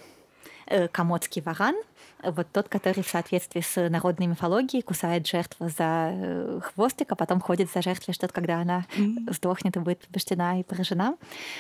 э, 0.68 0.88
комодский 0.88 1.42
варан— 1.42 1.76
вот 2.32 2.48
тот, 2.52 2.70
который 2.70 3.04
в 3.04 3.08
соответствии 3.08 3.62
с 3.62 3.90
народной 3.90 4.28
мифологией 4.28 4.82
кусает 4.82 5.28
жертву 5.28 5.70
за 5.70 6.12
э, 6.12 6.60
хвостик, 6.64 7.12
а 7.12 7.16
потом 7.16 7.40
ходит 7.40 7.72
за 7.72 7.82
жертвой, 7.82 8.14
что-то, 8.14 8.34
когда 8.34 8.60
она 8.60 8.86
mm-hmm. 8.96 9.34
сдохнет 9.34 9.76
и 9.76 9.80
будет 9.80 10.00
побеждена 10.00 10.60
и 10.60 10.64
поражена. 10.64 11.18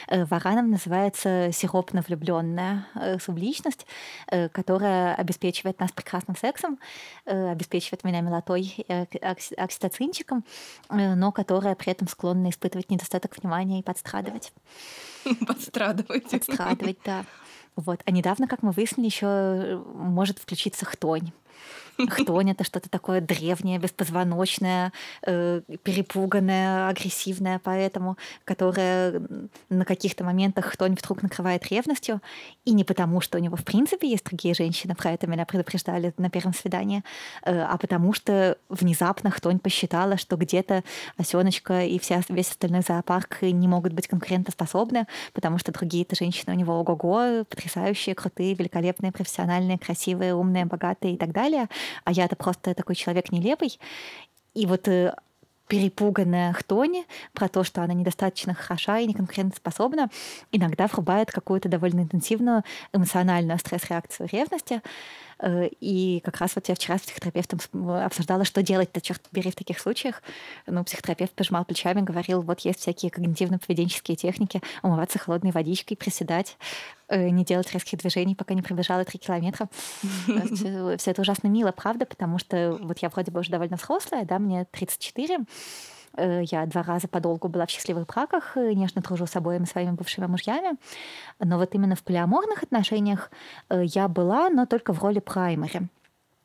Э, 0.07 0.25
вараном 0.25 0.71
называется 0.71 1.51
сиропно 1.51 2.03
влюбленная 2.07 2.87
э, 2.95 3.19
субличность, 3.19 3.85
которая 4.51 5.15
обеспечивает 5.15 5.79
нас 5.79 5.91
прекрасным 5.91 6.35
сексом, 6.35 6.79
обеспечивает 7.25 8.03
меня 8.03 8.21
милотой 8.21 8.61
и 8.77 9.17
окситоцинчиком, 9.57 10.43
но 10.89 11.31
которая 11.31 11.75
при 11.75 11.91
этом 11.91 12.07
склонна 12.07 12.49
испытывать 12.49 12.89
недостаток 12.89 13.37
внимания 13.37 13.79
и 13.79 13.83
подстрадывать. 13.83 14.51
Подстрадывать. 15.47 16.29
Подстрадывать, 16.29 16.97
да. 17.05 17.25
Вот. 17.75 18.01
А 18.05 18.11
недавно, 18.11 18.47
как 18.47 18.63
мы 18.63 18.71
выяснили, 18.71 19.07
еще 19.07 19.83
может 19.93 20.39
включиться 20.39 20.85
хтонь. 20.85 21.31
Хтонь— 22.09 22.51
это 22.51 22.63
что-то 22.63 22.89
такое 22.89 23.21
древнее, 23.21 23.77
беспозвоночное, 23.77 24.91
э, 25.25 25.61
перепуганное, 25.83 26.89
агрессивное, 26.89 27.61
поэтому, 27.63 28.17
которое 28.45 29.21
на 29.69 29.85
каких-то 29.85 30.23
моментах 30.23 30.65
хтонь 30.65 30.95
вдруг 30.95 31.21
накрывает 31.21 31.67
ревностью, 31.67 32.21
и 32.65 32.73
не 32.73 32.83
потому, 32.83 33.21
что 33.21 33.37
у 33.37 33.41
него 33.41 33.55
в 33.55 33.63
принципе 33.63 34.09
есть 34.09 34.25
другие 34.25 34.55
женщины, 34.55 34.95
про 34.95 35.11
это 35.11 35.27
меня 35.27 35.45
предупреждали 35.45 36.13
на 36.17 36.29
первом 36.29 36.53
свидании, 36.53 37.03
э, 37.43 37.61
а 37.61 37.77
потому 37.77 38.13
что 38.13 38.57
внезапно 38.69 39.29
хтонь 39.29 39.59
посчитала, 39.59 40.17
что 40.17 40.35
где-то 40.35 40.83
осеночка 41.17 41.83
и 41.83 41.99
вся, 41.99 42.21
весь 42.29 42.49
остальной 42.49 42.81
зоопарк 42.81 43.43
не 43.43 43.67
могут 43.67 43.93
быть 43.93 44.07
конкурентоспособны, 44.07 45.05
потому 45.33 45.59
что 45.59 45.71
другие-то 45.71 46.15
женщины 46.15 46.53
у 46.55 46.57
него 46.57 46.79
ого-го, 46.79 47.45
потрясающие, 47.45 48.15
крутые, 48.15 48.55
великолепные, 48.55 49.11
профессиональные, 49.11 49.77
красивые, 49.77 50.33
умные, 50.33 50.65
богатые 50.65 51.13
и 51.13 51.17
так 51.17 51.31
далее— 51.31 51.42
а 52.03 52.11
я-то 52.11 52.35
просто 52.35 52.73
такой 52.73 52.95
человек 52.95 53.31
нелепый. 53.31 53.79
И 54.53 54.65
вот 54.65 54.87
э, 54.87 55.15
перепуганная 55.67 56.53
Хтони 56.53 57.05
про 57.33 57.47
то, 57.47 57.63
что 57.63 57.81
она 57.81 57.93
недостаточно 57.93 58.53
хороша 58.53 58.99
и 58.99 59.07
неконкурентоспособна, 59.07 60.09
иногда 60.51 60.87
врубает 60.87 61.31
какую-то 61.31 61.69
довольно 61.69 62.01
интенсивную 62.01 62.63
эмоциональную 62.93 63.57
стресс-реакцию 63.57 64.29
ревности, 64.31 64.81
и 65.41 66.21
как 66.23 66.37
раз 66.37 66.55
вот 66.55 66.69
я 66.69 66.75
вчера 66.75 66.97
с 66.97 67.01
психотерапевтом 67.01 67.59
обсуждала, 67.89 68.45
что 68.45 68.61
делать-то, 68.61 69.01
черт 69.01 69.21
бери, 69.31 69.51
в 69.51 69.55
таких 69.55 69.79
случаях. 69.79 70.21
Ну, 70.67 70.83
психотерапевт 70.83 71.33
пожимал 71.33 71.65
плечами, 71.65 72.01
говорил, 72.01 72.41
вот 72.41 72.61
есть 72.61 72.79
всякие 72.79 73.11
когнитивно-поведенческие 73.11 74.15
техники, 74.15 74.61
умываться 74.81 75.19
холодной 75.19 75.51
водичкой, 75.51 75.97
приседать, 75.97 76.57
э, 77.07 77.29
не 77.29 77.43
делать 77.43 77.71
резких 77.73 77.99
движений, 77.99 78.35
пока 78.35 78.53
не 78.53 78.61
пробежала 78.61 79.03
три 79.05 79.19
километра. 79.19 79.67
Все 80.97 81.11
это 81.11 81.21
ужасно 81.21 81.47
мило, 81.47 81.71
правда, 81.71 82.05
потому 82.05 82.39
что 82.39 82.77
вот 82.81 82.99
я 82.99 83.09
вроде 83.09 83.31
бы 83.31 83.39
уже 83.39 83.51
довольно 83.51 83.77
взрослая, 83.77 84.25
да, 84.25 84.39
мне 84.39 84.65
34, 84.71 85.39
Э, 85.39 85.45
я 86.17 86.65
два 86.65 86.83
раза 86.83 87.07
подолгу 87.07 87.47
была 87.47 87.65
в 87.65 87.69
счастливых 87.69 88.07
браках, 88.07 88.55
э, 88.57 88.73
нежно 88.73 89.01
дружу 89.01 89.25
с 89.25 89.35
обоими 89.35 89.65
своими 89.65 89.91
бывшими 89.91 90.27
мужьями. 90.27 90.77
Но 91.39 91.57
вот 91.57 91.73
именно 91.75 91.95
в 91.95 92.03
полиаморных 92.03 92.63
отношениях 92.63 93.31
э, 93.69 93.83
я 93.85 94.07
была, 94.07 94.49
но 94.49 94.65
только 94.65 94.93
в 94.93 95.01
роли 95.03 95.19
праймари. 95.19 95.81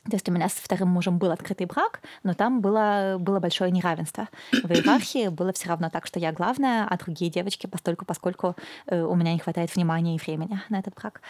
То 0.04 0.14
есть 0.14 0.28
у 0.28 0.32
меня 0.32 0.48
с 0.48 0.52
вторым 0.52 0.88
мужем 0.88 1.18
был 1.18 1.30
открытый 1.30 1.66
брак, 1.66 2.00
но 2.22 2.32
там 2.32 2.62
было, 2.62 3.16
было 3.18 3.40
большое 3.40 3.70
неравенство. 3.70 4.28
В 4.52 4.70
иерархии 4.70 5.28
было 5.28 5.52
все 5.52 5.68
равно 5.68 5.90
так, 5.90 6.06
что 6.06 6.18
я 6.18 6.32
главная, 6.32 6.86
а 6.88 6.96
другие 6.96 7.30
девочки 7.30 7.66
постольку, 7.66 8.06
поскольку 8.06 8.56
у 8.90 9.14
меня 9.14 9.34
не 9.34 9.38
хватает 9.38 9.74
внимания 9.76 10.16
и 10.16 10.18
времени 10.18 10.62
на 10.70 10.78
этот 10.78 10.94
брак 10.94 11.20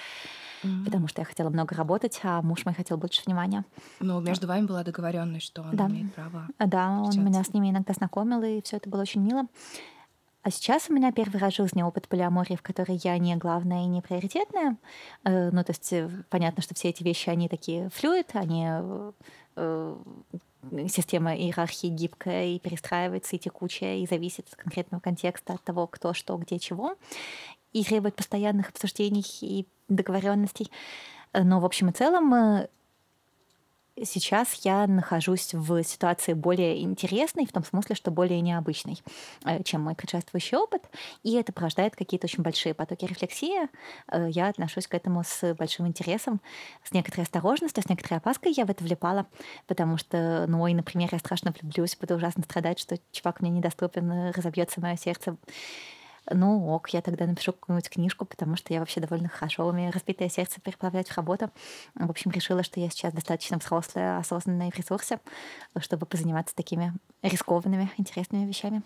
mm-hmm. 0.63 0.85
потому 0.85 1.09
что 1.09 1.21
я 1.21 1.25
хотела 1.25 1.51
много 1.51 1.75
работать, 1.75 2.21
а 2.23 2.43
муж 2.43 2.65
мой 2.65 2.75
хотел 2.75 2.97
больше 2.97 3.23
внимания. 3.27 3.65
Ну, 4.01 4.21
между 4.21 4.47
вами 4.47 4.67
была 4.67 4.85
договоренность, 4.85 5.47
что 5.47 5.63
он 5.63 5.77
да. 5.77 5.87
имеет 5.87 6.15
право. 6.15 6.47
Да, 6.59 7.01
он 7.01 7.25
меня 7.25 7.45
с 7.45 7.53
ними 7.53 7.71
иногда 7.71 7.93
знакомил, 7.95 8.43
и 8.43 8.63
все 8.63 8.77
это 8.77 8.89
было 8.89 9.03
очень 9.03 9.23
мило. 9.23 9.47
А 10.43 10.51
сейчас 10.51 10.89
у 10.89 10.95
меня 10.95 11.13
первый 11.13 11.39
раз 11.41 11.57
жизни 11.57 11.83
опыт 11.83 12.09
полиамории, 12.09 12.57
в 12.57 12.63
которой 12.63 12.99
я 13.03 13.19
не 13.19 13.37
главная 13.37 13.83
и 13.83 13.87
не 13.87 14.01
приоритетная. 14.01 14.77
Э, 15.25 15.51
ну, 15.51 15.63
то 15.65 15.73
есть 15.73 15.93
э, 15.93 16.09
понятно, 16.31 16.63
что 16.63 16.75
все 16.75 16.89
эти 16.89 17.03
вещи, 17.03 17.29
они 17.29 17.49
такие 17.49 17.91
флюид, 17.91 18.31
они 18.35 18.67
э, 19.57 19.97
система 20.89 21.35
иерархии 21.35 21.89
гибкая 21.89 22.47
и 22.47 22.59
перестраивается, 22.61 23.37
и 23.37 23.39
текучая, 23.39 23.99
и 23.99 24.07
зависит 24.07 24.49
от 24.49 24.57
конкретного 24.57 25.01
контекста, 25.01 25.55
от 25.55 25.63
того, 25.65 25.87
кто, 25.87 26.15
что, 26.15 26.37
где, 26.37 26.59
чего 26.59 26.95
и 27.73 27.85
требует 27.85 28.17
постоянных 28.17 28.71
обсуждений 28.71 29.25
и 29.41 29.67
договоренностей. 29.89 30.71
Но 31.33 31.61
в 31.61 31.65
общем 31.65 31.91
и 31.91 31.93
целом 31.93 32.69
сейчас 34.05 34.55
я 34.65 34.87
нахожусь 34.87 35.55
в 35.55 35.83
ситуации 35.83 36.33
более 36.33 36.83
интересной, 36.83 37.47
в 37.47 37.53
том 37.53 37.65
смысле, 37.65 37.95
что 37.95 38.11
более 38.11 38.41
необычной, 38.41 38.99
э, 39.45 39.63
чем 39.63 39.83
мой 39.83 39.95
предшествующий 39.95 40.57
опыт, 40.57 40.83
и 41.23 41.35
это 41.35 41.53
порождает 41.53 41.97
какие-то 41.97 42.27
очень 42.27 42.43
большие 42.43 42.75
потоки 42.75 43.05
рефлексии. 43.05 43.69
Э, 44.11 44.29
я 44.31 44.49
отношусь 44.49 44.87
к 44.87 44.95
этому 44.95 45.23
с 45.25 45.55
большим 45.55 45.87
интересом, 45.87 46.41
с 46.85 46.93
некоторой 46.93 47.25
осторожностью, 47.25 47.83
с 47.83 47.89
некоторой 47.89 48.19
опаской 48.19 48.53
я 48.53 48.65
в 48.65 48.71
это 48.71 48.85
влипала, 48.85 49.27
потому 49.67 49.97
что, 49.97 50.47
ну, 50.49 50.63
ой, 50.63 50.75
например, 50.75 51.09
я 51.13 51.19
страшно 51.19 51.53
влюблюсь, 51.59 51.97
буду 51.97 52.15
ужасно 52.15 52.43
страдать, 52.43 52.79
что 52.79 52.99
чувак 53.13 53.41
мне 53.41 53.51
недоступен, 53.51 54.33
разобьется 54.35 54.81
мое 54.81 54.97
сердце 54.97 55.37
ну 56.31 56.69
ок, 56.69 56.91
я 56.91 57.03
тогда 57.03 57.27
напишу 57.27 57.53
какую-нибудь 57.53 57.91
книжку, 57.91 58.25
потому 58.25 58.57
что 58.57 58.73
я 58.73 58.81
вообще 58.81 59.01
довольно 59.01 59.29
хорошо 59.29 59.67
умею 59.67 59.93
разбитое 59.93 60.29
сердце 60.29 60.61
переплавлять 60.61 61.09
в 61.09 61.17
работу. 61.17 61.51
В 61.95 62.11
общем, 62.11 62.31
решила, 62.31 62.63
что 62.63 62.81
я 62.81 62.91
сейчас 62.91 63.13
достаточно 63.13 63.59
взрослая, 63.59 64.19
осознанная 64.19 64.71
в 64.71 64.77
ресурсе, 64.77 65.21
чтобы 65.81 66.07
позаниматься 66.07 66.55
такими 66.55 66.95
рискованными, 67.23 67.91
интересными 67.97 68.47
вещами. 68.47 68.83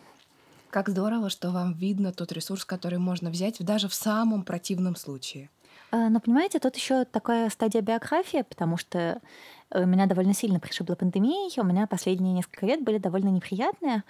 Как 0.71 0.89
здорово, 0.89 1.29
что 1.29 1.51
вам 1.51 1.75
видно 1.75 2.13
тот 2.13 2.33
ресурс, 2.33 2.65
который 2.65 2.99
можно 2.99 3.29
взять 3.29 3.63
даже 3.63 3.89
в 3.89 3.95
самом 3.95 4.43
противном 4.43 4.97
случае. 4.97 5.51
А, 5.91 6.09
но 6.09 6.21
понимаете, 6.21 6.59
тут 6.59 6.77
еще 6.77 7.05
такая 7.05 7.51
стадия 7.51 7.83
биографии, 7.83 8.43
потому 8.49 8.79
что 8.79 9.21
меня 9.81 10.07
довольно 10.07 10.35
сильно 10.35 10.61
пришибла 10.61 10.95
пандемией. 10.95 11.61
У 11.61 11.65
меня 11.65 11.87
последние 11.87 12.35
несколько 12.35 12.67
лет 12.67 12.83
были 12.83 12.99
довольно 12.99 13.29
неприятные. 13.29 14.05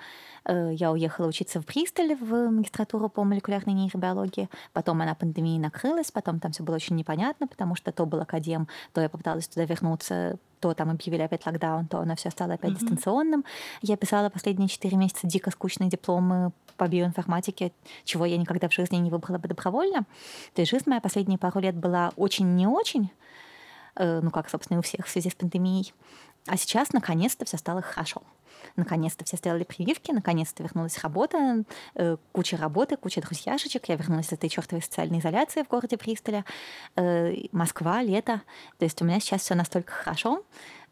Э, 0.45 0.71
я 0.73 0.91
уехала 0.91 1.27
учиться 1.29 1.61
в 1.61 1.67
Бристоль 1.67 2.15
в 2.15 2.51
магистратуру 2.51 3.09
по 3.09 3.23
молекулярной 3.25 3.75
нейробиологии. 3.75 4.49
Потом 4.73 5.01
она 5.03 5.15
пандемией 5.15 5.59
накрылась, 5.59 6.11
потом 6.11 6.41
там 6.41 6.53
все 6.53 6.63
было 6.63 6.77
очень 6.77 6.97
непонятно, 6.97 7.47
потому 7.47 7.75
что 7.75 7.93
то 7.93 8.07
был 8.07 8.21
академ, 8.21 8.69
то 8.93 9.01
я 9.01 9.09
попыталась 9.09 9.47
туда 9.49 9.65
вернуться, 9.65 10.37
то 10.61 10.75
там 10.75 10.91
объявили 10.91 11.23
опять 11.23 11.47
локдаун, 11.47 11.87
то 11.87 11.99
оно 11.99 12.17
все 12.17 12.31
стало 12.31 12.55
опять 12.55 12.73
mm-hmm. 12.73 12.79
дистанционным. 12.81 13.45
Я 13.83 13.97
писала 13.97 14.31
последние 14.31 14.69
четыре 14.69 14.97
месяца 14.97 15.27
дико 15.27 15.51
скучные 15.51 15.91
дипломы 15.91 16.53
по 16.77 16.89
биоинформатике, 16.89 17.73
чего 18.05 18.25
я 18.25 18.37
никогда 18.37 18.69
в 18.69 18.73
жизни 18.73 18.97
не 18.97 19.11
выбрала 19.11 19.39
бы 19.39 19.49
добровольно. 19.49 20.05
То 20.55 20.63
есть 20.63 20.71
жизнь 20.71 20.85
моя 20.87 21.01
последние 21.01 21.39
пару 21.39 21.61
лет 21.61 21.77
была 21.77 22.13
очень 22.17 22.57
не 22.57 22.67
очень, 22.67 23.11
Э, 23.11 23.41
ну, 23.97 24.31
как, 24.31 24.49
собственно, 24.49 24.77
и 24.77 24.81
у 24.81 24.83
всех 24.83 25.07
в 25.07 25.11
связи 25.11 25.31
с 25.31 25.35
пандемией. 25.35 25.93
А 26.47 26.57
сейчас, 26.57 26.93
наконец-то, 26.93 27.45
все 27.45 27.57
стало 27.57 27.83
хорошо. 27.83 28.23
Наконец-то 28.77 29.25
все 29.25 29.37
сделали 29.37 29.65
прививки, 29.65 30.13
наконец-то 30.13 30.63
вернулась 30.63 30.99
работа, 30.99 31.65
э, 31.95 32.17
куча 32.33 32.57
работы, 32.57 32.97
куча 32.97 33.21
друзьяшечек. 33.21 33.89
Я 33.89 33.97
вернулась 33.97 34.29
из 34.29 34.33
этой 34.33 34.49
чертовой 34.49 34.83
социальной 34.83 35.19
изоляции 35.19 35.63
в 35.63 35.69
городе 35.69 35.97
Пристоле. 35.97 36.45
Э, 36.97 37.35
Москва, 37.53 38.03
лето. 38.03 38.43
То 38.79 38.85
есть 38.85 39.01
у 39.03 39.05
меня 39.05 39.21
сейчас 39.21 39.43
все 39.43 39.55
настолько 39.55 39.93
хорошо, 39.93 40.45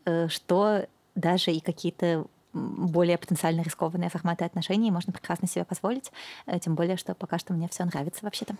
э, 0.04 0.28
что 0.28 0.86
даже 1.14 1.52
и 1.52 1.60
какие-то 1.60 2.26
более 2.52 3.16
потенциально 3.16 3.62
рискованные 3.62 4.10
форматы 4.10 4.44
отношений 4.44 4.90
можно 4.90 5.12
прекрасно 5.12 5.48
себе 5.48 5.64
позволить. 5.64 6.12
Э, 6.46 6.58
тем 6.58 6.74
более, 6.74 6.96
что 6.96 7.14
пока 7.14 7.38
что 7.38 7.52
мне 7.52 7.68
все 7.68 7.84
нравится 7.84 8.20
вообще-то. 8.24 8.56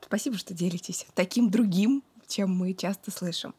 Спасибо, 0.00 0.38
что 0.38 0.54
делитесь 0.54 1.06
таким 1.14 1.50
другим, 1.50 2.02
чем 2.28 2.54
мы 2.54 2.74
часто 2.74 3.10
слышим. 3.10 3.54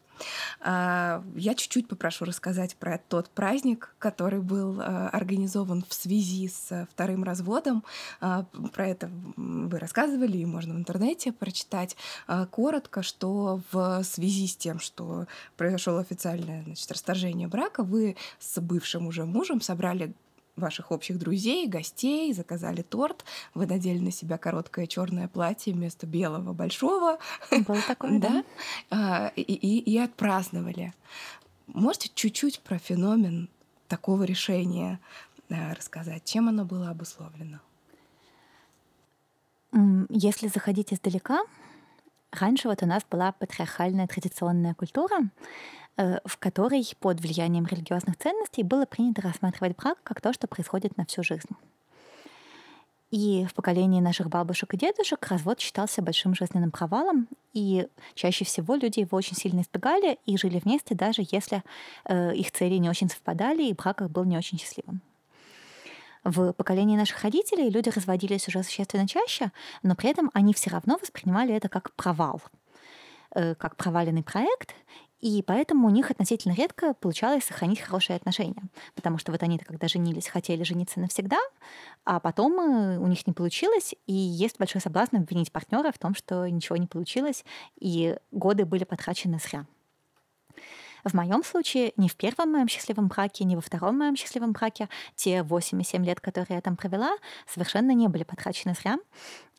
А, 0.62 1.24
я 1.36 1.56
чуть-чуть 1.56 1.88
попрошу 1.88 2.26
рассказать 2.26 2.76
про 2.76 2.98
тот 2.98 3.30
праздник, 3.30 3.96
который 4.00 4.42
был 4.42 4.80
а, 4.80 5.10
организован 5.10 5.84
в 5.88 5.94
связи 5.94 6.48
с 6.48 6.88
вторым 6.92 7.24
разводом. 7.24 7.84
А, 8.22 8.46
про 8.74 8.88
это 8.88 9.10
вы 9.36 9.80
рассказывали, 9.80 10.38
и 10.38 10.46
можно 10.46 10.74
в 10.74 10.78
интернете 10.78 11.32
прочитать 11.32 11.96
коротко, 12.52 13.04
что 13.04 13.62
в 13.72 14.04
связи 14.04 14.48
с 14.48 14.56
тем, 14.56 14.80
что 14.80 15.28
произошло 15.58 15.98
официальное 15.98 16.64
значит, 16.64 16.92
расторжение 16.92 17.48
брака, 17.48 17.84
вы 17.84 18.16
с 18.40 18.60
бывшим 18.60 19.08
уже 19.08 19.26
мужем 19.26 19.62
собрали 19.62 20.14
ваших 20.60 20.92
общих 20.92 21.18
друзей, 21.18 21.68
гостей, 21.68 22.34
заказали 22.34 22.82
торт, 22.82 23.26
вы 23.54 23.66
надели 23.66 24.00
на 24.00 24.12
себя 24.12 24.38
короткое 24.38 24.88
черное 24.88 25.28
платье 25.28 25.74
вместо 25.74 26.06
белого 26.06 26.54
большого. 26.54 27.20
Было 27.52 27.82
такое, 27.88 28.20
да? 28.20 28.44
А, 28.90 29.32
и, 29.36 29.42
и, 29.42 29.80
и 29.80 29.98
отпраздновали. 29.98 30.94
Можете 31.68 32.10
чуть-чуть 32.14 32.62
про 32.62 32.78
феномен 32.78 33.50
такого 33.88 34.24
решения 34.24 35.00
э, 35.50 35.74
рассказать? 35.74 36.24
Чем 36.26 36.50
оно 36.50 36.66
было 36.66 36.90
обусловлено? 36.90 37.60
Если 40.10 40.48
заходить 40.48 40.94
издалека, 40.94 41.42
раньше 42.32 42.68
вот 42.68 42.84
у 42.84 42.86
нас 42.86 43.04
была 43.10 43.32
патриархальная 43.32 44.08
традиционная 44.08 44.74
культура, 44.74 45.30
Э, 46.00 46.20
в 46.24 46.38
которой 46.38 46.90
под 47.02 47.20
влиянием 47.20 47.66
религиозных 47.66 48.16
ценностей 48.16 48.64
было 48.64 48.86
принято 48.86 49.22
рассматривать 49.22 49.76
брак 49.76 49.98
как 50.04 50.22
то, 50.22 50.32
что 50.32 50.48
происходит 50.48 50.96
на 50.96 51.06
всю 51.06 51.24
жизнь. 51.24 51.50
И 53.12 53.46
в 53.50 53.54
поколении 53.54 54.00
наших 54.00 54.30
бабушек 54.30 54.74
и 54.74 54.78
дедушек 54.78 55.28
развод 55.28 55.60
считался 55.60 56.02
большим 56.02 56.36
жизненным 56.36 56.72
провалом, 56.72 57.28
и 57.52 57.86
чаще 58.14 58.46
всего 58.46 58.76
люди 58.76 59.02
его 59.02 59.18
очень 59.18 59.36
сильно 59.36 59.60
избегали 59.60 60.20
и 60.26 60.38
жили 60.38 60.62
вместе, 60.64 60.96
даже 60.96 61.22
если 61.32 61.64
э, 62.06 62.34
их 62.34 62.54
цели 62.54 62.76
не 62.76 62.90
очень 62.90 63.10
совпадали, 63.10 63.64
и 63.64 63.74
брак 63.74 64.00
их 64.02 64.10
был 64.10 64.24
не 64.24 64.38
очень 64.38 64.58
счастливым. 64.58 65.02
В 66.24 66.54
поколении 66.54 66.98
наших 66.98 67.24
родителей 67.24 67.70
люди 67.70 67.90
разводились 67.90 68.48
уже 68.48 68.64
существенно 68.64 69.08
чаще, 69.08 69.52
но 69.84 69.96
при 69.96 70.10
этом 70.10 70.30
они 70.34 70.54
все 70.54 70.70
равно 70.70 70.98
воспринимали 71.02 71.54
это 71.54 71.70
как 71.70 71.94
провал, 71.94 72.42
э, 73.36 73.56
как 73.56 73.78
проваленный 73.78 74.24
проект, 74.24 74.76
и 75.22 75.44
поэтому 75.44 75.88
у 75.88 75.92
них 75.92 76.12
относительно 76.12 76.54
редко 76.54 76.94
получалось 76.94 77.44
сохранить 77.44 77.82
хорошие 77.82 78.16
отношения. 78.16 78.64
Потому 78.96 79.18
что 79.18 79.32
вот 79.32 79.44
они-то, 79.44 79.66
когда 79.66 79.88
женились, 79.88 80.28
хотели 80.28 80.64
жениться 80.64 81.00
навсегда, 81.00 81.40
а 82.06 82.20
потом 82.20 82.60
э, 82.60 82.98
у 82.98 83.08
них 83.08 83.26
не 83.28 83.34
получилось, 83.34 83.96
и 84.06 84.14
есть 84.14 84.58
большой 84.60 84.82
соблазн 84.82 85.18
обвинить 85.18 85.52
партнера 85.52 85.92
в 85.92 85.98
том, 85.98 86.16
что 86.16 86.48
ничего 86.48 86.78
не 86.78 86.88
получилось, 86.88 87.44
и 87.80 88.18
годы 88.32 88.66
были 88.66 88.86
потрачены 88.86 89.40
зря. 89.40 89.66
В 91.04 91.14
моем 91.14 91.44
случае, 91.44 91.94
не 91.98 92.10
в 92.10 92.16
первом 92.16 92.52
моем 92.52 92.68
счастливом 92.68 93.08
браке, 93.08 93.44
не 93.46 93.56
во 93.56 93.62
втором 93.62 93.98
моем 93.98 94.16
счастливом 94.16 94.52
браке, 94.52 94.90
те 95.16 95.44
8 95.44 95.82
и 95.82 95.84
7 95.84 96.06
лет, 96.06 96.20
которые 96.20 96.56
я 96.58 96.62
там 96.62 96.76
провела, 96.76 97.12
совершенно 97.48 97.92
не 97.92 98.08
были 98.08 98.24
потрачены 98.24 98.74
зря. 98.74 98.98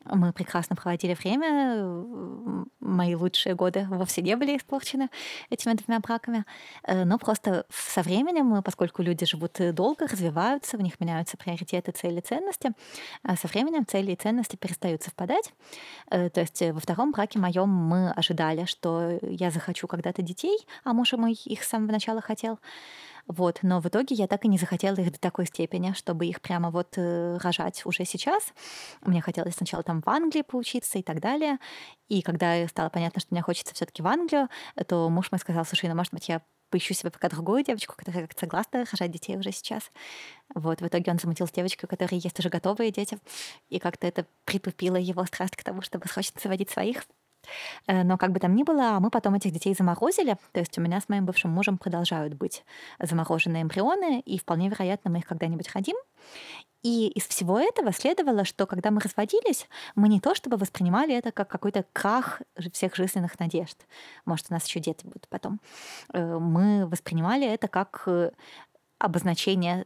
Мы 0.05 0.33
прекрасно 0.33 0.75
проводили 0.75 1.13
время. 1.13 1.85
Мои 2.79 3.15
лучшие 3.15 3.55
годы 3.55 3.87
вовсе 3.89 4.21
не 4.21 4.35
были 4.35 4.57
испорчены 4.57 5.09
этими 5.49 5.73
двумя 5.73 5.99
браками. 5.99 6.45
Э, 6.83 7.03
но 7.03 7.17
просто 7.17 7.65
со 7.69 8.01
временем, 8.01 8.63
поскольку 8.63 9.01
люди 9.01 9.25
живут 9.25 9.59
долго, 9.73 10.07
развиваются, 10.07 10.77
в 10.77 10.81
них 10.81 10.99
меняются 10.99 11.37
приоритеты, 11.37 11.91
цели, 11.91 12.19
ценности, 12.19 12.71
со 13.39 13.47
временем 13.47 13.85
цели 13.85 14.13
и 14.13 14.15
ценности 14.15 14.55
перестают 14.55 15.03
совпадать. 15.03 15.53
Э, 16.09 16.29
то 16.29 16.41
есть 16.41 16.61
во 16.61 16.79
втором 16.79 17.11
браке 17.11 17.39
моем 17.39 17.69
мы 17.69 18.11
ожидали, 18.11 18.65
что 18.65 19.19
я 19.21 19.51
захочу 19.51 19.87
когда-то 19.87 20.21
детей, 20.21 20.57
а 20.83 20.93
муж 20.93 21.13
мой 21.13 21.33
их 21.33 21.63
с 21.63 21.67
самого 21.67 21.91
начала 21.91 22.21
хотел. 22.21 22.59
Вот, 23.27 23.59
но 23.61 23.79
в 23.79 23.87
итоге 23.87 24.15
я 24.15 24.27
так 24.27 24.45
и 24.45 24.47
не 24.47 24.57
захотела 24.57 24.95
их 24.95 25.11
до 25.11 25.19
такой 25.19 25.45
степени, 25.45 25.93
чтобы 25.93 26.25
их 26.25 26.41
прямо 26.41 26.71
вот 26.71 26.97
э, 26.97 27.37
рожать 27.37 27.85
уже 27.85 28.05
сейчас. 28.05 28.53
Мне 29.01 29.21
хотелось 29.21 29.55
сначала 29.55 29.83
там 29.83 30.01
в 30.01 30.09
Англии 30.09 30.41
поучиться 30.41 30.99
и 30.99 31.03
так 31.03 31.19
далее. 31.19 31.57
И 32.07 32.21
когда 32.21 32.67
стало 32.67 32.89
понятно, 32.89 33.21
что 33.21 33.33
мне 33.33 33.41
хочется 33.41 33.73
все 33.73 33.85
таки 33.85 34.01
в 34.01 34.07
Англию, 34.07 34.49
то 34.87 35.09
муж 35.09 35.31
мой 35.31 35.39
сказал, 35.39 35.65
слушай, 35.65 35.89
ну, 35.89 35.95
может 35.95 36.13
быть, 36.13 36.29
я 36.29 36.41
поищу 36.71 36.93
себе 36.93 37.11
пока 37.11 37.29
другую 37.29 37.63
девочку, 37.63 37.95
которая 37.95 38.23
как-то 38.23 38.39
согласна 38.39 38.85
рожать 38.89 39.11
детей 39.11 39.37
уже 39.37 39.51
сейчас. 39.51 39.91
Вот, 40.55 40.81
в 40.81 40.87
итоге 40.87 41.11
он 41.11 41.19
замутил 41.19 41.47
с 41.47 41.51
девочкой, 41.51 41.87
у 41.87 41.89
которой 41.89 42.15
есть 42.15 42.39
уже 42.39 42.49
готовые 42.49 42.91
дети, 42.91 43.19
и 43.69 43.77
как-то 43.77 44.07
это 44.07 44.25
притупило 44.45 44.95
его 44.95 45.23
страсть 45.25 45.55
к 45.55 45.63
тому, 45.63 45.81
чтобы 45.81 46.07
срочно 46.07 46.39
заводить 46.41 46.69
своих. 46.69 47.03
Э, 47.87 48.03
но 48.03 48.17
как 48.17 48.31
бы 48.31 48.39
там 48.39 48.55
ни 48.55 48.63
было, 48.63 48.97
мы 48.99 49.09
потом 49.09 49.35
этих 49.35 49.51
детей 49.51 49.73
заморозили. 49.73 50.37
То 50.51 50.59
есть 50.59 50.77
у 50.77 50.81
меня 50.81 50.99
с 51.01 51.09
моим 51.09 51.25
бывшим 51.25 51.51
мужем 51.51 51.77
продолжают 51.77 52.33
быть 52.33 52.63
замороженные 52.99 53.63
эмбрионы, 53.63 54.21
и 54.21 54.37
вполне 54.39 54.69
вероятно, 54.69 55.11
мы 55.11 55.19
их 55.19 55.25
когда-нибудь 55.25 55.73
родим. 55.73 55.95
И 56.83 57.09
из 57.09 57.27
всего 57.27 57.59
этого 57.59 57.91
следовало, 57.91 58.43
что 58.43 58.65
когда 58.65 58.89
мы 58.89 59.01
разводились, 59.01 59.67
мы 59.95 60.09
не 60.09 60.19
то 60.19 60.33
чтобы 60.33 60.57
воспринимали 60.57 61.15
это 61.15 61.31
как 61.31 61.47
какой-то 61.47 61.85
крах 61.93 62.41
всех 62.73 62.95
жизненных 62.95 63.39
надежд. 63.39 63.77
Может, 64.25 64.47
у 64.49 64.53
нас 64.53 64.65
еще 64.65 64.79
дети 64.79 65.05
будут 65.05 65.27
потом. 65.29 65.59
Э, 66.13 66.39
мы 66.39 66.87
воспринимали 66.87 67.47
это 67.47 67.67
как 67.67 68.03
э, 68.07 68.31
обозначение 68.97 69.85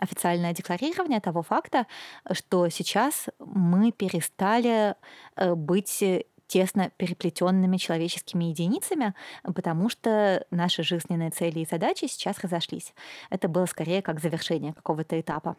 официальное 0.00 0.54
декларирование 0.54 1.20
того 1.20 1.42
факта, 1.42 1.86
что 2.32 2.70
сейчас 2.70 3.26
мы 3.38 3.92
перестали 3.92 4.94
быть 5.36 6.02
тесно 6.48 6.90
переплетенными 6.96 7.76
человеческими 7.76 8.46
единицами, 8.46 9.14
потому 9.42 9.88
что 9.88 10.44
наши 10.50 10.82
жизненные 10.82 11.30
цели 11.30 11.60
и 11.60 11.66
задачи 11.66 12.06
сейчас 12.06 12.40
разошлись. 12.40 12.94
Это 13.30 13.48
было 13.48 13.66
скорее 13.66 14.02
как 14.02 14.20
завершение 14.20 14.72
какого-то 14.72 15.20
этапа 15.20 15.56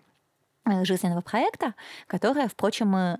э, 0.66 0.84
жизненного 0.84 1.22
проекта, 1.22 1.76
которое, 2.08 2.50
впрочем, 2.50 3.20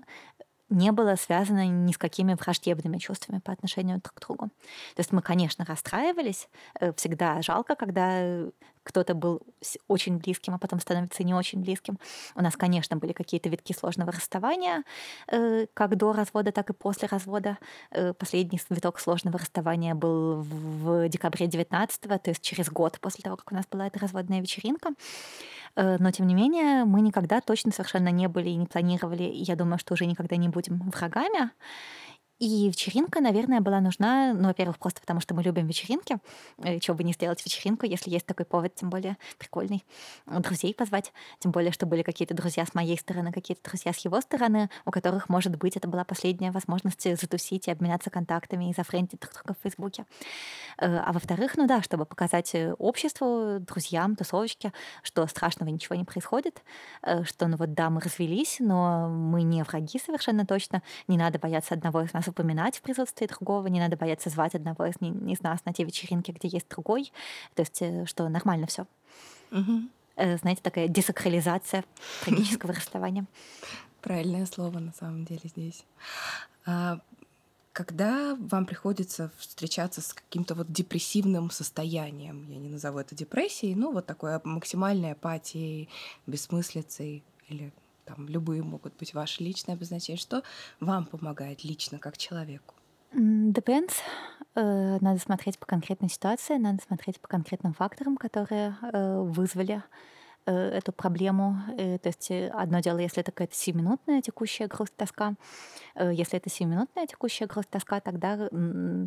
не 0.70 0.92
было 0.92 1.16
связано 1.16 1.66
ни 1.66 1.92
с 1.92 1.98
какими 1.98 2.34
враждебными 2.34 2.98
чувствами 2.98 3.40
по 3.40 3.52
отношению 3.52 4.00
друг 4.00 4.14
к 4.14 4.20
другу. 4.20 4.46
То 4.94 5.00
есть 5.00 5.12
мы, 5.12 5.20
конечно, 5.20 5.64
расстраивались. 5.64 6.48
Э, 6.78 6.92
всегда 6.94 7.42
жалко, 7.42 7.74
когда 7.74 8.44
кто-то 8.82 9.14
был 9.14 9.42
очень 9.88 10.18
близким, 10.18 10.54
а 10.54 10.58
потом 10.58 10.80
становится 10.80 11.22
не 11.24 11.34
очень 11.34 11.60
близким. 11.60 11.98
У 12.34 12.42
нас, 12.42 12.56
конечно, 12.56 12.96
были 12.96 13.12
какие-то 13.12 13.48
витки 13.48 13.72
сложного 13.72 14.12
расставания, 14.12 14.84
э, 15.28 15.66
как 15.74 15.96
до 15.96 16.12
развода, 16.12 16.52
так 16.52 16.70
и 16.70 16.72
после 16.72 17.08
развода. 17.08 17.58
Э, 17.90 18.12
последний 18.12 18.60
виток 18.70 18.98
сложного 18.98 19.38
расставания 19.38 19.94
был 19.94 20.42
в 20.42 21.08
декабре 21.08 21.46
19 21.46 22.00
то 22.00 22.30
есть 22.30 22.42
через 22.42 22.70
год 22.70 22.98
после 23.00 23.22
того, 23.22 23.36
как 23.36 23.52
у 23.52 23.54
нас 23.54 23.66
была 23.70 23.86
эта 23.86 23.98
разводная 23.98 24.40
вечеринка. 24.40 24.90
Э, 25.76 25.96
но, 25.98 26.10
тем 26.10 26.26
не 26.26 26.34
менее, 26.34 26.84
мы 26.84 27.00
никогда 27.00 27.40
точно 27.40 27.72
совершенно 27.72 28.08
не 28.08 28.28
были 28.28 28.50
и 28.50 28.56
не 28.56 28.66
планировали, 28.66 29.24
и 29.24 29.42
я 29.42 29.56
думаю, 29.56 29.78
что 29.78 29.94
уже 29.94 30.06
никогда 30.06 30.36
не 30.36 30.48
будем 30.48 30.78
врагами. 30.90 31.50
И 32.40 32.68
вечеринка, 32.68 33.20
наверное, 33.20 33.60
была 33.60 33.80
нужна, 33.80 34.32
ну, 34.32 34.48
во-первых, 34.48 34.78
просто 34.78 35.02
потому 35.02 35.20
что 35.20 35.34
мы 35.34 35.42
любим 35.42 35.66
вечеринки. 35.66 36.16
Э, 36.56 36.78
Чего 36.78 36.96
бы 36.96 37.04
не 37.04 37.12
сделать 37.12 37.44
вечеринку, 37.44 37.84
если 37.84 38.08
есть 38.08 38.24
такой 38.24 38.46
повод, 38.46 38.74
тем 38.74 38.88
более 38.88 39.18
прикольный. 39.38 39.84
Друзей 40.26 40.74
позвать, 40.74 41.12
тем 41.38 41.52
более, 41.52 41.70
что 41.70 41.84
были 41.84 42.02
какие-то 42.02 42.32
друзья 42.32 42.64
с 42.64 42.72
моей 42.72 42.96
стороны, 42.96 43.30
какие-то 43.30 43.62
друзья 43.68 43.92
с 43.92 43.98
его 43.98 44.18
стороны, 44.22 44.70
у 44.86 44.90
которых, 44.90 45.28
может 45.28 45.56
быть, 45.56 45.76
это 45.76 45.86
была 45.86 46.02
последняя 46.04 46.50
возможность 46.50 47.02
затусить 47.20 47.68
и 47.68 47.70
обменяться 47.70 48.08
контактами 48.08 48.70
и 48.70 48.74
зафрендить 48.74 49.20
друг 49.20 49.34
друга 49.34 49.54
в 49.58 49.62
Фейсбуке. 49.62 50.06
Э, 50.78 50.96
а 50.96 51.12
во-вторых, 51.12 51.58
ну 51.58 51.66
да, 51.66 51.82
чтобы 51.82 52.06
показать 52.06 52.56
обществу, 52.78 53.58
друзьям, 53.60 54.16
тусовочке, 54.16 54.72
что 55.02 55.26
страшного 55.26 55.68
ничего 55.68 55.94
не 55.94 56.04
происходит, 56.04 56.62
э, 57.02 57.22
что, 57.24 57.48
ну 57.48 57.58
вот, 57.58 57.74
да, 57.74 57.90
мы 57.90 58.00
развелись, 58.00 58.56
но 58.60 59.10
мы 59.10 59.42
не 59.42 59.62
враги 59.62 59.98
совершенно 59.98 60.46
точно, 60.46 60.82
не 61.06 61.18
надо 61.18 61.38
бояться 61.38 61.74
одного 61.74 62.00
из 62.00 62.14
нас 62.14 62.29
упоминать 62.30 62.78
в 62.78 62.82
присутствии 62.82 63.26
другого, 63.26 63.66
не 63.66 63.80
надо 63.80 63.96
бояться 63.96 64.30
звать 64.30 64.54
одного 64.54 64.86
из, 64.86 64.94
из 65.00 65.42
нас 65.42 65.64
на 65.64 65.72
те 65.72 65.84
вечеринки, 65.84 66.30
где 66.30 66.48
есть 66.48 66.68
другой. 66.68 67.12
То 67.54 67.62
есть, 67.62 67.82
э, 67.82 68.06
что 68.06 68.28
нормально 68.28 68.66
все. 68.66 68.86
Угу. 69.52 69.82
Знаете, 70.40 70.60
такая 70.62 70.88
десакрализация 70.88 71.84
трагического 72.24 72.74
расставания. 72.74 73.26
Правильное 74.00 74.46
слово 74.46 74.78
на 74.78 74.92
самом 74.92 75.24
деле 75.24 75.42
здесь. 75.44 75.84
А 76.66 77.00
когда 77.72 78.36
вам 78.36 78.66
приходится 78.66 79.30
встречаться 79.38 80.00
с 80.00 80.12
каким-то 80.12 80.54
вот 80.54 80.72
депрессивным 80.72 81.50
состоянием, 81.50 82.46
я 82.50 82.58
не 82.58 82.68
назову 82.68 82.98
это 82.98 83.14
депрессией, 83.14 83.74
ну 83.74 83.92
вот 83.92 84.06
такой 84.06 84.40
максимальной 84.44 85.12
апатией, 85.12 85.88
бессмыслицей 86.26 87.22
или 87.48 87.72
там 88.04 88.28
любые 88.28 88.62
могут 88.62 88.96
быть 88.96 89.14
ваши 89.14 89.42
личные 89.42 89.74
обозначения. 89.74 90.18
Что 90.18 90.42
вам 90.80 91.06
помогает 91.06 91.64
лично 91.64 91.98
как 91.98 92.16
человеку? 92.16 92.74
Depends. 93.12 93.92
Э, 94.54 94.98
надо 95.00 95.18
смотреть 95.18 95.58
по 95.58 95.66
конкретной 95.66 96.08
ситуации, 96.08 96.56
надо 96.56 96.82
смотреть 96.82 97.20
по 97.20 97.28
конкретным 97.28 97.72
факторам, 97.72 98.16
которые 98.16 98.76
э, 98.82 99.20
вызвали 99.22 99.82
эту 100.46 100.92
проблему. 100.92 101.56
То 101.76 102.08
есть 102.08 102.30
одно 102.52 102.80
дело, 102.80 102.98
если 102.98 103.20
это 103.20 103.32
какая-то 103.32 103.54
сиюминутная 103.54 104.22
текущая 104.22 104.66
грусть, 104.66 104.96
тоска. 104.96 105.34
Если 105.96 106.38
это 106.38 106.50
сиюминутная 106.50 107.06
текущая 107.06 107.46
грусть, 107.46 107.70
тоска, 107.70 108.00
тогда 108.00 108.48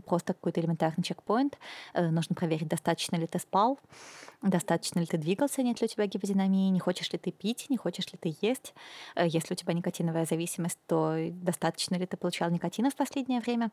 просто 0.05 0.34
какой-то 0.34 0.61
элементарный 0.61 1.03
чекпоинт. 1.03 1.57
Нужно 1.95 2.36
проверить, 2.36 2.67
достаточно 2.67 3.15
ли 3.15 3.27
ты 3.27 3.39
спал, 3.39 3.79
достаточно 4.41 4.99
ли 4.99 5.05
ты 5.05 5.17
двигался, 5.17 5.63
нет 5.63 5.81
ли 5.81 5.86
у 5.86 5.88
тебя 5.88 6.05
гиподинамии, 6.05 6.69
не 6.69 6.79
хочешь 6.79 7.11
ли 7.11 7.17
ты 7.17 7.31
пить, 7.31 7.67
не 7.69 7.77
хочешь 7.77 8.11
ли 8.11 8.19
ты 8.19 8.36
есть. 8.41 8.73
Э, 9.15 9.25
если 9.27 9.53
у 9.53 9.57
тебя 9.57 9.73
никотиновая 9.73 10.25
зависимость, 10.25 10.79
то 10.88 11.15
достаточно 11.31 11.95
ли 11.95 12.05
ты 12.05 12.17
получал 12.17 12.49
никотина 12.49 12.89
в 12.89 12.95
последнее 12.95 13.39
время. 13.39 13.71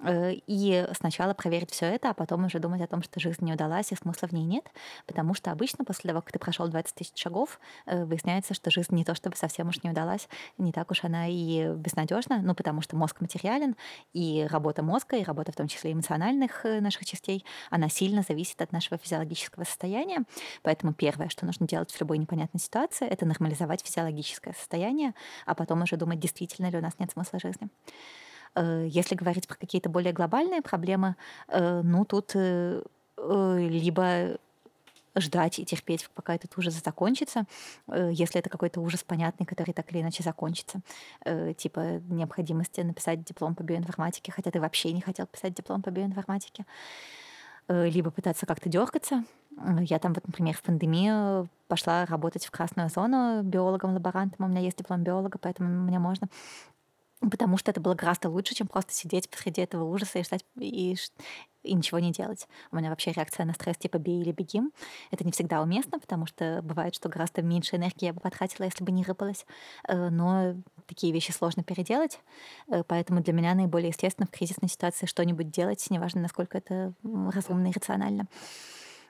Э, 0.00 0.32
и 0.46 0.86
сначала 0.96 1.34
проверить 1.34 1.70
все 1.70 1.86
это, 1.86 2.10
а 2.10 2.14
потом 2.14 2.44
уже 2.44 2.58
думать 2.58 2.80
о 2.80 2.86
том, 2.86 3.02
что 3.02 3.20
жизнь 3.20 3.44
не 3.44 3.52
удалась 3.52 3.92
и 3.92 3.96
смысла 3.96 4.28
в 4.28 4.32
ней 4.32 4.44
нет, 4.44 4.64
потому 5.06 5.34
что 5.34 5.50
обычно 5.50 5.84
после 5.84 6.08
того, 6.08 6.22
как 6.22 6.32
ты 6.32 6.38
прошел 6.38 6.68
20 6.68 6.93
тысяч 6.94 7.20
шагов, 7.20 7.60
э, 7.86 8.04
выясняется, 8.04 8.54
что 8.54 8.70
жизнь 8.70 8.94
не 8.94 9.04
то 9.04 9.14
чтобы 9.14 9.36
совсем 9.36 9.68
уж 9.68 9.82
не 9.82 9.90
удалась, 9.90 10.28
не 10.58 10.72
так 10.72 10.90
уж 10.90 11.04
она 11.04 11.26
и 11.28 11.68
безнадежна, 11.74 12.40
ну 12.42 12.54
потому 12.54 12.80
что 12.82 12.96
мозг 12.96 13.20
материален, 13.20 13.76
и 14.12 14.46
работа 14.50 14.82
мозга, 14.82 15.16
и 15.16 15.24
работа 15.24 15.52
в 15.52 15.56
том 15.56 15.68
числе 15.68 15.92
эмоциональных 15.92 16.64
наших 16.64 17.04
частей, 17.04 17.44
она 17.70 17.88
сильно 17.88 18.22
зависит 18.22 18.60
от 18.62 18.72
нашего 18.72 18.98
физиологического 18.98 19.64
состояния. 19.64 20.24
Поэтому 20.62 20.92
первое, 20.92 21.28
что 21.28 21.46
нужно 21.46 21.66
делать 21.66 21.90
в 21.90 22.00
любой 22.00 22.18
непонятной 22.18 22.60
ситуации, 22.60 23.06
это 23.06 23.26
нормализовать 23.26 23.84
физиологическое 23.84 24.54
состояние, 24.54 25.14
а 25.46 25.54
потом 25.54 25.82
уже 25.82 25.96
думать, 25.96 26.20
действительно 26.20 26.70
ли 26.70 26.78
у 26.78 26.82
нас 26.82 26.94
нет 26.98 27.10
смысла 27.10 27.38
жизни. 27.38 27.68
Э, 28.54 28.86
если 28.88 29.14
говорить 29.14 29.48
про 29.48 29.56
какие-то 29.56 29.88
более 29.88 30.12
глобальные 30.12 30.62
проблемы, 30.62 31.16
э, 31.48 31.82
ну 31.82 32.04
тут 32.04 32.32
э, 32.34 32.82
либо 33.16 34.38
ждать 35.16 35.58
и 35.58 35.64
терпеть, 35.64 36.08
пока 36.14 36.34
этот 36.34 36.56
ужас 36.58 36.74
закончится, 36.84 37.44
если 37.88 38.40
это 38.40 38.50
какой-то 38.50 38.80
ужас 38.80 39.02
понятный, 39.02 39.46
который 39.46 39.72
так 39.72 39.90
или 39.92 40.00
иначе 40.00 40.22
закончится. 40.22 40.80
Типа 41.56 42.00
необходимости 42.08 42.80
написать 42.80 43.24
диплом 43.24 43.54
по 43.54 43.62
биоинформатике, 43.62 44.32
хотя 44.32 44.50
ты 44.50 44.60
вообще 44.60 44.92
не 44.92 45.00
хотел 45.00 45.26
писать 45.26 45.54
диплом 45.54 45.82
по 45.82 45.90
биоинформатике. 45.90 46.66
Либо 47.68 48.10
пытаться 48.10 48.44
как-то 48.44 48.68
дергаться, 48.68 49.24
я 49.80 49.98
там 49.98 50.12
вот, 50.12 50.26
например, 50.26 50.54
в 50.54 50.62
пандемию 50.62 51.48
пошла 51.68 52.04
работать 52.04 52.44
в 52.44 52.50
красную 52.50 52.90
зону 52.90 53.42
биологом-лаборантом. 53.42 54.44
У 54.44 54.48
меня 54.48 54.60
есть 54.60 54.76
диплом 54.76 55.02
биолога, 55.02 55.38
поэтому 55.38 55.70
мне 55.84 55.98
можно. 55.98 56.28
Потому 57.30 57.56
что 57.56 57.70
это 57.70 57.80
было 57.80 57.94
гораздо 57.94 58.28
лучше, 58.28 58.54
чем 58.54 58.66
просто 58.66 58.92
сидеть 58.92 59.30
посреди 59.30 59.62
этого 59.62 59.84
ужаса 59.84 60.18
и 60.18 60.24
ждать 60.24 60.44
и, 60.58 60.96
и 61.62 61.74
ничего 61.74 61.98
не 61.98 62.12
делать. 62.12 62.46
У 62.70 62.76
меня 62.76 62.90
вообще 62.90 63.12
реакция 63.12 63.46
на 63.46 63.54
стресс 63.54 63.76
типа 63.76 63.98
«бей 63.98 64.20
или 64.20 64.32
беги». 64.32 64.60
Это 65.10 65.24
не 65.24 65.32
всегда 65.32 65.62
уместно, 65.62 65.98
потому 65.98 66.26
что 66.26 66.60
бывает, 66.62 66.94
что 66.94 67.08
гораздо 67.08 67.42
меньше 67.42 67.76
энергии 67.76 68.06
я 68.06 68.12
бы 68.12 68.20
потратила, 68.20 68.64
если 68.64 68.84
бы 68.84 68.92
не 68.92 69.04
рыпалась. 69.04 69.46
Э, 69.88 70.10
но 70.10 70.54
такие 70.86 71.12
вещи 71.12 71.30
сложно 71.30 71.64
переделать, 71.64 72.20
э, 72.68 72.82
поэтому 72.86 73.22
для 73.22 73.32
меня 73.32 73.54
наиболее 73.54 73.88
естественно 73.88 74.26
в 74.26 74.30
кризисной 74.30 74.68
ситуации 74.68 75.06
что-нибудь 75.06 75.50
делать, 75.50 75.86
неважно, 75.90 76.20
насколько 76.20 76.58
это 76.58 76.92
разумно 77.02 77.68
и 77.68 77.72
рационально. 77.72 78.26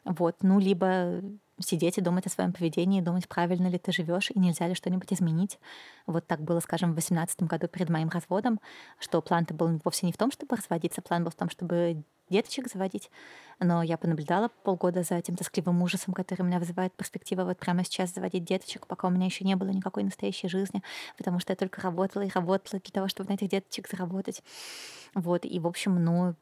Вот, 0.04 0.36
ну, 0.42 0.58
либо 0.58 1.22
сидеть 1.60 1.98
и 1.98 2.00
думать 2.00 2.26
о 2.26 2.30
своем 2.30 2.52
поведении, 2.52 3.00
думать, 3.00 3.28
правильно 3.28 3.68
ли 3.68 3.78
ты 3.78 3.92
живешь 3.92 4.30
и 4.30 4.38
нельзя 4.38 4.66
ли 4.66 4.74
что-нибудь 4.74 5.12
изменить. 5.12 5.58
Вот 6.06 6.26
так 6.26 6.40
было, 6.40 6.60
скажем, 6.60 6.90
в 6.90 6.94
2018 6.94 7.42
году 7.44 7.68
перед 7.68 7.88
моим 7.88 8.08
разводом, 8.08 8.60
что 8.98 9.22
план-то 9.22 9.54
был 9.54 9.80
вовсе 9.84 10.06
не 10.06 10.12
в 10.12 10.16
том, 10.16 10.32
чтобы 10.32 10.56
разводиться, 10.56 11.00
план 11.00 11.24
был 11.24 11.30
в 11.30 11.36
том, 11.36 11.48
чтобы 11.48 12.02
деточек 12.28 12.68
заводить. 12.68 13.10
Но 13.60 13.82
я 13.82 13.96
понаблюдала 13.96 14.48
полгода 14.64 15.02
за 15.02 15.14
этим 15.14 15.36
тоскливым 15.36 15.80
ужасом, 15.82 16.12
который 16.12 16.42
меня 16.42 16.58
вызывает 16.58 16.92
перспектива 16.94 17.44
вот 17.44 17.58
прямо 17.58 17.84
сейчас 17.84 18.12
заводить 18.12 18.44
деточек, 18.44 18.86
пока 18.86 19.08
у 19.08 19.10
меня 19.10 19.26
еще 19.26 19.44
не 19.44 19.54
было 19.54 19.68
никакой 19.68 20.02
настоящей 20.02 20.48
жизни, 20.48 20.82
потому 21.16 21.38
что 21.38 21.52
я 21.52 21.56
только 21.56 21.80
работала 21.82 22.22
и 22.22 22.30
работала 22.30 22.80
для 22.80 22.92
того, 22.92 23.08
чтобы 23.08 23.30
на 23.30 23.34
этих 23.34 23.48
деточек 23.48 23.88
заработать. 23.88 24.42
Вот, 25.14 25.44
и, 25.44 25.60
в 25.60 25.66
общем, 25.66 26.02
ну, 26.02 26.34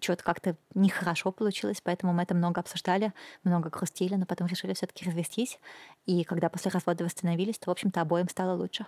что-то 0.00 0.22
как-то 0.22 0.56
нехорошо 0.74 1.32
получилось, 1.32 1.80
поэтому 1.82 2.12
мы 2.12 2.22
это 2.22 2.34
много 2.34 2.60
обсуждали, 2.60 3.12
много 3.44 3.70
грустили, 3.70 4.14
но 4.14 4.26
потом 4.26 4.46
решили 4.46 4.74
все-таки 4.74 5.04
развестись. 5.04 5.58
И 6.06 6.24
когда 6.24 6.48
после 6.48 6.70
развода 6.70 7.04
восстановились, 7.04 7.58
то, 7.58 7.70
в 7.70 7.72
общем-то, 7.72 8.00
обоим 8.00 8.28
стало 8.28 8.56
лучше. 8.56 8.86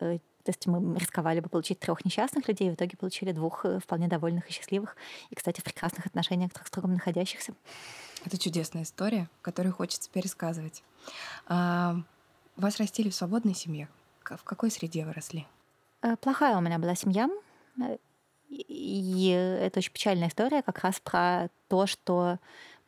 Э, 0.00 0.18
то 0.44 0.50
есть 0.50 0.66
мы 0.66 0.98
рисковали 0.98 1.40
бы 1.40 1.48
получить 1.48 1.78
трех 1.80 2.04
несчастных 2.04 2.48
людей, 2.48 2.70
в 2.70 2.74
итоге 2.74 2.96
получили 2.96 3.32
двух 3.32 3.64
э, 3.64 3.80
вполне 3.80 4.08
довольных 4.08 4.48
и 4.48 4.52
счастливых, 4.52 4.96
и, 5.30 5.34
кстати, 5.34 5.60
в 5.60 5.64
прекрасных 5.64 6.06
отношениях 6.06 6.52
друг 6.52 6.66
с 6.66 6.70
другом 6.70 6.94
находящихся. 6.94 7.52
Это 8.24 8.38
чудесная 8.38 8.82
история, 8.82 9.28
которую 9.42 9.74
хочется 9.74 10.10
пересказывать. 10.10 10.82
А, 11.46 11.96
вас 12.56 12.78
растили 12.78 13.10
в 13.10 13.14
свободной 13.14 13.54
семье. 13.54 13.88
В 14.22 14.44
какой 14.44 14.70
среде 14.70 15.04
вы 15.04 15.12
росли? 15.12 15.46
Э, 16.02 16.16
плохая 16.16 16.56
у 16.56 16.60
меня 16.60 16.78
была 16.78 16.94
семья. 16.94 17.28
И 18.48 19.28
это 19.60 19.80
очень 19.80 19.92
печальная 19.92 20.28
история 20.28 20.62
как 20.62 20.78
раз 20.78 21.00
про 21.00 21.48
то, 21.68 21.86
что 21.86 22.38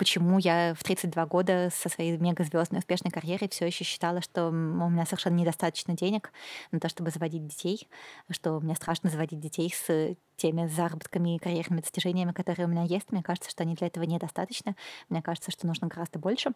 почему 0.01 0.39
я 0.39 0.75
в 0.75 0.83
32 0.83 1.27
года 1.27 1.69
со 1.71 1.91
своей 1.91 2.17
мегазвездной 2.17 2.79
успешной 2.79 3.11
карьерой 3.11 3.51
все 3.51 3.67
еще 3.67 3.85
считала, 3.85 4.23
что 4.23 4.49
у 4.49 4.53
меня 4.53 5.05
совершенно 5.05 5.35
недостаточно 5.35 5.95
денег 5.95 6.33
на 6.73 6.81
то, 6.81 6.89
чтобы 6.89 7.11
заводить 7.11 7.47
детей, 7.47 7.87
что 8.31 8.59
мне 8.61 8.75
страшно 8.75 9.11
заводить 9.11 9.41
детей 9.41 9.71
с 9.71 10.17
теми 10.37 10.67
заработками 10.69 11.37
и 11.37 11.39
карьерными 11.39 11.83
достижениями, 11.83 12.33
которые 12.33 12.67
у 12.67 12.71
меня 12.71 12.85
есть. 12.85 13.13
Мне 13.13 13.23
кажется, 13.23 13.51
что 13.51 13.63
они 13.63 13.75
для 13.75 13.89
этого 13.89 14.05
недостаточно. 14.05 14.75
Мне 15.11 15.21
кажется, 15.21 15.51
что 15.51 15.67
нужно 15.67 15.89
гораздо 15.89 16.19
больше, 16.19 16.53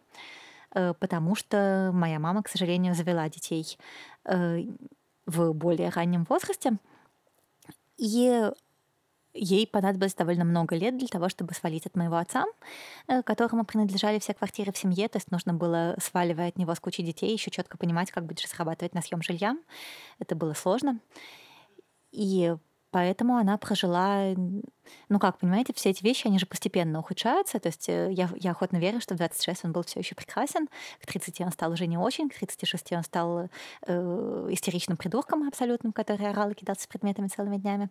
э, 0.73 0.95
потому 0.99 1.35
что 1.35 1.91
моя 1.93 2.17
мама, 2.17 2.41
к 2.41 2.49
сожалению, 2.49 2.95
завела 2.95 3.29
детей 3.29 3.77
э, 4.23 4.63
в 5.27 5.53
более 5.53 5.89
раннем 5.89 6.25
возрасте. 6.27 6.77
И 7.97 8.49
ей 9.35 9.67
понадобилось 9.67 10.15
довольно 10.15 10.45
много 10.45 10.75
лет 10.75 10.97
для 10.97 11.07
того, 11.07 11.29
чтобы 11.29 11.53
свалить 11.53 11.85
от 11.85 11.95
моего 11.95 12.15
отца, 12.15 12.45
э, 13.07 13.21
которому 13.21 13.65
принадлежали 13.65 14.19
все 14.19 14.33
квартиры 14.33 14.71
в 14.71 14.77
семье, 14.77 15.07
то 15.09 15.17
есть 15.17 15.31
нужно 15.31 15.53
было, 15.53 15.95
сваливая 15.99 16.47
от 16.49 16.57
него 16.57 16.73
с 16.73 16.79
кучей 16.79 17.03
детей, 17.03 17.31
еще 17.33 17.51
четко 17.51 17.77
понимать, 17.77 18.11
как 18.11 18.25
будешь 18.25 18.49
зарабатывать 18.49 18.93
на 18.93 19.01
съем 19.01 19.21
жилья. 19.21 19.55
Это 20.19 20.35
было 20.35 20.53
сложно. 20.53 20.99
И 22.11 22.55
поэтому 22.91 23.35
она 23.35 23.57
прожила, 23.57 24.33
ну 25.09 25.19
как, 25.19 25.39
понимаете, 25.39 25.73
все 25.73 25.89
эти 25.89 26.01
вещи, 26.01 26.27
они 26.27 26.39
же 26.39 26.45
постепенно 26.45 26.99
ухудшаются, 26.99 27.59
то 27.59 27.67
есть 27.67 27.89
э, 27.89 28.09
я, 28.13 28.29
я 28.37 28.51
охотно 28.51 28.77
верю, 28.77 29.01
что 29.01 29.15
в 29.15 29.17
26 29.17 29.65
он 29.65 29.73
был 29.73 29.83
все 29.83 29.99
еще 29.99 30.15
прекрасен, 30.15 30.69
к 31.01 31.05
30 31.05 31.41
он 31.41 31.51
стал 31.51 31.73
уже 31.73 31.87
не 31.87 31.97
очень, 31.97 32.29
к 32.29 32.35
36 32.35 32.93
он 32.93 33.03
стал 33.03 33.49
э, 33.85 34.47
истеричным 34.49 34.95
придурком 34.95 35.45
абсолютным, 35.45 35.91
который 35.91 36.29
орал 36.29 36.51
и 36.51 36.53
кидался 36.53 36.87
предметами 36.87 37.27
целыми 37.27 37.57
днями, 37.57 37.89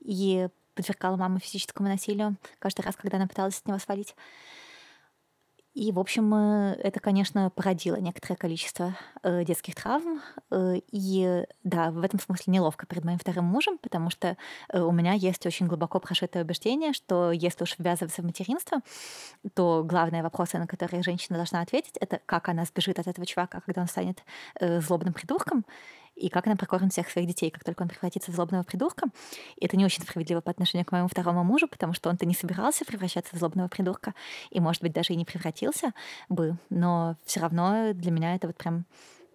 и 0.00 0.48
подвергала 0.74 1.16
маму 1.16 1.38
физическому 1.38 1.88
насилию 1.88 2.36
каждый 2.58 2.82
раз, 2.82 2.96
когда 2.96 3.16
она 3.16 3.26
пыталась 3.26 3.56
с 3.56 3.66
него 3.66 3.78
свалить. 3.78 4.14
И, 5.78 5.92
в 5.92 6.00
общем, 6.00 6.34
э, 6.34 6.72
это, 6.82 6.98
конечно, 6.98 7.50
породило 7.50 7.94
некоторое 7.96 8.34
количество 8.34 8.96
э, 9.22 9.44
детских 9.44 9.76
травм. 9.76 10.20
Э, 10.50 10.80
и 10.90 11.44
да, 11.62 11.92
в 11.92 12.02
этом 12.02 12.18
смысле 12.18 12.52
неловко 12.54 12.84
перед 12.84 13.04
моим 13.04 13.16
вторым 13.16 13.44
мужем, 13.44 13.78
потому 13.78 14.10
что 14.10 14.36
у 14.72 14.90
меня 14.90 15.12
есть 15.12 15.46
очень 15.46 15.68
глубоко 15.68 16.00
прошитое 16.00 16.42
убеждение, 16.42 16.92
что 16.92 17.30
если 17.30 17.62
уж 17.62 17.76
ввязываться 17.78 18.22
в 18.22 18.24
материнство, 18.24 18.80
то 19.54 19.84
главные 19.84 20.24
вопросы, 20.24 20.58
на 20.58 20.66
которые 20.66 21.04
женщина 21.04 21.36
должна 21.36 21.60
ответить, 21.60 21.96
это 21.98 22.20
как 22.26 22.48
она 22.48 22.64
сбежит 22.64 22.98
от 22.98 23.06
этого 23.06 23.24
чувака, 23.24 23.60
когда 23.60 23.82
он 23.82 23.86
станет 23.86 24.24
злобным 24.60 25.14
придурком, 25.14 25.64
и 26.18 26.28
как 26.28 26.46
она 26.46 26.56
прокормит 26.56 26.92
всех 26.92 27.08
своих 27.10 27.28
детей, 27.28 27.50
как 27.50 27.64
только 27.64 27.82
он 27.82 27.88
превратится 27.88 28.32
в 28.32 28.34
злобного 28.34 28.64
придурка. 28.64 29.06
И 29.56 29.64
это 29.64 29.76
не 29.76 29.84
очень 29.84 30.02
справедливо 30.02 30.40
по 30.40 30.50
отношению 30.50 30.84
к 30.84 30.92
моему 30.92 31.08
второму 31.08 31.44
мужу, 31.44 31.68
потому 31.68 31.92
что 31.94 32.10
он-то 32.10 32.26
не 32.26 32.34
собирался 32.34 32.84
превращаться 32.84 33.34
в 33.34 33.38
злобного 33.38 33.68
придурка, 33.68 34.14
и, 34.50 34.60
может 34.60 34.82
быть, 34.82 34.92
даже 34.92 35.12
и 35.12 35.16
не 35.16 35.24
превратился 35.24 35.92
бы, 36.28 36.56
но 36.70 37.16
все 37.24 37.40
равно 37.40 37.92
для 37.94 38.10
меня 38.10 38.34
это 38.34 38.48
вот 38.48 38.56
прям 38.56 38.84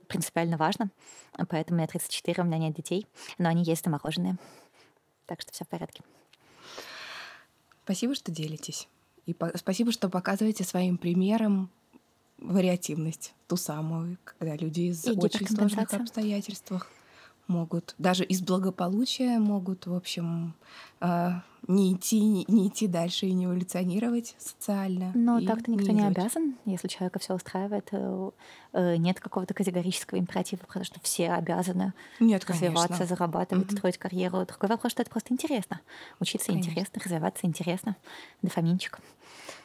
принципиально 0.08 0.58
важно. 0.58 0.90
Поэтому 1.50 1.78
меня 1.78 1.88
34, 1.88 2.44
у 2.44 2.46
меня 2.46 2.58
нет 2.58 2.76
детей, 2.76 3.08
но 3.38 3.50
они 3.50 3.64
есть 3.64 3.84
замороженные. 3.84 4.38
Так 5.26 5.42
что 5.42 5.52
все 5.52 5.64
в 5.64 5.70
порядке. 5.70 6.04
Спасибо, 7.84 8.14
что 8.14 8.32
делитесь. 8.32 8.88
И 9.26 9.36
спасибо, 9.56 9.92
что 9.92 10.10
показываете 10.10 10.64
своим 10.64 10.98
примером 10.98 11.70
вариативность, 12.44 13.34
ту 13.48 13.58
самую, 13.58 14.18
когда 14.24 14.56
люди 14.56 14.82
из 14.82 15.08
очень 15.08 15.48
сложных 15.48 15.94
обстоятельствах 15.94 16.90
могут, 17.48 17.96
даже 17.98 18.24
из 18.24 18.42
благополучия 18.42 19.40
могут, 19.40 19.86
в 19.86 19.94
общем, 19.94 20.54
а, 21.00 21.42
не 21.68 21.94
идти, 21.94 22.20
не, 22.20 22.46
не 22.48 22.68
идти 22.68 22.88
дальше 22.88 23.26
и 23.26 23.34
не 23.34 23.46
эволюционировать 23.46 24.36
социально. 24.38 25.12
Но 25.14 25.40
так-то 25.42 25.72
никто 25.72 25.92
не, 25.92 26.02
не 26.02 26.08
обязан, 26.08 26.56
если 26.66 26.88
человека 26.88 27.20
все 27.20 27.34
устраивает. 27.34 27.90
Э, 27.92 28.32
э, 28.74 28.96
нет 28.98 29.20
какого-то 29.20 29.54
категорического 29.54 30.20
императива, 30.20 30.62
потому 30.68 30.84
что 30.84 31.00
все 31.02 31.32
обязаны 31.32 31.94
Нет, 32.20 32.46
развиваться, 32.46 32.98
конечно. 32.98 33.16
зарабатывать, 33.16 33.68
угу. 33.68 33.78
строить 33.78 33.98
карьеру. 33.98 34.46
Другой 34.46 34.70
вопрос, 34.70 34.92
что 34.92 35.02
это 35.02 35.12
просто 35.12 35.34
интересно. 35.34 35.80
Учиться 36.20 36.48
конечно. 36.48 36.70
интересно, 36.70 37.02
развиваться 37.04 37.48
интересно. 37.48 37.96
Дофаминчик. 38.42 39.00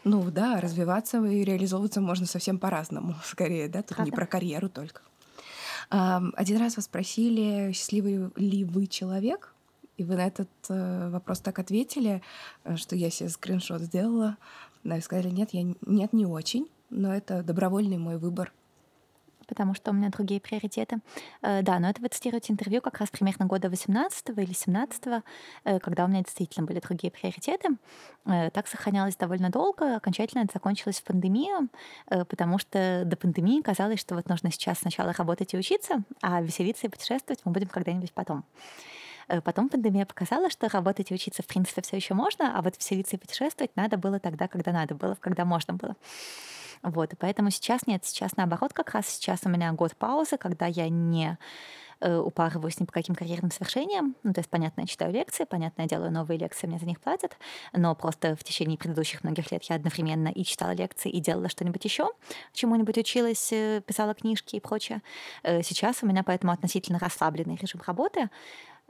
Ну 0.04 0.30
да, 0.30 0.60
развиваться 0.60 1.24
и 1.24 1.44
реализовываться 1.44 2.00
можно 2.00 2.26
совсем 2.26 2.58
по-разному, 2.58 3.14
скорее, 3.24 3.68
да, 3.68 3.82
тут 3.82 3.96
Правда? 3.96 4.10
не 4.10 4.14
про 4.14 4.26
карьеру 4.26 4.68
только. 4.68 5.02
Один 5.90 6.58
раз 6.58 6.76
вас 6.76 6.84
спросили, 6.84 7.72
счастливый 7.72 8.30
ли 8.36 8.64
вы 8.64 8.86
человек, 8.86 9.54
и 9.96 10.04
вы 10.04 10.16
на 10.16 10.26
этот 10.26 10.48
э, 10.68 11.10
вопрос 11.10 11.40
так 11.40 11.58
ответили, 11.58 12.22
э, 12.64 12.76
что 12.76 12.94
я 12.94 13.10
себе 13.10 13.28
скриншот 13.28 13.80
сделала, 13.82 14.36
и 14.84 15.00
сказали, 15.00 15.28
нет, 15.30 15.50
я 15.52 15.74
нет, 15.84 16.12
не 16.12 16.24
очень, 16.24 16.68
но 16.88 17.12
это 17.12 17.42
добровольный 17.42 17.98
мой 17.98 18.16
выбор 18.16 18.52
потому 19.48 19.74
что 19.74 19.90
у 19.90 19.94
меня 19.94 20.10
другие 20.10 20.40
приоритеты. 20.40 20.98
Э, 21.42 21.62
да, 21.62 21.78
но 21.80 21.88
это 21.90 22.00
вы 22.00 22.08
цитируете 22.08 22.52
интервью 22.52 22.80
как 22.80 22.98
раз 22.98 23.08
примерно 23.10 23.46
года 23.46 23.68
18 23.68 24.28
или 24.36 24.52
17 24.52 25.22
э, 25.64 25.78
когда 25.80 26.04
у 26.04 26.08
меня 26.08 26.22
действительно 26.22 26.66
были 26.66 26.80
другие 26.80 27.10
приоритеты. 27.10 27.70
Э, 28.26 28.50
так 28.50 28.68
сохранялось 28.68 29.16
довольно 29.16 29.50
долго. 29.50 29.96
Окончательно 29.96 30.42
это 30.42 30.52
закончилось 30.54 31.00
в 31.00 31.04
пандемию, 31.04 31.68
потому 32.06 32.58
что 32.58 33.02
до 33.06 33.16
пандемии 33.16 33.62
казалось, 33.62 34.00
что 34.00 34.14
вот 34.14 34.28
нужно 34.28 34.52
сейчас 34.52 34.80
сначала 34.80 35.12
работать 35.12 35.54
и 35.54 35.58
учиться, 35.58 36.02
а 36.20 36.42
веселиться 36.42 36.86
и 36.86 36.90
путешествовать 36.90 37.40
мы 37.44 37.52
будем 37.52 37.68
когда-нибудь 37.68 38.12
потом. 38.12 38.44
Потом 39.44 39.68
пандемия 39.68 40.06
показала, 40.06 40.50
что 40.50 40.68
работать 40.68 41.10
и 41.10 41.14
учиться, 41.14 41.42
в 41.42 41.46
принципе, 41.46 41.82
все 41.82 41.96
еще 41.96 42.14
можно, 42.14 42.58
а 42.58 42.62
вот 42.62 42.76
веселиться 42.76 43.16
и 43.16 43.18
путешествовать 43.18 43.70
надо 43.76 43.98
было 43.98 44.18
тогда, 44.18 44.48
когда 44.48 44.72
надо 44.72 44.94
было, 44.94 45.16
когда 45.20 45.44
можно 45.44 45.74
было. 45.74 45.96
Вот, 46.82 47.12
и 47.12 47.16
поэтому 47.16 47.50
сейчас 47.50 47.86
нет, 47.86 48.04
сейчас 48.04 48.36
наоборот 48.36 48.72
как 48.72 48.94
раз 48.94 49.06
сейчас 49.08 49.40
у 49.44 49.48
меня 49.48 49.72
год 49.72 49.96
паузы, 49.96 50.38
когда 50.38 50.66
я 50.66 50.88
не 50.88 51.30
э, 51.32 51.36
упарываюсь 52.00 52.78
ни 52.80 52.84
по 52.84 52.92
каким 52.92 53.14
карьерным 53.14 53.50
свершениям. 53.50 54.14
Ну, 54.22 54.32
то 54.32 54.40
есть, 54.40 54.50
понятно, 54.50 54.82
я 54.82 54.86
читаю 54.86 55.12
лекции, 55.12 55.44
понятно, 55.44 55.82
я 55.82 55.88
делаю 55.88 56.12
новые 56.12 56.38
лекции, 56.38 56.66
мне 56.66 56.78
за 56.78 56.86
них 56.86 57.00
платят, 57.00 57.36
но 57.72 57.94
просто 57.94 58.36
в 58.36 58.44
течение 58.44 58.78
предыдущих 58.78 59.24
многих 59.24 59.50
лет 59.50 59.64
я 59.64 59.76
одновременно 59.76 60.28
и 60.28 60.44
читала 60.44 60.72
лекции, 60.72 61.10
и 61.10 61.20
делала 61.20 61.48
что-нибудь 61.48 61.84
еще, 61.84 62.10
чему-нибудь 62.52 62.98
училась, 62.98 63.52
э, 63.52 63.82
писала 63.86 64.14
книжки 64.14 64.56
и 64.56 64.60
прочее. 64.60 65.02
Э, 65.42 65.62
сейчас 65.62 66.02
у 66.02 66.06
меня 66.06 66.22
поэтому 66.22 66.52
относительно 66.52 66.98
расслабленный 66.98 67.56
режим 67.56 67.80
работы, 67.86 68.30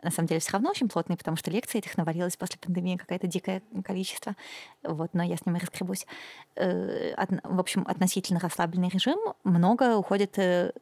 на 0.02 0.10
самом 0.10 0.28
деле 0.28 0.40
все 0.40 0.52
равно 0.52 0.70
очень 0.70 0.88
плотный, 0.88 1.16
потому 1.16 1.36
что 1.36 1.50
лекций 1.50 1.80
этих 1.80 1.96
навалилось 1.96 2.36
после 2.36 2.58
пандемии 2.60 2.96
какое-то 2.96 3.26
дикое 3.26 3.62
количество. 3.84 4.36
Вот, 4.82 5.12
но 5.12 5.22
я 5.22 5.36
с 5.36 5.44
ними 5.44 5.58
раскребусь. 5.58 6.06
Э, 6.54 7.14
в 7.42 7.58
общем, 7.58 7.84
относительно 7.86 8.40
расслабленный 8.40 8.88
режим. 8.88 9.18
Много 9.42 9.96
уходит 9.96 10.38
э, 10.38 10.72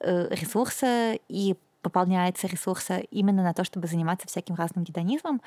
э, 0.00 0.28
ресурса 0.34 1.18
и 1.28 1.56
пополняется 1.82 2.46
ресурса 2.46 2.98
именно 3.10 3.42
на 3.42 3.54
то, 3.54 3.64
чтобы 3.64 3.86
заниматься 3.86 4.26
всяким 4.26 4.54
разным 4.54 4.84
гедонизмом, 4.84 5.40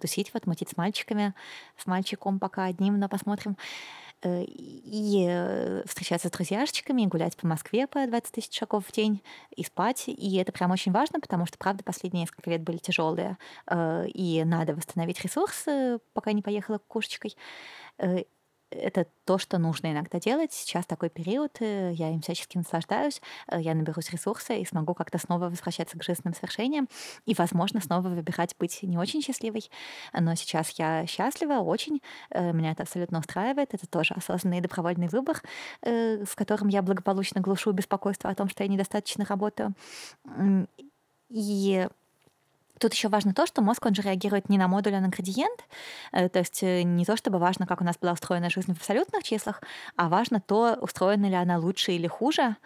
тусить, 0.00 0.32
вот, 0.34 0.46
мутить 0.46 0.70
с 0.70 0.76
мальчиками, 0.76 1.34
с 1.76 1.86
мальчиком 1.86 2.38
пока 2.38 2.64
одним, 2.64 2.98
но 2.98 3.08
посмотрим. 3.08 3.56
Э, 4.22 4.44
и 4.44 5.26
э, 5.28 5.82
встречаться 5.86 6.28
с 6.28 6.30
друзьяшечками, 6.30 7.02
и 7.02 7.06
гулять 7.06 7.36
по 7.36 7.46
Москве 7.46 7.86
по 7.86 8.06
20 8.06 8.32
тысяч 8.32 8.58
шагов 8.58 8.86
в 8.86 8.92
день, 8.92 9.22
и 9.56 9.64
спать. 9.64 10.04
И 10.08 10.36
это 10.36 10.52
прям 10.52 10.70
очень 10.70 10.92
важно, 10.92 11.20
потому 11.20 11.46
что, 11.46 11.56
правда, 11.56 11.82
последние 11.84 12.22
несколько 12.22 12.50
лет 12.50 12.62
были 12.62 12.76
тяжелые, 12.76 13.38
э, 13.66 14.06
и 14.08 14.44
надо 14.44 14.74
восстановить 14.74 15.22
ресурсы, 15.22 16.00
пока 16.12 16.32
не 16.32 16.42
поехала 16.42 16.78
кукушечкой 16.78 17.36
это 18.70 19.06
то, 19.24 19.38
что 19.38 19.58
нужно 19.58 19.92
иногда 19.92 20.18
делать. 20.18 20.52
Сейчас 20.52 20.86
такой 20.86 21.10
период, 21.10 21.56
э, 21.60 21.92
я 21.92 22.10
им 22.10 22.20
всячески 22.20 22.56
наслаждаюсь, 22.56 23.20
э, 23.48 23.60
я 23.60 23.74
наберусь 23.74 24.10
ресурса 24.10 24.54
и 24.54 24.64
смогу 24.64 24.94
как-то 24.94 25.18
снова 25.18 25.48
возвращаться 25.48 25.98
к 25.98 26.02
жизненным 26.02 26.34
свершениям 26.34 26.88
и, 27.26 27.34
возможно, 27.34 27.80
снова 27.80 28.08
выбирать 28.08 28.54
быть 28.58 28.82
не 28.82 28.98
очень 28.98 29.22
счастливой. 29.22 29.70
Но 30.12 30.34
сейчас 30.34 30.70
я 30.78 31.06
счастлива 31.06 31.60
очень, 31.60 32.00
э, 32.30 32.52
меня 32.52 32.72
это 32.72 32.84
абсолютно 32.84 33.18
устраивает, 33.18 33.74
это 33.74 33.86
тоже 33.86 34.14
осознанный 34.14 34.58
и 34.58 34.60
добровольный 34.60 35.08
выбор, 35.08 35.42
с 35.82 36.34
которым 36.34 36.68
я 36.68 36.82
благополучно 36.82 37.40
глушу 37.40 37.72
беспокойство 37.72 38.30
о 38.30 38.34
том, 38.34 38.48
что 38.48 38.62
я 38.62 38.68
недостаточно 38.68 39.24
работаю. 39.24 39.74
И 41.28 41.88
Тут 42.80 42.94
еще 42.94 43.08
важно 43.08 43.34
то, 43.34 43.46
что 43.46 43.60
мозг, 43.60 43.84
он 43.84 43.94
же 43.94 44.00
реагирует 44.00 44.48
не 44.48 44.56
на 44.56 44.66
модуль, 44.66 44.94
а 44.94 45.00
на 45.00 45.08
градиент. 45.08 45.66
Э, 46.12 46.30
то 46.30 46.38
есть 46.38 46.62
э, 46.62 46.80
не 46.82 47.04
то, 47.04 47.14
чтобы 47.14 47.38
важно, 47.38 47.66
как 47.66 47.82
у 47.82 47.84
нас 47.84 47.98
была 47.98 48.12
устроена 48.12 48.48
жизнь 48.48 48.72
в 48.72 48.78
абсолютных 48.78 49.22
числах, 49.22 49.62
а 49.96 50.08
важно 50.08 50.40
то, 50.40 50.78
устроена 50.80 51.26
ли 51.26 51.34
она 51.34 51.58
лучше 51.58 51.92
или 51.92 52.06
хуже, 52.06 52.56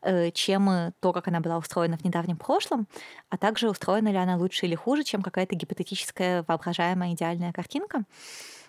э, 0.00 0.30
чем 0.30 0.94
то, 1.00 1.12
как 1.12 1.28
она 1.28 1.40
была 1.40 1.58
устроена 1.58 1.98
в 1.98 2.04
недавнем 2.04 2.38
прошлом, 2.38 2.88
а 3.28 3.36
также 3.36 3.68
устроена 3.68 4.08
ли 4.08 4.16
она 4.16 4.36
лучше 4.38 4.64
или 4.64 4.74
хуже, 4.74 5.04
чем 5.04 5.20
какая-то 5.20 5.54
гипотетическая 5.54 6.44
воображаемая 6.48 7.12
идеальная 7.12 7.52
картинка. 7.52 8.04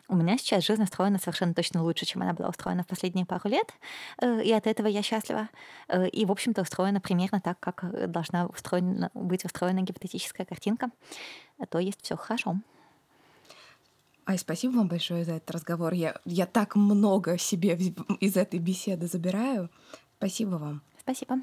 У 0.10 0.16
меня 0.16 0.40
сейчас 0.40 0.66
жизнь 0.66 0.82
устроена 0.82 1.20
совершенно 1.20 1.54
точно 1.54 1.84
лучше, 1.84 2.04
чем 2.06 2.24
она 2.24 2.34
была 2.34 2.50
устроена 2.50 2.84
в 2.84 2.88
последние 2.88 3.28
пару 3.28 3.48
лет, 3.48 3.72
э, 4.20 4.44
и 4.44 4.52
от 4.52 4.66
этого 4.66 4.88
я 4.88 5.04
счастлива. 5.04 5.50
Э, 5.88 6.10
и, 6.10 6.26
в 6.26 6.32
общем-то, 6.32 6.64
устроена 6.64 7.00
примерно 7.00 7.40
так, 7.40 7.60
как 7.60 7.84
э, 7.84 8.08
должна 8.08 8.48
устроена, 8.48 9.12
быть 9.14 9.46
устроена 9.46 9.82
гипотетическая 9.82 10.48
картинка. 10.48 10.90
То 11.70 11.78
есть 11.78 12.02
все 12.02 12.18
хорошо. 12.18 12.56
Ай, 14.26 14.40
спасибо 14.40 14.78
вам 14.78 14.88
большое 14.88 15.24
за 15.26 15.34
этот 15.34 15.52
разговор. 15.52 15.94
Я, 15.94 16.16
я 16.26 16.48
так 16.48 16.76
много 16.76 17.38
себе 17.38 17.78
из 18.20 18.36
этой 18.36 18.60
беседы 18.60 19.06
забираю. 19.06 19.70
Спасибо 20.18 20.56
вам. 20.56 20.82
Спасибо. 21.00 21.40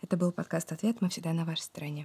Это 0.00 0.16
был 0.16 0.32
подкаст 0.32 0.72
«Ответ». 0.72 1.02
Мы 1.02 1.10
всегда 1.10 1.34
на 1.34 1.44
вашей 1.44 1.62
стороне. 1.62 2.04